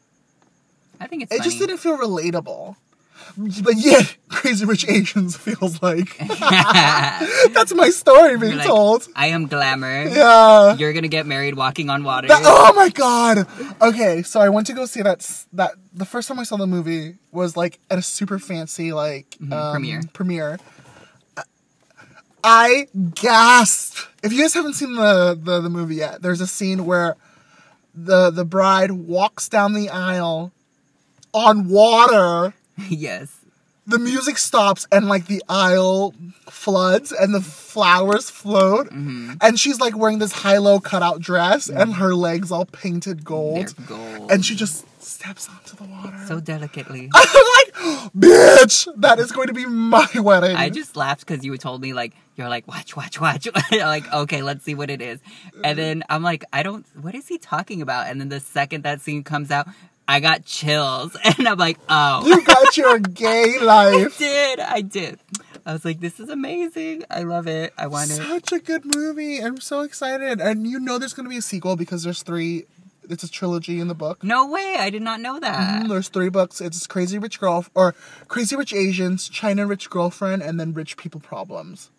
I 1.00 1.06
think 1.06 1.22
it's 1.24 1.32
It 1.32 1.38
funny. 1.38 1.50
just 1.50 1.58
didn't 1.60 1.78
feel 1.78 1.98
relatable. 1.98 2.76
But 3.38 3.76
yet, 3.76 4.16
Crazy 4.28 4.64
Rich 4.66 4.88
Asians 4.88 5.36
feels 5.36 5.80
like 5.82 6.18
that's 7.52 7.72
my 7.74 7.88
story 7.90 8.36
being 8.38 8.56
like, 8.58 8.66
told. 8.66 9.06
I 9.16 9.28
am 9.28 9.46
glamour. 9.46 10.04
Yeah. 10.08 10.74
You're 10.76 10.92
gonna 10.92 11.08
get 11.08 11.26
married 11.26 11.54
walking 11.54 11.90
on 11.90 12.04
water. 12.04 12.28
That- 12.28 12.42
oh 12.44 12.72
my 12.74 12.88
god. 12.90 13.46
Okay, 13.80 14.22
so 14.22 14.40
I 14.40 14.48
went 14.48 14.66
to 14.66 14.72
go 14.72 14.84
see 14.86 15.02
that. 15.02 15.44
That 15.52 15.72
the 15.92 16.04
first 16.04 16.28
time 16.28 16.38
I 16.38 16.42
saw 16.44 16.56
the 16.56 16.66
movie 16.66 17.16
was 17.32 17.56
like 17.56 17.78
at 17.90 17.98
a 17.98 18.02
super 18.02 18.38
fancy 18.38 18.92
like 18.92 19.36
um, 19.40 19.48
Mm-hmm. 19.50 19.72
premiere. 19.72 20.00
Premiere. 20.12 20.58
I 22.44 22.88
gasped. 23.14 24.08
If 24.22 24.32
you 24.32 24.42
guys 24.42 24.52
haven't 24.54 24.74
seen 24.74 24.94
the, 24.94 25.38
the 25.40 25.60
the 25.60 25.70
movie 25.70 25.96
yet, 25.96 26.20
there's 26.22 26.40
a 26.42 26.46
scene 26.46 26.84
where 26.84 27.16
the 27.94 28.30
the 28.30 28.44
bride 28.44 28.92
walks 28.92 29.48
down 29.48 29.72
the 29.72 29.88
aisle 29.88 30.52
on 31.32 31.68
water. 31.68 32.54
yes. 32.88 33.40
The 33.86 33.98
music 33.98 34.38
stops 34.38 34.86
and 34.90 35.08
like 35.08 35.26
the 35.26 35.42
aisle 35.48 36.14
floods 36.48 37.12
and 37.12 37.34
the 37.34 37.40
flowers 37.42 38.30
float. 38.30 38.86
Mm-hmm. 38.86 39.34
And 39.42 39.58
she's 39.60 39.78
like 39.80 39.96
wearing 39.96 40.20
this 40.20 40.32
high 40.32 40.56
low 40.58 40.80
cutout 40.80 41.20
dress 41.20 41.68
and 41.68 41.94
her 41.94 42.14
legs 42.14 42.50
all 42.50 42.64
painted 42.64 43.18
They're 43.18 43.24
gold. 43.24 43.74
gold. 43.86 44.30
And 44.30 44.44
she 44.44 44.54
just 44.54 44.86
steps 45.24 45.48
onto 45.48 45.76
the 45.76 45.90
water. 45.90 46.18
so 46.26 46.40
delicately. 46.40 47.10
I'm 47.14 47.22
like, 47.24 48.12
bitch, 48.16 48.88
that 49.00 49.18
is 49.18 49.32
going 49.32 49.48
to 49.48 49.54
be 49.54 49.66
my 49.66 50.06
wedding. 50.16 50.56
I 50.56 50.68
just 50.70 50.96
laughed 50.96 51.26
because 51.26 51.44
you 51.44 51.56
told 51.56 51.80
me 51.80 51.92
like 51.94 52.12
you're 52.36 52.48
like 52.48 52.66
watch 52.68 52.96
watch 52.96 53.20
watch 53.20 53.48
like 53.72 54.12
okay 54.12 54.42
let's 54.42 54.64
see 54.64 54.74
what 54.74 54.90
it 54.90 55.00
is 55.00 55.20
and 55.62 55.78
then 55.78 56.02
I'm 56.10 56.22
like 56.22 56.44
I 56.52 56.62
don't 56.64 56.84
what 57.00 57.14
is 57.14 57.28
he 57.28 57.38
talking 57.38 57.80
about 57.80 58.08
and 58.08 58.20
then 58.20 58.28
the 58.28 58.40
second 58.40 58.82
that 58.82 59.00
scene 59.00 59.22
comes 59.22 59.50
out 59.52 59.68
I 60.08 60.18
got 60.20 60.44
chills 60.44 61.16
and 61.24 61.46
I'm 61.46 61.58
like 61.58 61.78
oh 61.88 62.26
you 62.26 62.44
got 62.44 62.76
your 62.76 62.98
gay 62.98 63.56
I 63.60 63.64
life. 63.64 64.18
did 64.18 64.58
I 64.60 64.80
did 64.80 65.20
I 65.64 65.72
was 65.74 65.84
like 65.84 66.00
this 66.00 66.18
is 66.18 66.28
amazing 66.28 67.04
I 67.08 67.22
love 67.22 67.46
it 67.46 67.72
I 67.78 67.86
want 67.86 68.10
it 68.10 68.14
Such 68.16 68.52
a 68.52 68.58
good 68.58 68.84
movie. 68.96 69.38
I'm 69.38 69.60
so 69.60 69.80
excited. 69.82 70.40
And 70.40 70.66
you 70.66 70.80
know 70.80 70.98
there's 70.98 71.14
going 71.14 71.24
to 71.24 71.30
be 71.30 71.38
a 71.38 71.42
sequel 71.42 71.76
because 71.76 72.02
there's 72.02 72.22
three, 72.22 72.64
it's 73.10 73.22
a 73.24 73.30
trilogy 73.30 73.80
in 73.80 73.88
the 73.88 73.94
book. 73.94 74.22
no 74.24 74.46
way 74.46 74.76
I 74.78 74.90
did 74.90 75.02
not 75.02 75.20
know 75.20 75.38
that 75.40 75.84
Mm, 75.84 75.88
There's 75.88 76.08
three 76.08 76.28
books. 76.28 76.60
It's 76.60 76.86
Crazy 76.86 77.18
Rich 77.18 77.40
Girl 77.40 77.64
or 77.74 77.94
Crazy 78.28 78.56
Rich 78.56 78.72
Asians, 78.74 79.28
China 79.28 79.66
Rich 79.66 79.90
Girlfriend, 79.90 80.42
and 80.42 80.58
then 80.58 80.72
Rich 80.72 80.96
People 80.96 81.20
Problems. 81.20 81.90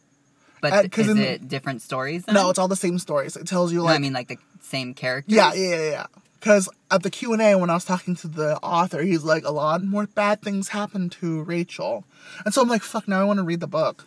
but 0.61 0.73
uh, 0.73 0.87
'cause 0.89 1.05
is 1.07 1.11
in- 1.15 1.17
it 1.19 1.47
different 1.47 1.81
stories 1.81 2.25
then? 2.25 2.35
No, 2.35 2.49
it's 2.49 2.57
all 2.59 2.67
the 2.67 2.75
same 2.75 2.97
stories. 2.99 3.35
It 3.35 3.47
tells 3.47 3.71
you 3.71 3.79
No, 3.79 3.85
like 3.85 3.95
I 3.95 3.99
mean 3.99 4.13
like 4.13 4.27
the 4.29 4.37
same 4.61 4.93
characters 4.93 5.33
Yeah, 5.35 5.53
yeah, 5.53 5.69
yeah, 5.75 5.89
yeah. 5.91 6.05
Because 6.39 6.69
at 6.91 7.01
the 7.01 7.09
Q 7.09 7.33
and 7.33 7.41
A, 7.41 7.55
when 7.57 7.69
I 7.71 7.73
was 7.73 7.85
talking 7.85 8.15
to 8.17 8.27
the 8.27 8.57
author, 8.61 9.01
he's 9.01 9.23
like, 9.23 9.43
a 9.45 9.51
lot 9.51 9.83
more 9.83 10.05
bad 10.05 10.41
things 10.43 10.67
happened 10.69 11.11
to 11.13 11.41
Rachel, 11.43 12.03
and 12.45 12.53
so 12.53 12.61
I'm 12.61 12.67
like, 12.69 12.83
fuck. 12.83 13.07
Now 13.07 13.19
I 13.19 13.23
want 13.23 13.37
to 13.37 13.43
read 13.43 13.61
the 13.61 13.67
book. 13.67 14.05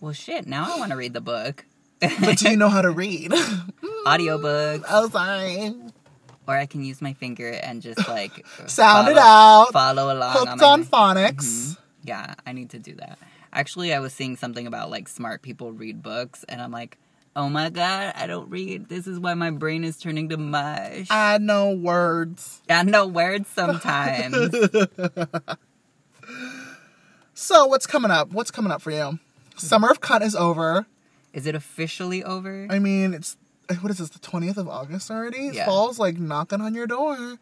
well 0.00 0.12
shit 0.12 0.46
now 0.46 0.74
I 0.74 0.78
want 0.78 0.90
to 0.90 0.96
read 0.96 1.14
the 1.14 1.22
book 1.22 1.64
But 2.00 2.36
do 2.38 2.50
you 2.50 2.56
know 2.62 2.68
how 2.68 2.82
to 2.82 2.90
read? 2.90 3.30
audiobooks 4.06 4.84
oh, 4.90 5.08
sorry. 5.08 5.72
Or 6.46 6.56
I 6.56 6.66
can 6.66 6.82
use 6.84 7.00
my 7.02 7.12
finger 7.14 7.48
and 7.50 7.80
just 7.82 8.06
like 8.08 8.44
Sound 8.66 9.08
it 9.08 9.18
out. 9.18 9.68
Follow 9.72 10.12
along. 10.14 10.32
Hooked 10.36 10.60
my- 10.60 10.66
on 10.66 10.84
phonics. 10.84 11.34
Mhm. 11.44 11.78
Yeah, 12.04 12.34
I 12.46 12.52
need 12.52 12.70
to 12.70 12.78
do 12.78 12.94
that. 12.96 13.18
Actually, 13.52 13.94
I 13.94 14.00
was 14.00 14.12
seeing 14.12 14.36
something 14.36 14.66
about 14.66 14.90
like 14.90 15.08
smart 15.08 15.40
people 15.42 15.72
read 15.72 16.02
books, 16.02 16.44
and 16.48 16.60
I'm 16.60 16.70
like, 16.72 16.98
oh 17.36 17.48
my 17.48 17.70
god, 17.70 18.12
I 18.16 18.26
don't 18.26 18.50
read. 18.50 18.88
This 18.88 19.06
is 19.06 19.18
why 19.18 19.34
my 19.34 19.50
brain 19.50 19.84
is 19.84 19.96
turning 19.96 20.28
to 20.30 20.36
mush. 20.36 21.06
I 21.10 21.38
know 21.38 21.70
words. 21.72 22.60
I 22.68 22.82
know 22.82 23.06
words 23.06 23.48
sometimes. 23.48 24.54
So 27.34 27.66
what's 27.66 27.86
coming 27.86 28.10
up? 28.10 28.30
What's 28.32 28.50
coming 28.50 28.70
up 28.70 28.80
for 28.80 28.90
you? 28.90 29.18
Summer 29.56 29.90
of 29.90 30.00
Cunt 30.00 30.22
is 30.22 30.34
over. 30.36 30.86
is 31.32 31.46
it 31.46 31.54
officially 31.54 32.22
over? 32.22 32.66
I 32.70 32.78
mean, 32.78 33.12
it's 33.12 33.36
what 33.80 33.90
is 33.90 33.98
this? 33.98 34.08
The 34.10 34.18
twentieth 34.18 34.56
of 34.56 34.68
August 34.68 35.10
already. 35.10 35.50
Yeah. 35.52 35.66
Fall's 35.66 35.98
like 35.98 36.18
knocking 36.18 36.60
on 36.60 36.74
your 36.74 36.86
door. 36.86 37.38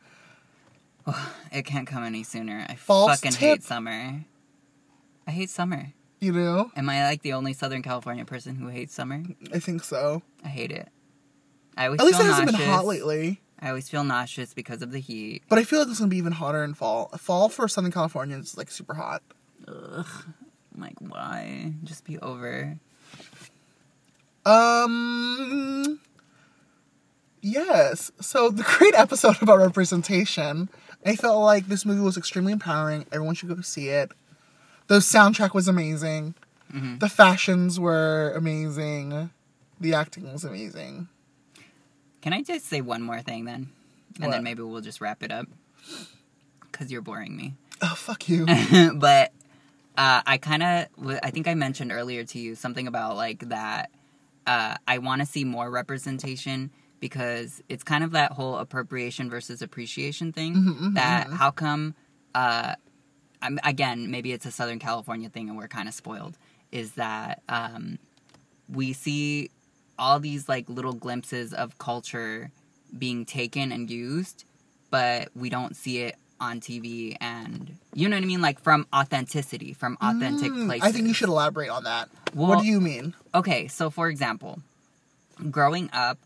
It 1.50 1.64
can't 1.64 1.86
come 1.86 2.04
any 2.04 2.22
sooner. 2.22 2.64
I 2.68 2.76
False 2.76 3.10
fucking 3.20 3.32
tip. 3.32 3.40
hate 3.40 3.62
summer. 3.64 4.24
I 5.26 5.30
hate 5.30 5.50
summer. 5.50 5.92
You 6.20 6.32
do? 6.32 6.70
Am 6.76 6.88
I 6.88 7.02
like 7.04 7.22
the 7.22 7.32
only 7.32 7.52
Southern 7.52 7.82
California 7.82 8.24
person 8.24 8.54
who 8.54 8.68
hates 8.68 8.94
summer? 8.94 9.22
I 9.52 9.58
think 9.58 9.82
so. 9.82 10.22
I 10.44 10.48
hate 10.48 10.70
it. 10.70 10.88
I 11.76 11.86
always 11.86 12.00
At 12.00 12.06
least 12.06 12.20
it 12.20 12.22
feel 12.22 12.32
hasn't 12.32 12.46
nauseous. 12.52 12.60
been 12.66 12.70
hot 12.74 12.84
lately. 12.86 13.40
I 13.60 13.68
always 13.70 13.88
feel 13.88 14.04
nauseous 14.04 14.54
because 14.54 14.82
of 14.82 14.92
the 14.92 14.98
heat. 15.00 15.42
But 15.48 15.58
I 15.58 15.64
feel 15.64 15.80
like 15.80 15.88
it's 15.88 15.98
gonna 15.98 16.08
be 16.08 16.18
even 16.18 16.32
hotter 16.32 16.62
in 16.62 16.74
fall. 16.74 17.08
Fall 17.18 17.48
for 17.48 17.66
Southern 17.66 17.90
California 17.92 18.36
is 18.36 18.56
like 18.56 18.70
super 18.70 18.94
hot. 18.94 19.22
Ugh. 19.66 20.06
I'm 20.74 20.80
like, 20.80 20.94
why? 21.00 21.72
Just 21.84 22.04
be 22.04 22.18
over. 22.20 22.78
Um. 24.44 26.00
Yes. 27.42 28.12
So 28.20 28.48
the 28.50 28.62
great 28.62 28.94
episode 28.94 29.42
about 29.42 29.58
representation. 29.58 30.68
I 31.04 31.16
felt 31.16 31.42
like 31.42 31.66
this 31.66 31.84
movie 31.84 32.00
was 32.00 32.16
extremely 32.16 32.52
empowering. 32.52 33.04
Everyone 33.12 33.34
should 33.34 33.48
go 33.48 33.60
see 33.60 33.88
it. 33.88 34.12
The 34.86 34.98
soundtrack 34.98 35.52
was 35.52 35.66
amazing. 35.68 36.34
Mhm. 36.72 37.00
The 37.00 37.08
fashions 37.08 37.78
were 37.80 38.32
amazing. 38.36 39.30
The 39.80 39.94
acting 39.94 40.32
was 40.32 40.44
amazing. 40.44 41.08
Can 42.20 42.32
I 42.32 42.42
just 42.42 42.66
say 42.66 42.80
one 42.80 43.02
more 43.02 43.20
thing 43.20 43.44
then? 43.44 43.70
And 44.16 44.26
What? 44.26 44.30
then 44.30 44.44
maybe 44.44 44.62
we'll 44.62 44.80
just 44.80 45.00
wrap 45.00 45.22
it 45.24 45.32
up. 45.32 45.48
Because 46.70 46.92
you're 46.92 47.02
boring 47.02 47.36
me. 47.36 47.54
Oh 47.82 47.94
fuck 47.96 48.28
you. 48.28 48.46
but 48.94 49.32
uh, 49.98 50.22
I 50.24 50.38
kind 50.38 50.62
of, 50.62 50.86
I 51.22 51.30
think 51.30 51.48
I 51.48 51.54
mentioned 51.54 51.90
earlier 51.90 52.22
to 52.24 52.38
you 52.38 52.54
something 52.54 52.86
about 52.86 53.16
like 53.16 53.48
that. 53.48 53.90
Uh, 54.46 54.76
I 54.86 54.98
want 54.98 55.20
to 55.20 55.26
see 55.26 55.44
more 55.44 55.68
representation 55.70 56.70
because 57.02 57.60
it's 57.68 57.82
kind 57.82 58.04
of 58.04 58.12
that 58.12 58.30
whole 58.30 58.56
appropriation 58.56 59.28
versus 59.28 59.60
appreciation 59.60 60.32
thing. 60.32 60.54
Mhm, 60.54 60.78
mhm, 60.78 60.94
that 60.94 61.26
mhm. 61.26 61.32
how 61.32 61.50
come, 61.50 61.96
uh, 62.32 62.76
I'm, 63.42 63.58
again, 63.64 64.08
maybe 64.12 64.32
it's 64.32 64.46
a 64.46 64.52
Southern 64.52 64.78
California 64.78 65.28
thing 65.28 65.48
and 65.48 65.58
we're 65.58 65.66
kind 65.66 65.88
of 65.88 65.94
spoiled. 65.94 66.38
Is 66.70 66.92
that 66.92 67.42
um, 67.48 67.98
we 68.72 68.92
see 68.92 69.50
all 69.98 70.20
these 70.20 70.48
like 70.48 70.68
little 70.68 70.92
glimpses 70.92 71.52
of 71.52 71.76
culture 71.78 72.52
being 72.96 73.24
taken 73.24 73.72
and 73.72 73.90
used, 73.90 74.44
but 74.90 75.28
we 75.34 75.50
don't 75.50 75.74
see 75.74 76.02
it 76.02 76.14
on 76.40 76.60
TV 76.60 77.16
and 77.20 77.76
you 77.94 78.08
know 78.08 78.16
what 78.16 78.22
I 78.22 78.26
mean, 78.26 78.40
like 78.40 78.60
from 78.60 78.86
authenticity, 78.94 79.72
from 79.72 79.98
authentic 80.00 80.52
Mm, 80.52 80.66
places. 80.66 80.88
I 80.88 80.92
think 80.92 81.08
you 81.08 81.14
should 81.14 81.28
elaborate 81.28 81.68
on 81.68 81.82
that. 81.82 82.10
Well, 82.32 82.48
what 82.48 82.60
do 82.60 82.66
you 82.66 82.80
mean? 82.80 83.14
Okay, 83.34 83.66
so 83.66 83.90
for 83.90 84.08
example, 84.08 84.62
growing 85.50 85.90
up, 85.92 86.18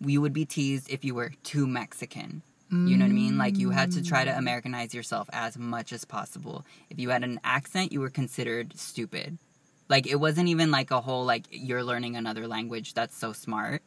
you 0.00 0.20
would 0.20 0.32
be 0.32 0.44
teased 0.44 0.90
if 0.90 1.04
you 1.04 1.14
were 1.14 1.32
too 1.42 1.66
Mexican. 1.66 2.42
You 2.74 2.96
know 2.96 3.04
what 3.04 3.10
I 3.10 3.14
mean? 3.14 3.38
Like 3.38 3.56
you 3.56 3.70
had 3.70 3.92
to 3.92 4.02
try 4.02 4.24
to 4.24 4.32
mm. 4.32 4.38
Americanize 4.38 4.94
yourself 4.94 5.30
as 5.32 5.56
much 5.56 5.92
as 5.92 6.04
possible. 6.04 6.64
If 6.90 6.98
you 6.98 7.10
had 7.10 7.22
an 7.22 7.38
accent, 7.44 7.92
you 7.92 8.00
were 8.00 8.10
considered 8.10 8.76
stupid. 8.76 9.38
Like 9.88 10.08
it 10.08 10.16
wasn't 10.16 10.48
even 10.48 10.72
like 10.72 10.90
a 10.90 11.00
whole 11.00 11.24
like 11.24 11.44
you're 11.50 11.84
learning 11.84 12.16
another 12.16 12.48
language 12.48 12.94
that's 12.94 13.16
so 13.16 13.32
smart. 13.32 13.82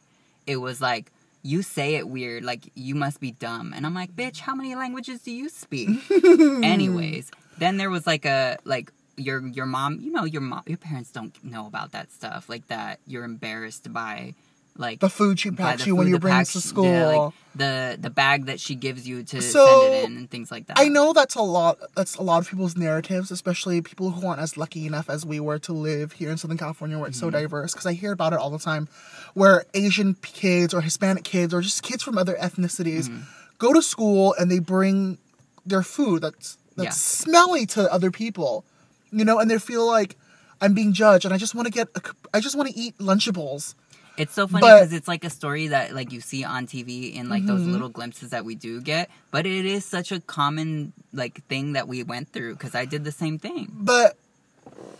It 0.46 0.56
was 0.56 0.80
like 0.80 1.12
you 1.42 1.60
say 1.60 1.96
it 1.96 2.08
weird, 2.08 2.44
like 2.44 2.70
you 2.74 2.94
must 2.94 3.20
be 3.20 3.32
dumb. 3.32 3.74
And 3.74 3.84
I'm 3.84 3.94
like, 3.94 4.16
bitch, 4.16 4.40
how 4.40 4.54
many 4.54 4.74
languages 4.74 5.20
do 5.20 5.32
you 5.32 5.50
speak? 5.50 5.90
Anyways, 6.10 7.30
then 7.58 7.76
there 7.76 7.90
was 7.90 8.06
like 8.06 8.24
a 8.24 8.56
like 8.64 8.90
your 9.18 9.46
your 9.48 9.66
mom, 9.66 10.00
you 10.00 10.12
know, 10.12 10.24
your 10.24 10.40
mom, 10.40 10.62
your 10.66 10.78
parents 10.78 11.10
don't 11.10 11.34
know 11.44 11.66
about 11.66 11.92
that 11.92 12.10
stuff 12.10 12.48
like 12.48 12.68
that. 12.68 13.00
You're 13.06 13.24
embarrassed 13.24 13.92
by 13.92 14.34
like 14.78 15.00
The 15.00 15.10
food 15.10 15.38
she 15.40 15.50
packs 15.50 15.86
you 15.86 15.94
when 15.96 16.06
you 16.08 16.18
bring 16.18 16.32
packs- 16.32 16.52
to 16.54 16.60
school. 16.60 16.84
yeah, 16.84 17.06
like, 17.06 17.32
the 17.54 17.98
the 18.00 18.10
bag 18.10 18.46
that 18.46 18.60
she 18.60 18.74
gives 18.76 19.06
you 19.08 19.24
to 19.24 19.42
So, 19.42 19.66
send 19.66 19.94
it 19.94 20.04
in 20.04 20.16
and 20.16 20.30
things 20.30 20.50
like 20.50 20.66
that. 20.68 20.78
I 20.78 20.86
know 20.88 21.12
that's 21.12 21.34
a 21.34 21.42
lot. 21.42 21.78
That's 21.96 22.14
a 22.16 22.22
lot 22.22 22.38
of 22.42 22.48
people's 22.48 22.76
narratives, 22.76 23.30
especially 23.32 23.82
people 23.82 24.10
who 24.12 24.26
aren't 24.26 24.40
as 24.40 24.56
lucky 24.56 24.86
enough 24.86 25.10
as 25.10 25.26
we 25.26 25.40
were 25.40 25.58
to 25.60 25.72
live 25.72 26.12
here 26.12 26.30
in 26.30 26.38
Southern 26.38 26.58
California, 26.58 26.96
where 26.98 27.08
it's 27.08 27.18
so 27.18 27.26
Mm-hmm. 27.26 27.36
diverse. 27.42 27.72
Because 27.72 27.86
I 27.86 27.94
hear 27.94 28.12
about 28.12 28.32
it 28.32 28.38
all 28.38 28.50
the 28.50 28.58
time, 28.60 28.86
where 29.34 29.64
Asian 29.74 30.14
kids 30.22 30.72
or 30.72 30.80
Hispanic 30.80 31.24
kids 31.24 31.52
or 31.52 31.60
just 31.60 31.82
kids 31.82 32.02
from 32.02 32.16
other 32.16 32.36
ethnicities 32.36 33.08
Mm-hmm. 33.08 33.22
go 33.58 33.72
to 33.72 33.82
school 33.82 34.34
and 34.38 34.48
they 34.50 34.60
bring 34.60 35.18
their 35.66 35.82
food 35.82 36.22
that's 36.22 36.56
that's 36.76 36.86
Yeah. 36.86 36.90
smelly 36.92 37.66
to 37.74 37.92
other 37.92 38.12
people, 38.12 38.64
you 39.10 39.24
know, 39.24 39.40
and 39.40 39.50
they 39.50 39.58
feel 39.58 39.84
like 39.84 40.16
I'm 40.60 40.74
being 40.74 40.92
judged, 40.92 41.24
and 41.24 41.34
I 41.34 41.38
just 41.38 41.54
want 41.56 41.66
to 41.66 41.72
get, 41.72 41.88
a, 41.96 42.00
I 42.34 42.38
just 42.40 42.54
want 42.56 42.68
to 42.68 42.76
eat 42.78 42.96
Lunchables. 42.98 43.74
It's 44.18 44.34
so 44.34 44.46
funny 44.48 44.66
because 44.66 44.92
it's 44.92 45.08
like 45.08 45.24
a 45.24 45.30
story 45.30 45.68
that 45.68 45.94
like 45.94 46.12
you 46.12 46.20
see 46.20 46.44
on 46.44 46.66
TV 46.66 47.14
in 47.14 47.28
like 47.28 47.46
those 47.46 47.62
Mhm. 47.62 47.72
little 47.72 47.88
glimpses 47.88 48.30
that 48.30 48.44
we 48.44 48.54
do 48.54 48.80
get, 48.80 49.08
but 49.30 49.46
it 49.46 49.64
is 49.64 49.84
such 49.84 50.10
a 50.12 50.20
common 50.20 50.92
like 51.12 51.46
thing 51.46 51.72
that 51.74 51.86
we 51.88 52.02
went 52.02 52.32
through 52.32 52.54
because 52.54 52.74
I 52.74 52.84
did 52.84 53.04
the 53.04 53.12
same 53.12 53.38
thing. 53.38 53.70
But 53.72 54.16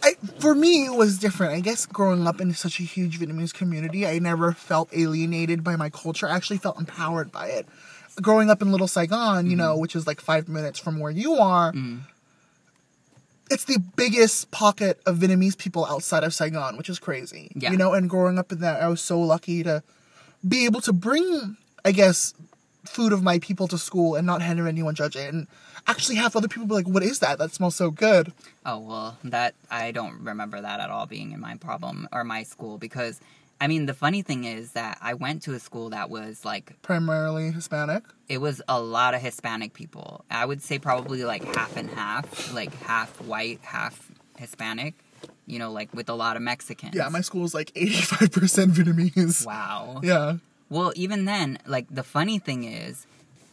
I 0.03 0.15
for 0.39 0.55
me 0.55 0.87
it 0.87 0.95
was 0.95 1.19
different. 1.19 1.53
I 1.55 1.61
guess 1.61 1.85
growing 1.85 2.27
up 2.27 2.41
in 2.41 2.55
such 2.55 2.79
a 2.81 2.85
huge 2.85 3.19
Vietnamese 3.19 3.53
community, 3.53 4.07
I 4.07 4.19
never 4.21 4.53
felt 4.53 4.89
alienated 4.93 5.65
by 5.65 5.75
my 5.77 5.91
culture. 5.91 6.29
I 6.29 6.37
actually 6.37 6.59
felt 6.59 6.79
empowered 6.79 7.33
by 7.33 7.49
it. 7.49 7.67
Growing 8.23 8.51
up 8.51 8.63
in 8.63 8.73
Little 8.73 8.89
Saigon, 8.89 9.49
you 9.51 9.57
know, 9.57 9.73
Mm-hmm. 9.73 9.81
which 9.81 9.95
is 9.97 10.07
like 10.07 10.21
five 10.21 10.49
minutes 10.49 10.79
from 10.79 10.99
where 11.01 11.11
you 11.13 11.35
are, 11.35 11.73
it's 13.51 13.65
the 13.65 13.79
biggest 13.97 14.51
pocket 14.51 15.01
of 15.07 15.19
Vietnamese 15.19 15.57
people 15.57 15.85
outside 15.87 16.25
of 16.25 16.35
Saigon, 16.35 16.77
which 16.77 16.89
is 16.89 16.99
crazy. 16.99 17.51
Yeah. 17.55 17.71
You 17.71 17.77
know, 17.77 17.93
and 17.95 18.09
growing 18.09 18.39
up 18.39 18.53
in 18.53 18.61
that, 18.61 18.83
I 18.83 18.89
was 18.89 19.01
so 19.01 19.21
lucky 19.21 19.63
to 19.63 19.83
be 20.47 20.65
able 20.65 20.81
to 20.83 20.93
bring, 20.93 21.57
I 21.85 21.93
guess, 21.93 22.35
food 22.85 23.13
of 23.13 23.23
my 23.23 23.39
people 23.39 23.69
to 23.69 23.79
school 23.79 24.15
and 24.15 24.27
not 24.27 24.43
have 24.43 24.59
anyone 24.59 24.95
judge 24.95 25.17
it, 25.17 25.33
and 25.33 25.47
actually 25.87 26.17
have 26.17 26.37
other 26.37 26.49
people 26.49 26.67
be 26.67 26.75
like, 26.75 26.89
"What 26.89 27.03
is 27.03 27.19
that? 27.19 27.39
That 27.39 27.53
smells 27.53 27.77
so 27.77 27.91
good." 27.91 28.33
Oh 28.65 28.79
well, 28.79 29.19
that 29.25 29.55
I 29.71 29.91
don't 29.91 30.21
remember 30.23 30.61
that 30.61 30.81
at 30.81 30.91
all 30.91 31.07
being 31.07 31.33
in 31.33 31.41
my 31.41 31.57
problem 31.57 32.09
or 32.13 32.25
my 32.25 32.43
school 32.43 32.79
because 32.79 33.21
I 33.61 33.67
mean 33.67 33.87
the 33.87 33.95
funny 33.95 34.23
thing 34.23 34.45
is 34.45 34.73
that 34.73 34.99
I 35.01 35.15
went 35.15 35.43
to 35.43 35.55
a 35.55 35.59
school 35.59 35.91
that 35.91 36.11
was 36.11 36.45
like 36.45 36.81
Primarily 36.83 37.51
Hispanic. 37.51 38.05
it 38.29 38.39
was 38.39 38.63
a 38.69 38.81
lot 38.81 39.15
of 39.15 39.21
Hispanic 39.21 39.73
people. 39.75 40.25
I 40.31 40.45
would 40.47 40.63
say 40.63 40.79
probably 40.79 41.25
like 41.25 41.43
half 41.57 41.77
and 41.77 41.91
half, 41.91 42.53
like 42.55 42.73
half 42.83 43.21
white, 43.23 43.61
half 43.63 44.11
Hispanic. 44.39 44.95
You 45.47 45.59
know, 45.59 45.73
like 45.73 45.93
with 45.95 46.09
a 46.11 46.15
lot 46.15 46.37
of 46.37 46.43
Mexicans. 46.43 46.95
Yeah, 46.95 47.09
my 47.09 47.23
school 47.23 47.45
is 47.45 47.55
like 47.55 47.73
85% 47.73 48.67
Vietnamese. 48.75 49.47
Wow. 49.47 50.01
Yeah. 50.05 50.37
Well, 50.69 50.93
even 50.95 51.25
then, 51.25 51.59
like 51.67 51.87
the 51.91 52.03
funny 52.05 52.39
thing 52.39 52.65
is 52.65 53.07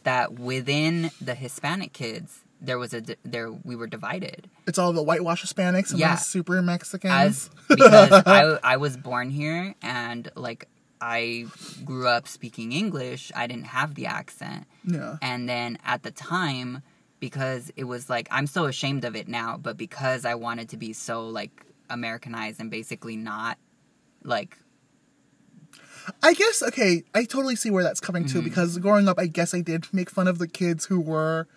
that 0.04 0.38
within 0.38 1.10
the 1.20 1.34
Hispanic 1.34 1.94
kids, 1.94 2.42
there 2.60 2.78
was 2.78 2.94
a 2.94 3.02
there 3.24 3.50
we 3.52 3.76
were 3.76 3.86
divided. 3.86 4.48
It's 4.66 4.78
all 4.78 4.92
the 4.92 5.02
whitewash 5.02 5.44
Hispanics 5.44 5.90
and 5.90 5.98
Yeah. 6.00 6.14
the 6.16 6.20
super 6.20 6.62
Mexicans. 6.62 7.12
as 7.12 7.50
because 7.68 8.10
I 8.26 8.58
I 8.62 8.76
was 8.76 8.96
born 8.96 9.30
here 9.30 9.74
and 9.82 10.30
like 10.36 10.68
I 11.00 11.46
grew 11.84 12.08
up 12.08 12.26
speaking 12.26 12.72
English. 12.72 13.30
I 13.36 13.46
didn't 13.46 13.66
have 13.66 13.94
the 13.94 14.06
accent, 14.06 14.66
yeah. 14.84 15.16
and 15.20 15.46
then 15.46 15.76
at 15.84 16.02
the 16.02 16.10
time, 16.10 16.82
because 17.20 17.70
it 17.76 17.84
was 17.84 18.08
like 18.08 18.26
I'm 18.30 18.46
so 18.46 18.64
ashamed 18.64 19.04
of 19.04 19.14
it 19.14 19.28
now, 19.28 19.58
but 19.58 19.76
because 19.76 20.24
I 20.24 20.34
wanted 20.36 20.70
to 20.70 20.78
be 20.78 20.94
so 20.94 21.28
like 21.28 21.64
Americanized 21.90 22.60
and 22.60 22.70
basically 22.70 23.16
not 23.16 23.58
like 24.24 24.56
I 26.22 26.34
guess, 26.34 26.62
okay, 26.62 27.02
I 27.14 27.24
totally 27.24 27.56
see 27.56 27.70
where 27.70 27.82
that's 27.82 28.00
coming 28.00 28.24
Mm-hmm. 28.24 28.38
to 28.38 28.42
because 28.44 28.78
growing 28.78 29.08
up, 29.08 29.18
I 29.18 29.26
guess 29.26 29.52
I 29.54 29.60
did 29.60 29.92
make 29.92 30.08
fun 30.08 30.28
of 30.28 30.38
the 30.38 30.46
kids 30.48 30.86
who 30.86 31.00
were 31.00 31.48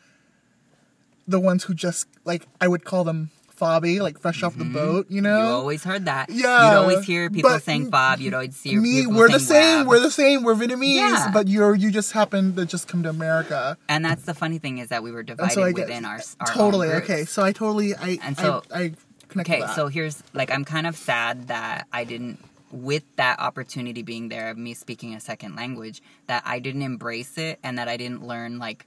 the 1.30 1.40
ones 1.40 1.64
who 1.66 1.74
just, 1.74 2.08
like, 2.26 2.48
I 2.60 2.68
would 2.68 2.84
call 2.86 3.04
them 3.04 3.30
fobby, 3.60 4.00
like 4.00 4.18
fresh 4.18 4.42
off 4.42 4.56
the 4.58 4.64
boat, 4.64 5.06
you 5.10 5.20
know? 5.22 5.30
Mm-hmm. 5.38 5.48
you 5.48 5.54
always 5.54 5.84
heard 5.84 6.06
that. 6.06 6.30
Yeah, 6.30 6.72
you'd 6.72 6.78
always 6.78 7.06
hear 7.06 7.30
people 7.30 7.50
but 7.50 7.62
saying 7.62 7.92
"fob." 7.92 8.20
You'd 8.22 8.34
always 8.34 8.56
see 8.56 8.76
Me, 8.78 9.06
we're 9.06 9.28
the 9.28 9.38
same. 9.40 9.80
"wab." 9.80 9.88
We're 9.88 10.00
the 10.00 10.12
same. 10.12 10.44
We're 10.44 10.56
Vietnamese, 10.56 10.96
Yeah. 10.96 11.30
but 11.34 11.50
you're 11.50 11.76
you 11.76 11.92
just 11.92 12.14
happen 12.14 12.56
to 12.56 12.66
just 12.66 12.88
come 12.88 13.04
to 13.04 13.10
America. 13.10 13.78
And 13.90 14.06
that's 14.06 14.24
the 14.24 14.34
funny 14.34 14.60
thing 14.60 14.78
is 14.78 14.88
that 14.88 15.04
we 15.04 15.12
were 15.12 15.24
divided 15.24 15.54
so 15.54 15.72
within 15.74 16.06
our, 16.06 16.22
our 16.40 16.48
totally 16.48 16.88
okay. 17.04 17.26
So 17.26 17.44
I 17.44 17.52
totally 17.52 17.96
I 17.96 18.18
And 18.24 18.38
so- 18.38 18.64
I, 18.74 18.80
I 18.82 18.92
connect 19.28 19.50
Okay, 19.50 19.64
so 19.76 19.88
here's 19.90 20.24
like 20.34 20.52
I'm 20.52 20.64
kind 20.64 20.88
of 20.88 20.96
sad 20.96 21.50
that 21.50 21.86
I 21.92 22.06
didn't 22.06 22.40
with 22.72 23.04
that 23.18 23.40
opportunity 23.42 24.04
being 24.04 24.30
there 24.30 24.50
of 24.52 24.58
me 24.58 24.74
speaking 24.74 25.16
a 25.16 25.20
second 25.20 25.56
language 25.58 26.02
that 26.28 26.44
I 26.46 26.60
didn't 26.60 26.84
embrace 26.84 27.38
it 27.38 27.60
and 27.62 27.78
that 27.78 27.90
I 27.90 27.98
didn't 27.98 28.26
learn 28.26 28.58
like 28.58 28.86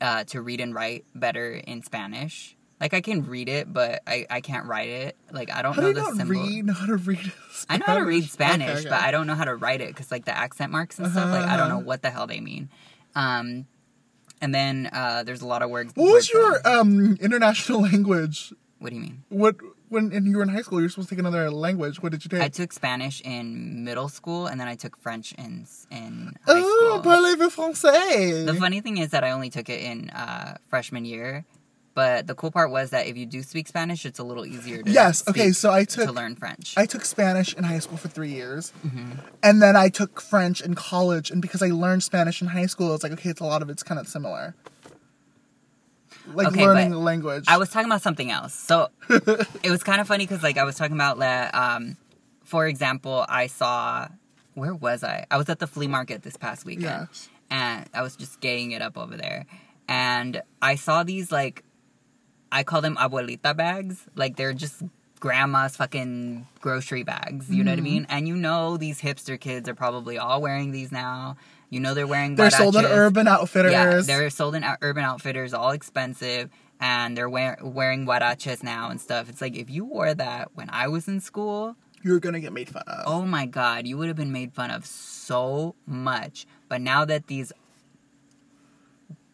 uh, 0.00 0.24
to 0.24 0.40
read 0.40 0.60
and 0.60 0.74
write 0.74 1.04
better 1.14 1.52
in 1.52 1.82
Spanish. 1.82 2.56
Like 2.80 2.94
I 2.94 3.02
can 3.02 3.26
read 3.26 3.50
it, 3.50 3.70
but 3.70 4.00
I, 4.06 4.26
I 4.30 4.40
can't 4.40 4.64
write 4.66 4.88
it. 4.88 5.16
Like 5.30 5.52
I 5.52 5.60
don't 5.60 5.74
how 5.74 5.82
know 5.82 5.88
do 5.88 5.94
the 5.94 6.00
not 6.00 6.16
symbol. 6.16 6.34
read? 6.42 6.64
Know 6.64 6.72
how 6.72 6.86
to 6.86 6.96
read? 6.96 7.32
I 7.68 7.76
know 7.76 7.84
how 7.86 7.98
to 7.98 8.04
read 8.06 8.24
Spanish, 8.30 8.80
Okay, 8.80 8.88
but. 8.88 9.00
I 9.02 9.10
don't 9.10 9.26
know 9.26 9.34
how 9.34 9.44
to 9.44 9.54
write 9.54 9.82
it 9.82 9.88
because 9.88 10.10
like 10.10 10.24
the 10.24 10.36
accent 10.36 10.72
marks 10.72 10.98
and 10.98 11.10
stuff. 11.12 11.30
Like 11.30 11.44
I 11.46 11.56
don't 11.58 11.68
know 11.68 11.76
Uh-huh. 11.76 11.84
what 11.84 12.00
the 12.02 12.10
hell 12.10 12.26
they 12.26 12.40
mean. 12.40 12.70
Um, 13.14 13.66
and 14.40 14.54
then 14.54 14.88
uh, 14.92 15.24
there's 15.24 15.42
a 15.42 15.46
lot 15.46 15.60
of 15.60 15.68
words. 15.68 15.92
What 15.94 16.04
was 16.06 16.12
words 16.12 16.30
your 16.32 16.66
um 16.78 17.18
international 17.20 17.82
language? 17.90 18.54
What 18.78 18.88
do 18.90 18.96
you 18.96 19.02
mean? 19.02 19.24
What 19.28 19.56
when 19.90 20.12
and 20.12 20.26
you 20.26 20.36
were 20.38 20.42
in 20.42 20.48
high 20.48 20.62
school? 20.62 20.80
You're 20.80 20.88
supposed 20.88 21.08
to 21.10 21.14
take 21.14 21.20
another 21.20 21.50
language. 21.50 22.02
What 22.02 22.12
did 22.12 22.24
you 22.24 22.28
take? 22.30 22.40
I 22.40 22.48
took 22.48 22.72
Spanish 22.72 23.20
in 23.20 23.84
middle 23.84 24.08
school, 24.08 24.46
and 24.46 24.58
then 24.60 24.68
I 24.68 24.76
took 24.76 24.96
French 24.96 25.32
in 25.36 25.66
in 25.90 26.32
high 26.46 26.52
oh, 26.64 27.00
school. 27.00 27.12
parlez-vous 27.12 27.50
français? 27.50 28.46
The 28.46 28.54
funny 28.54 28.80
thing 28.80 28.96
is 28.98 29.10
that 29.10 29.24
I 29.24 29.30
only 29.32 29.50
took 29.50 29.68
it 29.68 29.80
in 29.80 30.10
uh, 30.10 30.56
freshman 30.68 31.04
year, 31.04 31.44
but 31.94 32.26
the 32.26 32.34
cool 32.34 32.50
part 32.50 32.70
was 32.70 32.90
that 32.90 33.06
if 33.08 33.16
you 33.16 33.26
do 33.26 33.42
speak 33.42 33.66
Spanish, 33.68 34.06
it's 34.06 34.18
a 34.18 34.24
little 34.24 34.46
easier. 34.46 34.82
to 34.82 34.90
yes. 34.90 35.26
Okay. 35.28 35.50
So 35.52 35.72
I 35.72 35.84
took 35.84 36.06
to 36.06 36.12
learn 36.12 36.36
French. 36.36 36.74
I 36.76 36.86
took 36.86 37.04
Spanish 37.04 37.52
in 37.54 37.64
high 37.64 37.80
school 37.80 37.96
for 37.98 38.08
three 38.08 38.30
years, 38.30 38.72
Mm-hmm. 38.86 39.10
and 39.42 39.60
then 39.60 39.76
I 39.76 39.88
took 39.88 40.20
French 40.20 40.60
in 40.62 40.74
college. 40.74 41.30
And 41.30 41.42
because 41.42 41.62
I 41.62 41.68
learned 41.70 42.02
Spanish 42.04 42.40
in 42.40 42.48
high 42.48 42.66
school, 42.66 42.94
it's 42.94 43.02
like 43.02 43.12
okay, 43.12 43.30
it's 43.30 43.40
a 43.40 43.44
lot 43.44 43.60
of 43.62 43.68
it's 43.70 43.82
kind 43.82 43.98
of 44.00 44.06
similar. 44.08 44.54
Like 46.26 46.48
Okay, 46.48 46.62
learning 46.66 46.90
the 46.90 46.98
language. 46.98 47.44
I 47.48 47.56
was 47.58 47.70
talking 47.70 47.86
about 47.88 48.02
something 48.02 48.30
else. 48.30 48.54
So 48.54 48.88
it 49.08 49.70
was 49.70 49.82
kind 49.82 50.00
of 50.00 50.06
funny 50.08 50.24
because, 50.26 50.42
like, 50.42 50.58
I 50.58 50.64
was 50.64 50.76
talking 50.76 50.94
about 50.96 51.18
that. 51.20 51.54
Um, 51.54 51.96
for 52.44 52.66
example, 52.66 53.24
I 53.28 53.46
saw 53.46 54.08
where 54.54 54.74
was 54.74 55.02
I? 55.04 55.26
I 55.30 55.36
was 55.38 55.48
at 55.48 55.58
the 55.58 55.66
flea 55.66 55.86
market 55.88 56.22
this 56.22 56.36
past 56.36 56.64
weekend, 56.64 57.08
Yes. 57.10 57.28
and 57.50 57.88
I 57.94 58.02
was 58.02 58.16
just 58.16 58.40
getting 58.40 58.72
it 58.72 58.82
up 58.82 58.98
over 58.98 59.16
there, 59.16 59.46
and 59.88 60.42
I 60.60 60.74
saw 60.74 61.02
these 61.04 61.30
like, 61.32 61.64
I 62.52 62.64
call 62.64 62.80
them 62.80 62.96
abuelita 62.96 63.56
bags. 63.56 64.06
Like 64.16 64.36
they're 64.36 64.52
just 64.52 64.82
grandma's 65.20 65.76
fucking 65.76 66.46
grocery 66.60 67.02
bags. 67.04 67.48
You 67.50 67.62
know 67.62 67.70
what 67.70 67.78
I 67.78 67.82
Mm-hmm. 67.82 67.84
mean? 67.84 68.06
And 68.08 68.26
you 68.28 68.36
know 68.36 68.76
these 68.76 69.00
hipster 69.00 69.38
kids 69.38 69.68
are 69.68 69.74
probably 69.74 70.18
all 70.18 70.40
wearing 70.42 70.72
these 70.72 70.90
now. 70.90 71.36
You 71.70 71.80
know 71.80 71.94
they're 71.94 72.06
wearing. 72.06 72.34
They're 72.34 72.50
sold 72.50 72.76
at. 72.76 72.84
Urban 72.84 73.28
Outfitters. 73.28 73.72
Yeah, 73.72 74.00
they're 74.02 74.28
sold 74.30 74.54
in 74.56 74.64
Urban 74.82 75.04
Outfitters, 75.04 75.54
all 75.54 75.70
expensive, 75.70 76.50
and 76.80 77.16
they're 77.16 77.28
wear- 77.28 77.58
wearing 77.62 78.06
huaraches 78.06 78.62
now 78.62 78.90
and 78.90 79.00
stuff. 79.00 79.28
It's 79.28 79.40
like 79.40 79.56
if 79.56 79.70
you 79.70 79.84
wore 79.84 80.12
that 80.12 80.50
when 80.54 80.68
I 80.70 80.88
was 80.88 81.06
in 81.06 81.20
school, 81.20 81.76
You're 82.02 82.18
gonna 82.18 82.40
get 82.40 82.52
made 82.52 82.68
fun 82.68 82.82
of. 82.88 83.04
oh 83.06 83.24
my 83.24 83.46
god, 83.46 83.86
you 83.86 83.96
would 83.98 84.08
have 84.08 84.16
been 84.16 84.32
made 84.32 84.52
fun 84.52 84.70
of 84.72 84.84
so 84.84 85.76
much. 85.86 86.46
But 86.68 86.80
now 86.80 87.04
that 87.04 87.28
these 87.28 87.52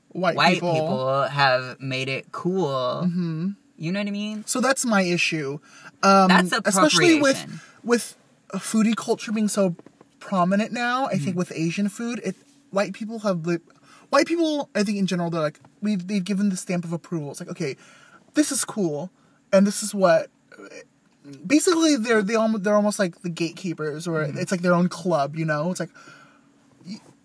white, 0.08 0.36
white 0.36 0.54
people. 0.54 0.74
people, 0.74 1.22
have 1.24 1.80
made 1.80 2.08
it 2.08 2.32
cool, 2.32 3.04
hmm 3.04 3.50
you 3.78 3.92
know 3.92 4.00
what 4.00 4.08
I 4.08 4.10
mean? 4.10 4.42
So 4.46 4.62
that's 4.62 4.86
my 4.86 5.02
issue. 5.02 5.58
Um, 6.02 6.28
That's 6.28 6.52
especially 6.64 7.20
with 7.20 7.44
with 7.84 8.16
foodie 8.54 8.96
culture 8.96 9.32
being 9.32 9.48
so 9.48 9.76
prominent 10.20 10.72
now. 10.72 11.06
I 11.06 11.14
Mm-hmm. 11.14 11.24
think 11.24 11.36
with 11.36 11.52
Asian 11.54 11.88
food, 11.88 12.20
it 12.24 12.36
white 12.70 12.92
people 12.92 13.20
have 13.20 13.46
li- 13.46 13.58
white 14.10 14.26
people. 14.26 14.68
I 14.74 14.82
think 14.82 14.98
in 14.98 15.06
general 15.06 15.30
they're 15.30 15.40
like 15.42 15.60
we've 15.82 16.06
they've 16.06 16.24
given 16.24 16.48
the 16.50 16.56
stamp 16.56 16.84
of 16.84 16.92
approval. 16.92 17.30
It's 17.30 17.40
like 17.40 17.50
okay, 17.50 17.76
this 18.34 18.50
is 18.52 18.64
cool, 18.64 19.10
and 19.52 19.66
this 19.66 19.82
is 19.82 19.94
what. 19.94 20.28
Basically, 21.44 21.96
they're 21.96 22.22
they 22.22 22.36
almost 22.36 22.62
they're 22.62 22.76
almost 22.76 22.98
like 23.00 23.22
the 23.22 23.28
gatekeepers, 23.28 24.06
or 24.06 24.20
Mm-hmm. 24.24 24.38
it's 24.38 24.52
like 24.52 24.62
their 24.62 24.74
own 24.74 24.88
club. 24.88 25.34
You 25.36 25.44
know, 25.44 25.70
it's 25.72 25.80
like 25.80 25.90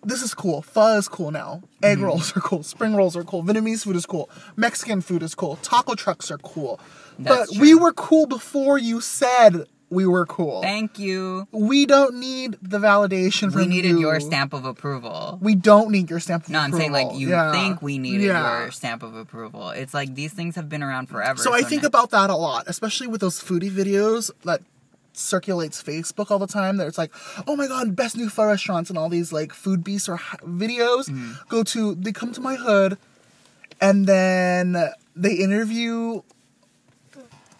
this 0.04 0.22
is 0.22 0.34
cool. 0.34 0.62
Pho 0.62 0.96
is 0.98 1.06
cool 1.08 1.30
now. 1.30 1.62
Egg 1.84 1.98
Mm-hmm. 1.98 2.06
rolls 2.06 2.36
are 2.36 2.40
cool. 2.40 2.64
Spring 2.64 2.96
rolls 2.96 3.16
are 3.16 3.22
cool. 3.22 3.44
Vietnamese 3.44 3.84
food 3.84 3.94
is 3.94 4.04
cool. 4.04 4.28
Mexican 4.56 5.00
food 5.02 5.22
is 5.22 5.36
cool. 5.36 5.56
Taco 5.62 5.94
trucks 5.94 6.30
are 6.32 6.38
cool. 6.38 6.80
That's 7.18 7.52
but 7.52 7.60
we 7.60 7.74
were 7.76 7.92
cool 7.92 8.26
before 8.26 8.76
you 8.76 9.00
said 9.00 9.66
we 9.92 10.06
were 10.06 10.24
cool. 10.26 10.62
Thank 10.62 10.98
you. 10.98 11.46
we 11.52 11.86
don't 11.86 12.14
need 12.18 12.56
the 12.62 12.78
validation 12.78 13.52
from 13.52 13.62
We 13.62 13.66
needed 13.66 13.90
you. 13.90 14.00
your 14.00 14.18
stamp 14.20 14.52
of 14.54 14.64
approval. 14.64 15.38
We 15.40 15.54
don't 15.54 15.90
need 15.90 16.08
your 16.10 16.18
stamp 16.20 16.44
of 16.44 16.50
approval. 16.50 16.68
No, 16.70 16.74
I'm 16.74 16.80
saying 16.80 16.92
like 16.92 17.18
you 17.18 17.28
Yeah. 17.30 17.52
think 17.52 17.82
we 17.82 17.98
needed 17.98 18.22
Yeah. 18.26 18.62
your 18.62 18.70
stamp 18.72 19.02
of 19.02 19.14
approval. 19.14 19.70
It's 19.70 19.94
like 19.94 20.14
these 20.14 20.32
things 20.32 20.56
have 20.56 20.68
been 20.68 20.82
around 20.82 21.06
forever. 21.08 21.40
So 21.40 21.54
I 21.54 21.62
think 21.62 21.82
now- 21.82 21.88
about 21.88 22.10
that 22.10 22.30
a 22.30 22.36
lot, 22.36 22.64
especially 22.66 23.06
with 23.06 23.20
those 23.20 23.40
foodie 23.40 23.70
videos 23.70 24.30
that 24.44 24.60
circulates 25.14 25.82
Facebook 25.82 26.30
all 26.30 26.38
the 26.38 26.46
time. 26.46 26.78
That 26.78 26.86
it's 26.86 26.96
like, 26.98 27.12
oh 27.46 27.54
my 27.54 27.66
god, 27.68 27.94
best 27.94 28.16
new 28.16 28.30
pho 28.30 28.46
restaurants 28.46 28.88
and 28.90 28.98
all 28.98 29.08
these 29.10 29.30
like 29.32 29.52
food 29.52 29.84
beasts 29.84 30.08
or 30.08 30.16
ha- 30.16 30.38
videos 30.46 31.08
Mm-hmm. 31.10 31.32
go 31.48 31.62
to. 31.64 31.94
They 31.96 32.12
come 32.12 32.32
to 32.32 32.40
my 32.40 32.54
hood, 32.56 32.96
and 33.80 34.06
then 34.06 34.90
they 35.14 35.34
interview 35.34 36.22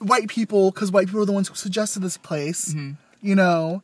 white 0.03 0.29
people 0.29 0.71
because 0.71 0.91
white 0.93 1.07
people 1.07 1.23
are 1.23 1.27
the 1.27 1.33
ones 1.33 1.49
who 1.49 1.55
suggested 1.55 2.01
this 2.03 2.17
place. 2.17 2.71
Mm-hmm. 2.75 2.93
You 3.27 3.35
know, 3.35 3.83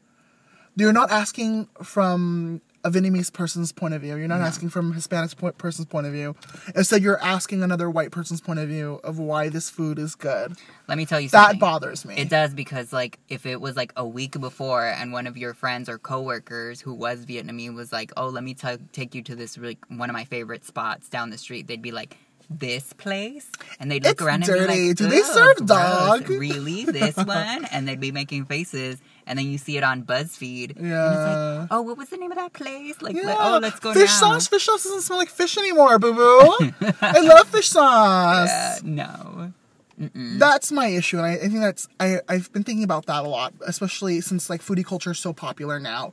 you're 0.77 0.93
not 0.93 1.11
asking 1.11 1.69
from 1.83 2.61
a 2.85 2.91
Vietnamese 2.91 3.33
person's 3.33 3.73
point 3.73 3.93
of 3.93 4.03
view. 4.03 4.17
You're 4.17 4.29
not 4.29 4.41
asking 4.41 4.69
from 4.71 4.93
a 4.93 4.95
Hispanic 4.95 5.33
person's 5.59 5.87
point 5.87 6.07
of 6.07 6.13
view. 6.13 6.37
Instead, 6.77 7.03
you're 7.03 7.21
asking 7.21 7.63
another 7.65 7.91
white 7.91 8.13
person's 8.13 8.41
point 8.41 8.61
of 8.61 8.69
view 8.69 9.01
of 9.03 9.19
why 9.19 9.49
this 9.49 9.69
food 9.69 9.99
is 9.99 10.15
good. 10.15 10.57
Let 10.87 10.97
me 10.97 11.05
tell 11.05 11.21
you 11.21 11.29
That 11.29 11.43
something. 11.43 11.59
bothers 11.61 12.05
me. 12.05 12.17
It 12.17 12.29
does 12.29 12.55
because 12.55 12.93
like 12.93 13.19
if 13.29 13.47
it 13.47 13.61
was 13.61 13.77
like 13.77 13.93
a 13.97 14.07
week 14.07 14.39
before 14.41 14.87
and 14.87 15.13
one 15.13 15.27
of 15.27 15.37
your 15.37 15.55
friends 15.55 15.89
or 15.89 15.99
coworkers 15.99 16.81
who 16.81 16.95
was 16.95 17.27
Vietnamese 17.27 17.75
was 17.75 17.93
like, 17.93 18.13
"Oh, 18.17 18.29
let 18.29 18.45
me 18.45 18.55
ta 18.55 18.77
take 18.93 19.15
you 19.15 19.23
to 19.23 19.35
this 19.35 19.59
really 19.59 19.79
one 19.89 20.09
of 20.09 20.15
my 20.15 20.25
favorite 20.25 20.65
spots 20.65 21.09
down 21.09 21.31
the 21.31 21.39
street." 21.39 21.67
They'd 21.67 21.83
be 21.83 21.93
like, 21.93 22.17
this 22.51 22.93
place, 22.95 23.47
and 23.79 23.91
they'd 23.91 24.03
look 24.03 24.13
It's 24.13 24.23
around 24.23 24.43
and 24.49 24.53
be 24.69 24.89
like, 24.89 24.97
Do 24.97 25.07
they 25.09 25.21
serve 25.23 25.67
dog?" 25.67 26.29
Really, 26.31 26.85
this 26.85 27.17
one? 27.17 27.67
And 27.67 27.87
they'd 27.87 28.01
be 28.01 28.11
making 28.13 28.47
faces, 28.47 28.99
and 29.27 29.39
then 29.39 29.47
you 29.47 29.59
see 29.59 29.77
it 29.77 29.85
on 29.85 30.03
BuzzFeed, 30.05 30.77
and 30.77 30.87
it's 30.87 30.89
Yeah. 30.89 31.59
like, 31.61 31.69
oh, 31.71 31.83
what 31.83 31.99
was 31.99 32.09
the 32.09 32.17
name 32.17 32.31
of 32.33 32.39
that 32.39 32.55
place? 32.55 33.03
Like, 33.03 33.17
oh, 33.17 33.21
Yeah. 33.21 33.27
like, 33.27 33.39
oh, 33.41 33.59
let's 33.61 33.79
go 33.81 33.93
fish 33.93 34.09
now. 34.09 34.33
sauce. 34.33 34.49
Fish 34.49 34.65
sauce 34.65 34.85
doesn't 34.85 35.03
smell 35.03 35.19
like 35.19 35.29
fish 35.29 35.59
anymore, 35.59 35.99
boo 35.99 36.15
boo. 36.15 36.71
I 37.03 37.21
love 37.21 37.49
fish 37.49 37.69
sauce. 37.69 38.49
Yeah, 38.49 38.79
no. 38.83 39.53
Mm-mm. 40.01 40.39
That's 40.39 40.71
my 40.73 40.87
issue, 40.87 41.17
and 41.19 41.27
I, 41.27 41.33
I 41.35 41.39
think 41.49 41.61
that's 41.61 41.89
I 41.99 42.21
I've 42.29 42.53
been 42.53 42.63
thinking 42.65 42.85
about 42.85 43.07
that 43.07 43.25
a 43.25 43.29
lot, 43.29 43.53
especially 43.67 44.21
since 44.21 44.49
like 44.49 44.63
foodie 44.63 44.87
culture 44.87 45.11
is 45.11 45.19
so 45.19 45.33
popular 45.33 45.81
now. 45.81 46.13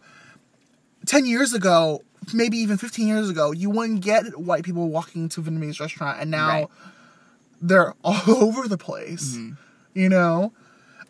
Ten 1.06 1.26
years 1.28 1.54
ago, 1.54 2.02
maybe 2.34 2.58
even 2.58 2.78
fifteen 2.78 3.08
years 3.08 3.30
ago, 3.30 3.52
you 3.52 3.70
wouldn't 3.70 4.02
get 4.02 4.38
white 4.40 4.64
people 4.64 4.88
walking 4.90 5.30
to 5.30 5.42
a 5.42 5.44
Vietnamese 5.44 5.80
restaurant, 5.80 6.20
and 6.22 6.32
now 6.32 6.48
Right. 6.48 6.68
they're 7.62 7.94
all 8.04 8.22
over 8.44 8.68
the 8.68 8.78
place. 8.78 9.36
Mm-hmm. 9.36 9.54
You 9.94 10.10
know, 10.10 10.52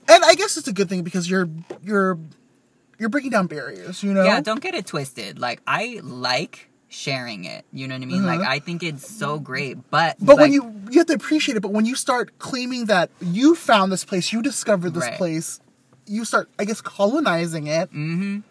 and 0.08 0.24
I 0.24 0.36
guess 0.36 0.58
it's 0.58 0.68
a 0.68 0.74
good 0.74 0.90
thing 0.90 1.04
because 1.04 1.30
you're 1.30 1.50
you're 1.84 2.18
you're 3.00 3.10
breaking 3.10 3.32
down 3.32 3.48
barriers. 3.48 4.04
You 4.04 4.14
know, 4.14 4.24
Yeah, 4.24 4.40
don't 4.42 4.62
get 4.62 4.74
it 4.76 4.86
twisted. 4.86 5.40
Like, 5.40 5.62
I 5.68 6.00
like 6.04 6.70
sharing 6.88 7.44
it. 7.44 7.66
You 7.74 7.88
know 7.90 7.96
what 7.96 8.04
I 8.04 8.06
mean? 8.06 8.26
Like, 8.26 8.40
Mhm. 8.40 8.48
I 8.48 8.60
think 8.60 8.84
it's 8.84 9.10
so 9.10 9.38
great, 9.40 9.90
but 9.90 10.16
But 10.22 10.38
when 10.38 10.54
you 10.54 10.74
you 10.92 11.00
have 11.00 11.08
to 11.08 11.14
appreciate 11.14 11.58
it. 11.58 11.62
But 11.62 11.72
when 11.74 11.86
you 11.86 11.96
start 11.96 12.38
claiming 12.40 12.86
that 12.86 13.10
you 13.20 13.56
found 13.56 13.92
this 13.92 14.06
place, 14.06 14.32
you 14.32 14.42
discovered 14.42 14.94
this 14.94 15.04
Right. 15.04 15.18
place, 15.18 15.60
you 16.06 16.24
start, 16.24 16.48
I 16.60 16.64
guess, 16.66 16.80
colonizing 16.80 17.66
it. 17.68 17.92
Mhm. 17.92 18.44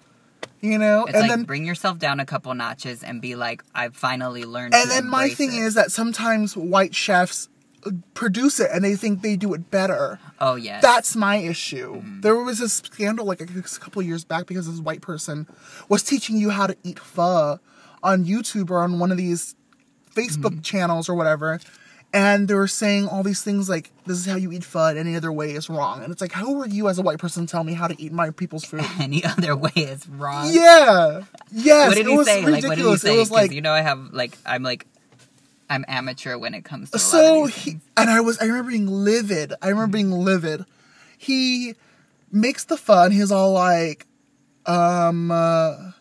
You 0.65 0.79
know, 0.79 1.05
It's 1.05 1.13
and 1.13 1.21
like 1.23 1.29
then 1.31 1.43
bring 1.45 1.67
yourself 1.67 1.99
down 1.99 2.21
a 2.21 2.25
couple 2.25 2.55
notches 2.55 3.03
and 3.03 3.21
be 3.21 3.35
like, 3.35 3.63
I've 3.75 3.95
finally 3.95 4.45
learned. 4.45 4.75
and 4.75 4.91
then 4.91 5.07
my 5.07 5.29
thing 5.29 5.53
it. 5.53 5.59
is 5.59 5.75
that 5.75 5.93
sometimes 5.93 6.57
white 6.57 6.95
chefs 6.95 7.49
uh, 7.87 7.91
produce 8.15 8.61
it 8.61 8.71
and 8.73 8.83
they 8.83 8.97
think 8.97 9.21
they 9.21 9.37
do 9.37 9.53
it 9.53 9.71
better. 9.71 10.19
oh 10.41 10.55
yeah, 10.55 10.81
That's 10.81 11.15
my 11.17 11.37
issue. 11.37 12.01
Mm. 12.01 12.23
There 12.23 12.35
was 12.37 12.63
a 12.63 12.69
scandal 12.71 13.27
like 13.27 13.43
a, 13.43 13.47
couple 13.79 14.01
of 14.01 14.07
years 14.09 14.25
back 14.25 14.47
because 14.47 14.67
this 14.67 14.81
white 14.81 15.03
person 15.03 15.47
was 15.91 16.03
teaching 16.03 16.39
you 16.39 16.49
how 16.49 16.67
to 16.67 16.77
eat 16.83 16.99
pho 16.99 17.59
on 18.03 18.25
YouTube 18.25 18.71
or 18.71 18.79
on 18.79 18.99
one 18.99 19.11
of 19.11 19.19
these 19.19 19.55
Facebook 20.15 20.53
Mm-hmm. 20.55 20.61
channels 20.61 21.09
or 21.11 21.15
whatever. 21.15 21.61
And 22.15 22.47
they 22.47 22.55
were 22.55 22.69
saying 22.69 23.09
all 23.09 23.25
these 23.25 23.43
things 23.43 23.69
like, 23.69 23.91
this 24.07 24.19
is 24.19 24.25
how 24.25 24.37
you 24.37 24.53
eat 24.53 24.63
food. 24.63 24.97
any 24.97 25.17
other 25.17 25.33
way 25.33 25.51
is 25.51 25.69
wrong. 25.69 26.01
And 26.01 26.13
it's 26.13 26.21
like, 26.21 26.31
how 26.31 26.61
are 26.61 26.69
you 26.69 26.89
as 26.89 26.97
a 26.97 27.03
white 27.03 27.19
person 27.19 27.47
tell 27.47 27.65
me 27.65 27.75
how 27.75 27.89
to 27.89 28.01
eat 28.01 28.13
my 28.13 28.31
people's 28.31 28.65
food? 28.65 28.85
any 29.01 29.25
other 29.25 29.57
way 29.57 29.73
is 29.75 30.09
wrong. 30.09 30.49
yeah. 30.53 31.25
Yes. 31.51 31.89
What 31.89 31.97
did 31.97 32.07
he 32.07 32.25
say? 32.25 32.47
Like, 32.47 32.65
what 32.65 32.79
did 32.79 32.87
he 32.87 32.97
say? 32.99 33.17
It 33.17 33.19
was 33.19 33.33
like, 33.33 33.51
you 33.51 33.61
know, 33.61 33.73
I 33.73 33.81
have 33.81 34.13
like, 34.13 34.39
I'm 34.47 34.63
like, 34.63 34.87
I'm 35.69 35.85
amateur 35.89 36.39
when 36.39 36.55
it 36.55 36.65
comes 36.65 36.91
to. 36.93 37.01
So 37.01 37.47
he 37.47 37.79
and 37.97 38.09
I 38.09 38.21
was 38.21 38.39
I 38.39 38.45
remember 38.45 38.71
being 38.71 38.87
livid. 38.87 39.55
I 39.61 39.71
remember 39.71 39.97
being 39.97 40.13
livid. 40.13 40.65
He 41.19 41.75
makes 42.31 42.65
the 42.65 42.77
fun. 42.77 43.11
He's 43.11 43.33
all 43.33 43.53
like, 43.53 44.07
um, 44.67 45.31
uh, 45.31 45.93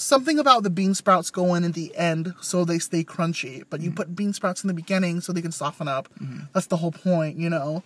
something 0.00 0.38
about 0.38 0.62
the 0.62 0.70
bean 0.70 0.94
sprouts 0.94 1.30
go 1.30 1.54
in 1.54 1.64
at 1.64 1.74
the 1.74 1.94
end 1.96 2.34
so 2.40 2.64
they 2.64 2.78
stay 2.78 3.04
crunchy, 3.04 3.64
but 3.68 3.80
you 3.80 3.90
mm-hmm. 3.90 3.96
put 3.96 4.16
bean 4.16 4.32
sprouts 4.32 4.64
in 4.64 4.68
the 4.68 4.74
beginning 4.74 5.20
so 5.20 5.32
they 5.32 5.42
can 5.42 5.52
soften 5.52 5.88
up. 5.88 6.08
Mm-hmm. 6.20 6.44
That's 6.52 6.66
the 6.66 6.78
whole 6.78 6.92
point, 6.92 7.36
you 7.38 7.50
know. 7.50 7.82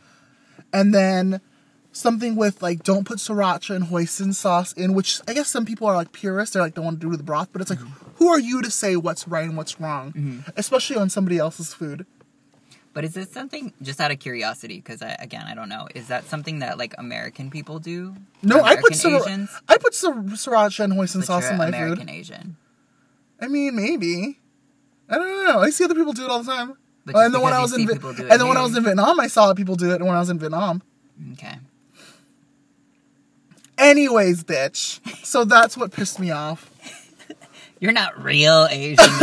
And 0.72 0.94
then 0.94 1.40
something 1.92 2.36
with 2.36 2.62
like 2.62 2.82
don't 2.82 3.04
put 3.04 3.18
sriracha 3.18 3.74
and 3.74 3.86
hoisin 3.86 4.32
sauce 4.32 4.72
in, 4.72 4.94
which 4.94 5.20
I 5.26 5.34
guess 5.34 5.48
some 5.48 5.64
people 5.64 5.86
are 5.86 5.96
like 5.96 6.12
purists. 6.12 6.54
They're 6.54 6.62
like 6.62 6.74
don't 6.74 6.84
want 6.84 7.00
to 7.00 7.04
do 7.04 7.10
with 7.10 7.18
the 7.18 7.24
broth, 7.24 7.48
but 7.52 7.60
it's 7.60 7.70
like 7.70 7.80
mm-hmm. 7.80 8.10
who 8.16 8.28
are 8.28 8.40
you 8.40 8.62
to 8.62 8.70
say 8.70 8.96
what's 8.96 9.26
right 9.26 9.44
and 9.44 9.56
what's 9.56 9.80
wrong, 9.80 10.44
especially 10.56 10.96
on 10.96 11.10
somebody 11.10 11.38
else's 11.38 11.74
food. 11.74 12.06
But 12.94 13.04
is 13.04 13.12
this 13.12 13.30
something 13.30 13.72
just 13.82 14.00
out 14.00 14.12
of 14.12 14.20
curiosity? 14.20 14.76
Because 14.76 15.02
I, 15.02 15.16
again, 15.18 15.44
I 15.48 15.54
don't 15.54 15.68
know. 15.68 15.88
Is 15.96 16.06
that 16.08 16.24
something 16.26 16.60
that 16.60 16.78
like 16.78 16.94
American 16.96 17.50
people 17.50 17.80
do? 17.80 18.14
No, 18.42 18.62
I 18.62 18.76
put 18.76 18.94
sir- 18.94 19.20
Asians. 19.20 19.50
I 19.68 19.76
put 19.78 19.94
sir- 19.94 20.12
sriracha 20.14 20.84
and 20.84 20.92
hoisin 20.92 21.16
But 21.20 21.26
sauce 21.26 21.50
in 21.50 21.56
my 21.58 21.66
American 21.66 22.06
food. 22.06 22.14
Asian. 22.14 22.56
I 23.40 23.48
mean, 23.48 23.74
maybe. 23.74 24.38
I 25.10 25.16
don't 25.18 25.44
know. 25.46 25.58
I 25.58 25.70
see 25.70 25.84
other 25.84 25.96
people 25.96 26.12
do 26.12 26.24
it 26.24 26.30
all 26.30 26.42
the 26.42 26.50
time. 26.50 26.74
But 27.04 27.16
and 27.16 27.34
then 27.34 27.42
when 27.42 27.52
I 27.52 27.60
was 27.60 27.74
in 27.76 27.86
Vi- 27.86 27.92
people 27.94 28.14
do 28.14 28.24
it 28.26 28.30
and 28.30 28.40
then 28.40 28.48
when 28.48 28.56
I 28.56 28.62
was 28.62 28.76
in 28.76 28.84
Vietnam, 28.84 29.18
I 29.20 29.26
saw 29.26 29.52
people 29.54 29.74
do 29.74 29.90
it 29.92 30.00
when 30.00 30.14
I 30.14 30.20
was 30.20 30.30
in 30.30 30.38
Vietnam. 30.38 30.80
Okay. 31.32 31.56
Anyways, 33.76 34.44
bitch. 34.44 35.00
So 35.24 35.44
that's 35.44 35.76
what 35.76 35.90
pissed 35.90 36.20
me 36.20 36.30
off. 36.30 36.70
You're 37.80 37.92
not 37.92 38.22
real 38.22 38.66
Asian. 38.70 38.96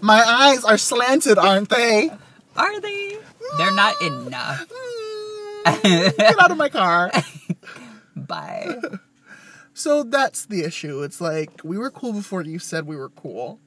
My 0.00 0.22
eyes 0.26 0.64
are 0.64 0.78
slanted, 0.78 1.38
aren't 1.38 1.68
they? 1.68 2.10
are 2.56 2.80
they? 2.80 3.18
They're 3.58 3.72
not 3.72 4.00
enough. 4.02 4.66
Get 5.82 6.38
out 6.40 6.50
of 6.50 6.56
my 6.56 6.68
car. 6.68 7.10
Bye. 8.16 8.76
So 9.74 10.02
that's 10.04 10.46
the 10.46 10.62
issue. 10.62 11.02
It's 11.02 11.20
like 11.20 11.60
we 11.64 11.76
were 11.76 11.90
cool 11.90 12.12
before 12.12 12.42
you 12.42 12.58
said 12.58 12.86
we 12.86 12.96
were 12.96 13.10
cool. 13.10 13.60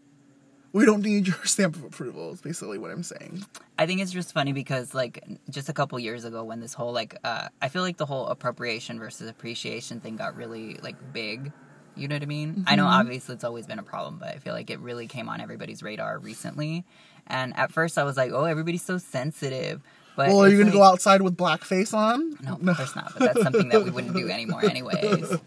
We 0.72 0.86
don't 0.86 1.02
need 1.02 1.28
your 1.28 1.44
stamp 1.46 1.76
of 1.76 1.84
approval. 1.84 2.32
Is 2.32 2.42
basically 2.42 2.78
what 2.78 2.92
I'm 2.92 3.04
saying. 3.04 3.46
I 3.78 3.86
think 3.86 4.02
it's 4.02 4.12
just 4.12 4.34
funny 4.34 4.54
because 4.54 4.94
like 4.94 5.24
just 5.50 5.68
a 5.70 5.74
couple 5.74 6.00
years 6.00 6.26
ago 6.26 6.44
when 6.44 6.60
this 6.60 6.74
whole 6.74 6.94
like 6.94 7.16
uh 7.24 7.50
I 7.62 7.70
feel 7.70 7.82
like 7.82 7.98
the 7.98 8.06
whole 8.06 8.28
appropriation 8.28 9.00
versus 9.00 9.30
appreciation 9.30 10.00
thing 10.00 10.16
got 10.16 10.36
really 10.36 10.76
like 10.76 10.96
big. 11.14 11.52
You 11.96 12.08
know 12.08 12.16
what 12.16 12.24
I 12.24 12.28
mean? 12.28 12.64
I 12.68 12.76
know 12.76 12.84
Mm-hmm. 12.86 12.94
obviously 12.94 13.36
it's 13.36 13.44
always 13.44 13.66
been 13.68 13.80
a 13.80 13.84
problem, 13.84 14.18
but 14.20 14.30
I 14.30 14.38
feel 14.38 14.54
like 14.54 14.70
it 14.70 14.80
really 14.80 15.08
came 15.08 15.28
on 15.30 15.42
everybody's 15.42 15.84
radar 15.84 16.18
recently. 16.20 16.86
And 17.28 17.56
at 17.58 17.72
first 17.72 17.98
I 17.98 18.04
was 18.04 18.18
like, 18.18 18.32
"Oh, 18.32 18.46
everybody's 18.46 18.84
so 18.84 18.98
sensitive." 18.98 19.82
But 20.16 20.30
Well, 20.30 20.40
are 20.44 20.48
you 20.50 20.56
it's 20.60 20.64
gonna 20.70 20.72
go 20.78 20.84
outside 20.84 21.22
with 21.22 21.38
blackface 21.38 21.94
on? 21.94 22.38
No, 22.42 22.54
of 22.72 22.78
course 22.78 22.96
not. 22.96 23.14
But 23.18 23.20
that's 23.34 23.42
something 23.44 23.70
that 23.70 23.84
we 23.84 23.92
wouldn't 23.92 24.16
do 24.16 24.30
anymore, 24.30 24.64
anyways. 24.70 25.38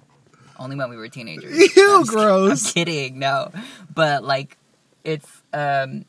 Only 0.58 0.76
when 0.76 0.90
we 0.90 0.96
were 0.96 1.08
teenagers. 1.08 1.76
Ew, 1.76 1.94
I'm 1.96 2.02
just- 2.02 2.10
gross. 2.10 2.66
I'm 2.68 2.72
kidding. 2.72 3.18
No, 3.18 3.50
but 3.94 4.22
like, 4.24 4.56
it's 5.04 5.28
um, 5.52 6.04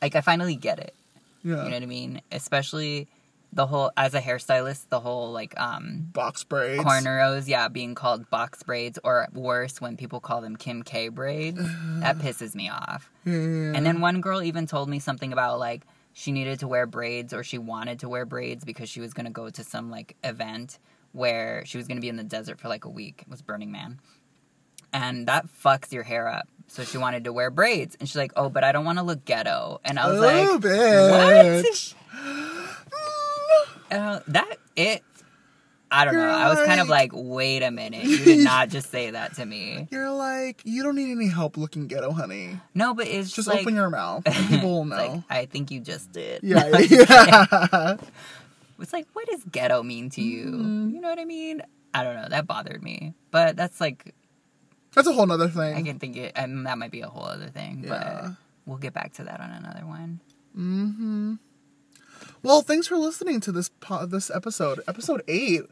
like 0.00 0.16
I 0.16 0.22
finally 0.22 0.56
get 0.56 0.78
it. 0.78 0.94
Yeah. 1.42 1.64
You 1.64 1.70
know 1.70 1.76
what 1.76 1.82
I 1.82 1.86
mean? 1.86 2.20
Especially 2.32 3.08
the 3.52 3.66
whole 3.66 3.90
as 3.96 4.14
a 4.14 4.20
hairstylist, 4.20 4.88
the 4.88 5.00
whole 5.00 5.32
like 5.32 5.58
um 5.58 6.08
Box 6.12 6.44
braids. 6.44 6.82
cornrows, 6.84 7.48
yeah, 7.48 7.68
being 7.68 7.94
called 7.94 8.28
box 8.30 8.62
braids, 8.62 8.98
or 9.02 9.26
worse, 9.32 9.80
when 9.80 9.96
people 9.96 10.20
call 10.20 10.40
them 10.40 10.56
Kim 10.56 10.82
K 10.82 11.08
braids. 11.08 11.58
that 12.00 12.18
pisses 12.18 12.54
me 12.54 12.68
off. 12.68 13.10
Yeah. 13.24 13.32
And 13.32 13.84
then 13.84 14.00
one 14.00 14.20
girl 14.20 14.42
even 14.42 14.66
told 14.66 14.88
me 14.88 14.98
something 14.98 15.32
about 15.32 15.58
like 15.58 15.82
she 16.12 16.32
needed 16.32 16.60
to 16.60 16.68
wear 16.68 16.86
braids 16.86 17.32
or 17.32 17.42
she 17.42 17.58
wanted 17.58 18.00
to 18.00 18.08
wear 18.08 18.24
braids 18.24 18.64
because 18.64 18.88
she 18.88 19.00
was 19.00 19.14
going 19.14 19.26
to 19.26 19.32
go 19.32 19.48
to 19.48 19.64
some 19.64 19.90
like 19.90 20.16
event 20.24 20.78
where 21.12 21.64
she 21.66 21.76
was 21.76 21.86
going 21.86 21.96
to 21.96 22.00
be 22.00 22.08
in 22.08 22.16
the 22.16 22.24
desert 22.24 22.60
for 22.60 22.68
like 22.68 22.84
a 22.84 22.90
week. 22.90 23.22
It 23.22 23.28
was 23.28 23.42
Burning 23.42 23.72
Man. 23.72 24.00
And 24.92 25.28
that 25.28 25.46
fucks 25.46 25.92
your 25.92 26.02
hair 26.02 26.28
up. 26.28 26.48
So 26.66 26.84
she 26.84 26.98
wanted 26.98 27.24
to 27.24 27.32
wear 27.32 27.50
braids. 27.50 27.96
And 27.98 28.08
she's 28.08 28.16
like, 28.16 28.32
oh, 28.36 28.48
but 28.48 28.64
I 28.64 28.72
don't 28.72 28.84
want 28.84 28.98
to 28.98 29.04
look 29.04 29.24
ghetto. 29.24 29.80
And 29.84 29.98
I 29.98 30.08
was 30.08 30.18
oh, 30.18 30.20
like, 30.20 30.60
bitch. 30.60 31.94
uh, 33.90 34.20
that, 34.28 34.56
it, 34.76 35.02
I 35.90 36.04
don't 36.04 36.14
You're 36.14 36.26
know. 36.26 36.32
I 36.32 36.48
was 36.48 36.64
kind 36.66 36.80
of 36.80 36.88
like- 36.88 37.10
wait 37.12 37.62
a 37.62 37.70
minute. 37.70 38.04
You 38.04 38.18
did 38.24 38.44
not 38.44 38.68
just 38.76 38.90
say 38.90 39.10
that 39.10 39.34
to 39.36 39.44
me. 39.44 39.88
You're 39.90 40.10
like, 40.12 40.62
you 40.64 40.82
don't 40.84 40.94
need 40.94 41.10
any 41.10 41.28
help 41.28 41.56
looking 41.56 41.88
ghetto, 41.88 42.12
honey. 42.12 42.60
No, 42.74 42.94
but 42.94 43.06
it's 43.08 43.28
Just 43.28 43.36
just 43.36 43.48
like, 43.48 43.60
open 43.62 43.74
your 43.74 43.90
mouth. 43.90 44.22
And 44.26 44.34
people 44.48 44.70
will 44.70 44.84
know. 44.84 44.96
like, 44.96 45.22
I 45.28 45.46
think 45.46 45.70
you 45.72 45.80
just 45.80 46.12
did. 46.12 46.42
yeah, 46.44 46.68
yeah. 46.78 47.96
It's 48.78 48.92
like, 48.92 49.06
what 49.12 49.26
does 49.26 49.42
ghetto 49.44 49.82
mean 49.82 50.10
to 50.10 50.22
you? 50.22 50.46
Mm. 50.46 50.92
You 50.92 51.00
know 51.00 51.08
what 51.08 51.18
I 51.18 51.24
mean? 51.24 51.60
I 51.92 52.02
don't 52.04 52.14
know. 52.14 52.28
That 52.28 52.46
bothered 52.46 52.82
me. 52.82 53.14
But 53.32 53.56
that's 53.56 53.80
like, 53.80 54.14
That's 54.94 55.08
a 55.08 55.12
whole 55.12 55.26
nother 55.26 55.48
thing. 55.48 55.74
I 55.74 55.82
can 55.82 55.98
think 55.98 56.16
it, 56.16 56.32
and 56.36 56.66
that 56.66 56.78
might 56.78 56.92
be 56.92 57.00
a 57.00 57.08
whole 57.08 57.24
other 57.24 57.48
thing. 57.48 57.82
Yeah. 57.84 58.20
But 58.22 58.30
we'll 58.64 58.78
get 58.78 58.94
back 58.94 59.12
to 59.14 59.24
that 59.24 59.40
on 59.40 59.50
another 59.50 59.84
one. 59.84 60.20
Mm-hmm. 60.56 61.34
Well, 62.42 62.62
thanks 62.62 62.86
for 62.86 62.96
listening 62.96 63.40
to 63.40 63.52
this 63.52 63.68
po- 63.80 64.06
this 64.06 64.30
episode, 64.30 64.80
episode 64.88 65.22
eight. 65.28 65.62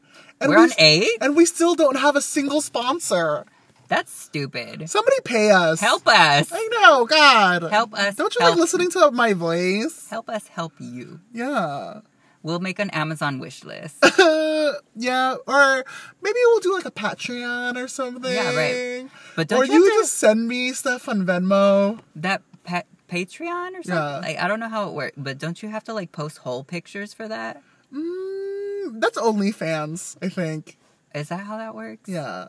And 0.41 0.51
We're 0.51 0.57
we 0.59 0.63
on 0.65 0.71
eight? 0.79 1.19
and 1.21 1.35
we 1.37 1.47
still 1.47 1.75
don't 1.75 1.97
have 1.97 2.15
a 2.17 2.21
single 2.21 2.61
sponsor. 2.61 3.47
That's 3.89 4.13
stupid. 4.13 4.89
Somebody 4.91 5.17
pay 5.25 5.51
us. 5.51 5.81
Help 5.81 6.07
us. 6.07 6.51
I 6.53 6.69
know, 6.73 7.07
God. 7.07 7.63
Help 7.71 7.95
us. 7.95 8.17
Don't 8.17 8.35
you 8.35 8.41
help, 8.43 8.53
like 8.57 8.61
listening 8.61 8.91
to 8.91 9.11
my 9.13 9.33
voice? 9.33 10.09
Help 10.11 10.29
us 10.29 10.47
help 10.49 10.75
you. 10.79 11.21
Yeah. 11.33 12.01
We'll 12.43 12.61
make 12.61 12.79
an 12.79 12.91
Amazon 12.91 13.39
wish 13.39 13.65
list. 13.65 13.97
yeah, 14.95 15.37
or 15.47 15.85
maybe 16.23 16.39
we'll 16.47 16.61
do 16.61 16.73
like 16.75 16.85
a 16.85 16.91
Patreon 16.91 17.77
or 17.83 17.89
something. 17.89 18.31
Yeah, 18.33 18.55
right. 18.55 19.09
But 19.37 19.49
don't 19.49 19.61
Or 19.63 19.65
you, 19.65 19.73
you 19.73 19.85
have 19.85 19.93
to- 19.95 19.99
just 20.03 20.19
send 20.19 20.47
me 20.47 20.73
stuff 20.73 21.09
on 21.09 21.25
Venmo. 21.27 21.99
that 22.17 22.43
pa- 22.65 22.83
Patreon 23.09 23.71
or 23.79 23.83
something? 23.83 23.95
Yeah. 23.95 24.19
Like, 24.19 24.39
I 24.39 24.49
don't 24.49 24.61
know 24.61 24.69
how 24.69 24.89
it 24.89 24.95
works, 24.95 25.15
but 25.17 25.39
don't 25.39 25.63
you 25.63 25.69
have 25.69 25.85
to 25.85 25.95
like 25.95 26.13
post 26.13 26.39
whole 26.39 26.65
pictures 26.65 27.15
for 27.15 27.27
that? 27.29 27.63
Mm, 27.93 29.01
that's 29.01 29.19
OnlyFans, 29.19 30.17
I 30.23 30.29
think. 30.29 30.79
Is 31.15 31.29
that 31.31 31.41
how 31.41 31.57
that 31.59 31.75
works? 31.75 32.09
Yeah. 32.09 32.49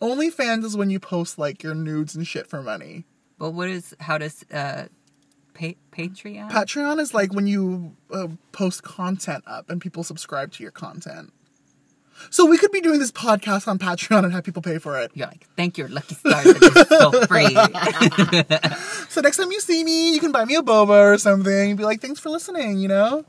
OnlyFans 0.00 0.64
is 0.64 0.76
when 0.76 0.90
you 0.90 1.00
post 1.00 1.38
like 1.38 1.62
your 1.62 1.74
nudes 1.74 2.14
and 2.14 2.26
shit 2.26 2.46
for 2.46 2.62
money. 2.62 3.04
But 3.38 3.50
what 3.50 3.68
is 3.68 3.94
how 4.00 4.18
does 4.18 4.44
uh 4.52 4.86
pa- 5.54 5.78
Patreon? 5.92 6.50
Patreon 6.50 6.98
is 7.00 7.14
like 7.14 7.32
when 7.32 7.46
you 7.46 7.96
uh, 8.10 8.28
post 8.52 8.82
content 8.82 9.44
up 9.46 9.70
and 9.70 9.80
people 9.80 10.04
subscribe 10.04 10.52
to 10.52 10.62
your 10.62 10.72
content. 10.72 11.32
So 12.30 12.44
we 12.46 12.58
could 12.58 12.72
be 12.72 12.80
doing 12.80 12.98
this 12.98 13.12
podcast 13.12 13.68
on 13.68 13.78
Patreon 13.78 14.24
and 14.24 14.32
have 14.32 14.44
people 14.44 14.62
pay 14.62 14.78
for 14.78 14.98
it. 15.00 15.10
You're 15.14 15.28
like, 15.28 15.46
thank 15.56 15.78
your 15.78 15.88
lucky 15.88 16.14
stars 16.14 16.44
that 16.44 16.86
so 16.88 17.12
free. 17.26 17.56
So 19.08 19.20
next 19.20 19.36
time 19.38 19.50
you 19.50 19.60
see 19.60 19.82
me, 19.84 20.12
you 20.12 20.20
can 20.20 20.32
buy 20.32 20.44
me 20.44 20.56
a 20.56 20.62
boba 20.62 21.14
or 21.14 21.18
something 21.18 21.70
and 21.70 21.78
be 21.78 21.84
like, 21.84 22.00
thanks 22.00 22.20
for 22.20 22.28
listening, 22.28 22.78
you 22.78 22.88
know? 22.88 23.24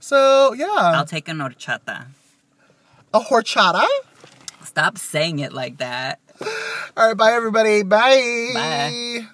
So 0.00 0.52
yeah. 0.52 0.66
I'll 0.68 1.06
take 1.06 1.28
a 1.28 1.32
horchata. 1.32 2.06
a 3.14 3.20
horchata. 3.20 3.86
Stop 4.64 4.98
saying 4.98 5.38
it 5.38 5.52
like 5.52 5.78
that. 5.78 6.20
All 6.96 7.08
right, 7.08 7.16
bye 7.16 7.32
everybody. 7.32 7.82
Bye. 7.82 8.50
Bye. 8.54 9.26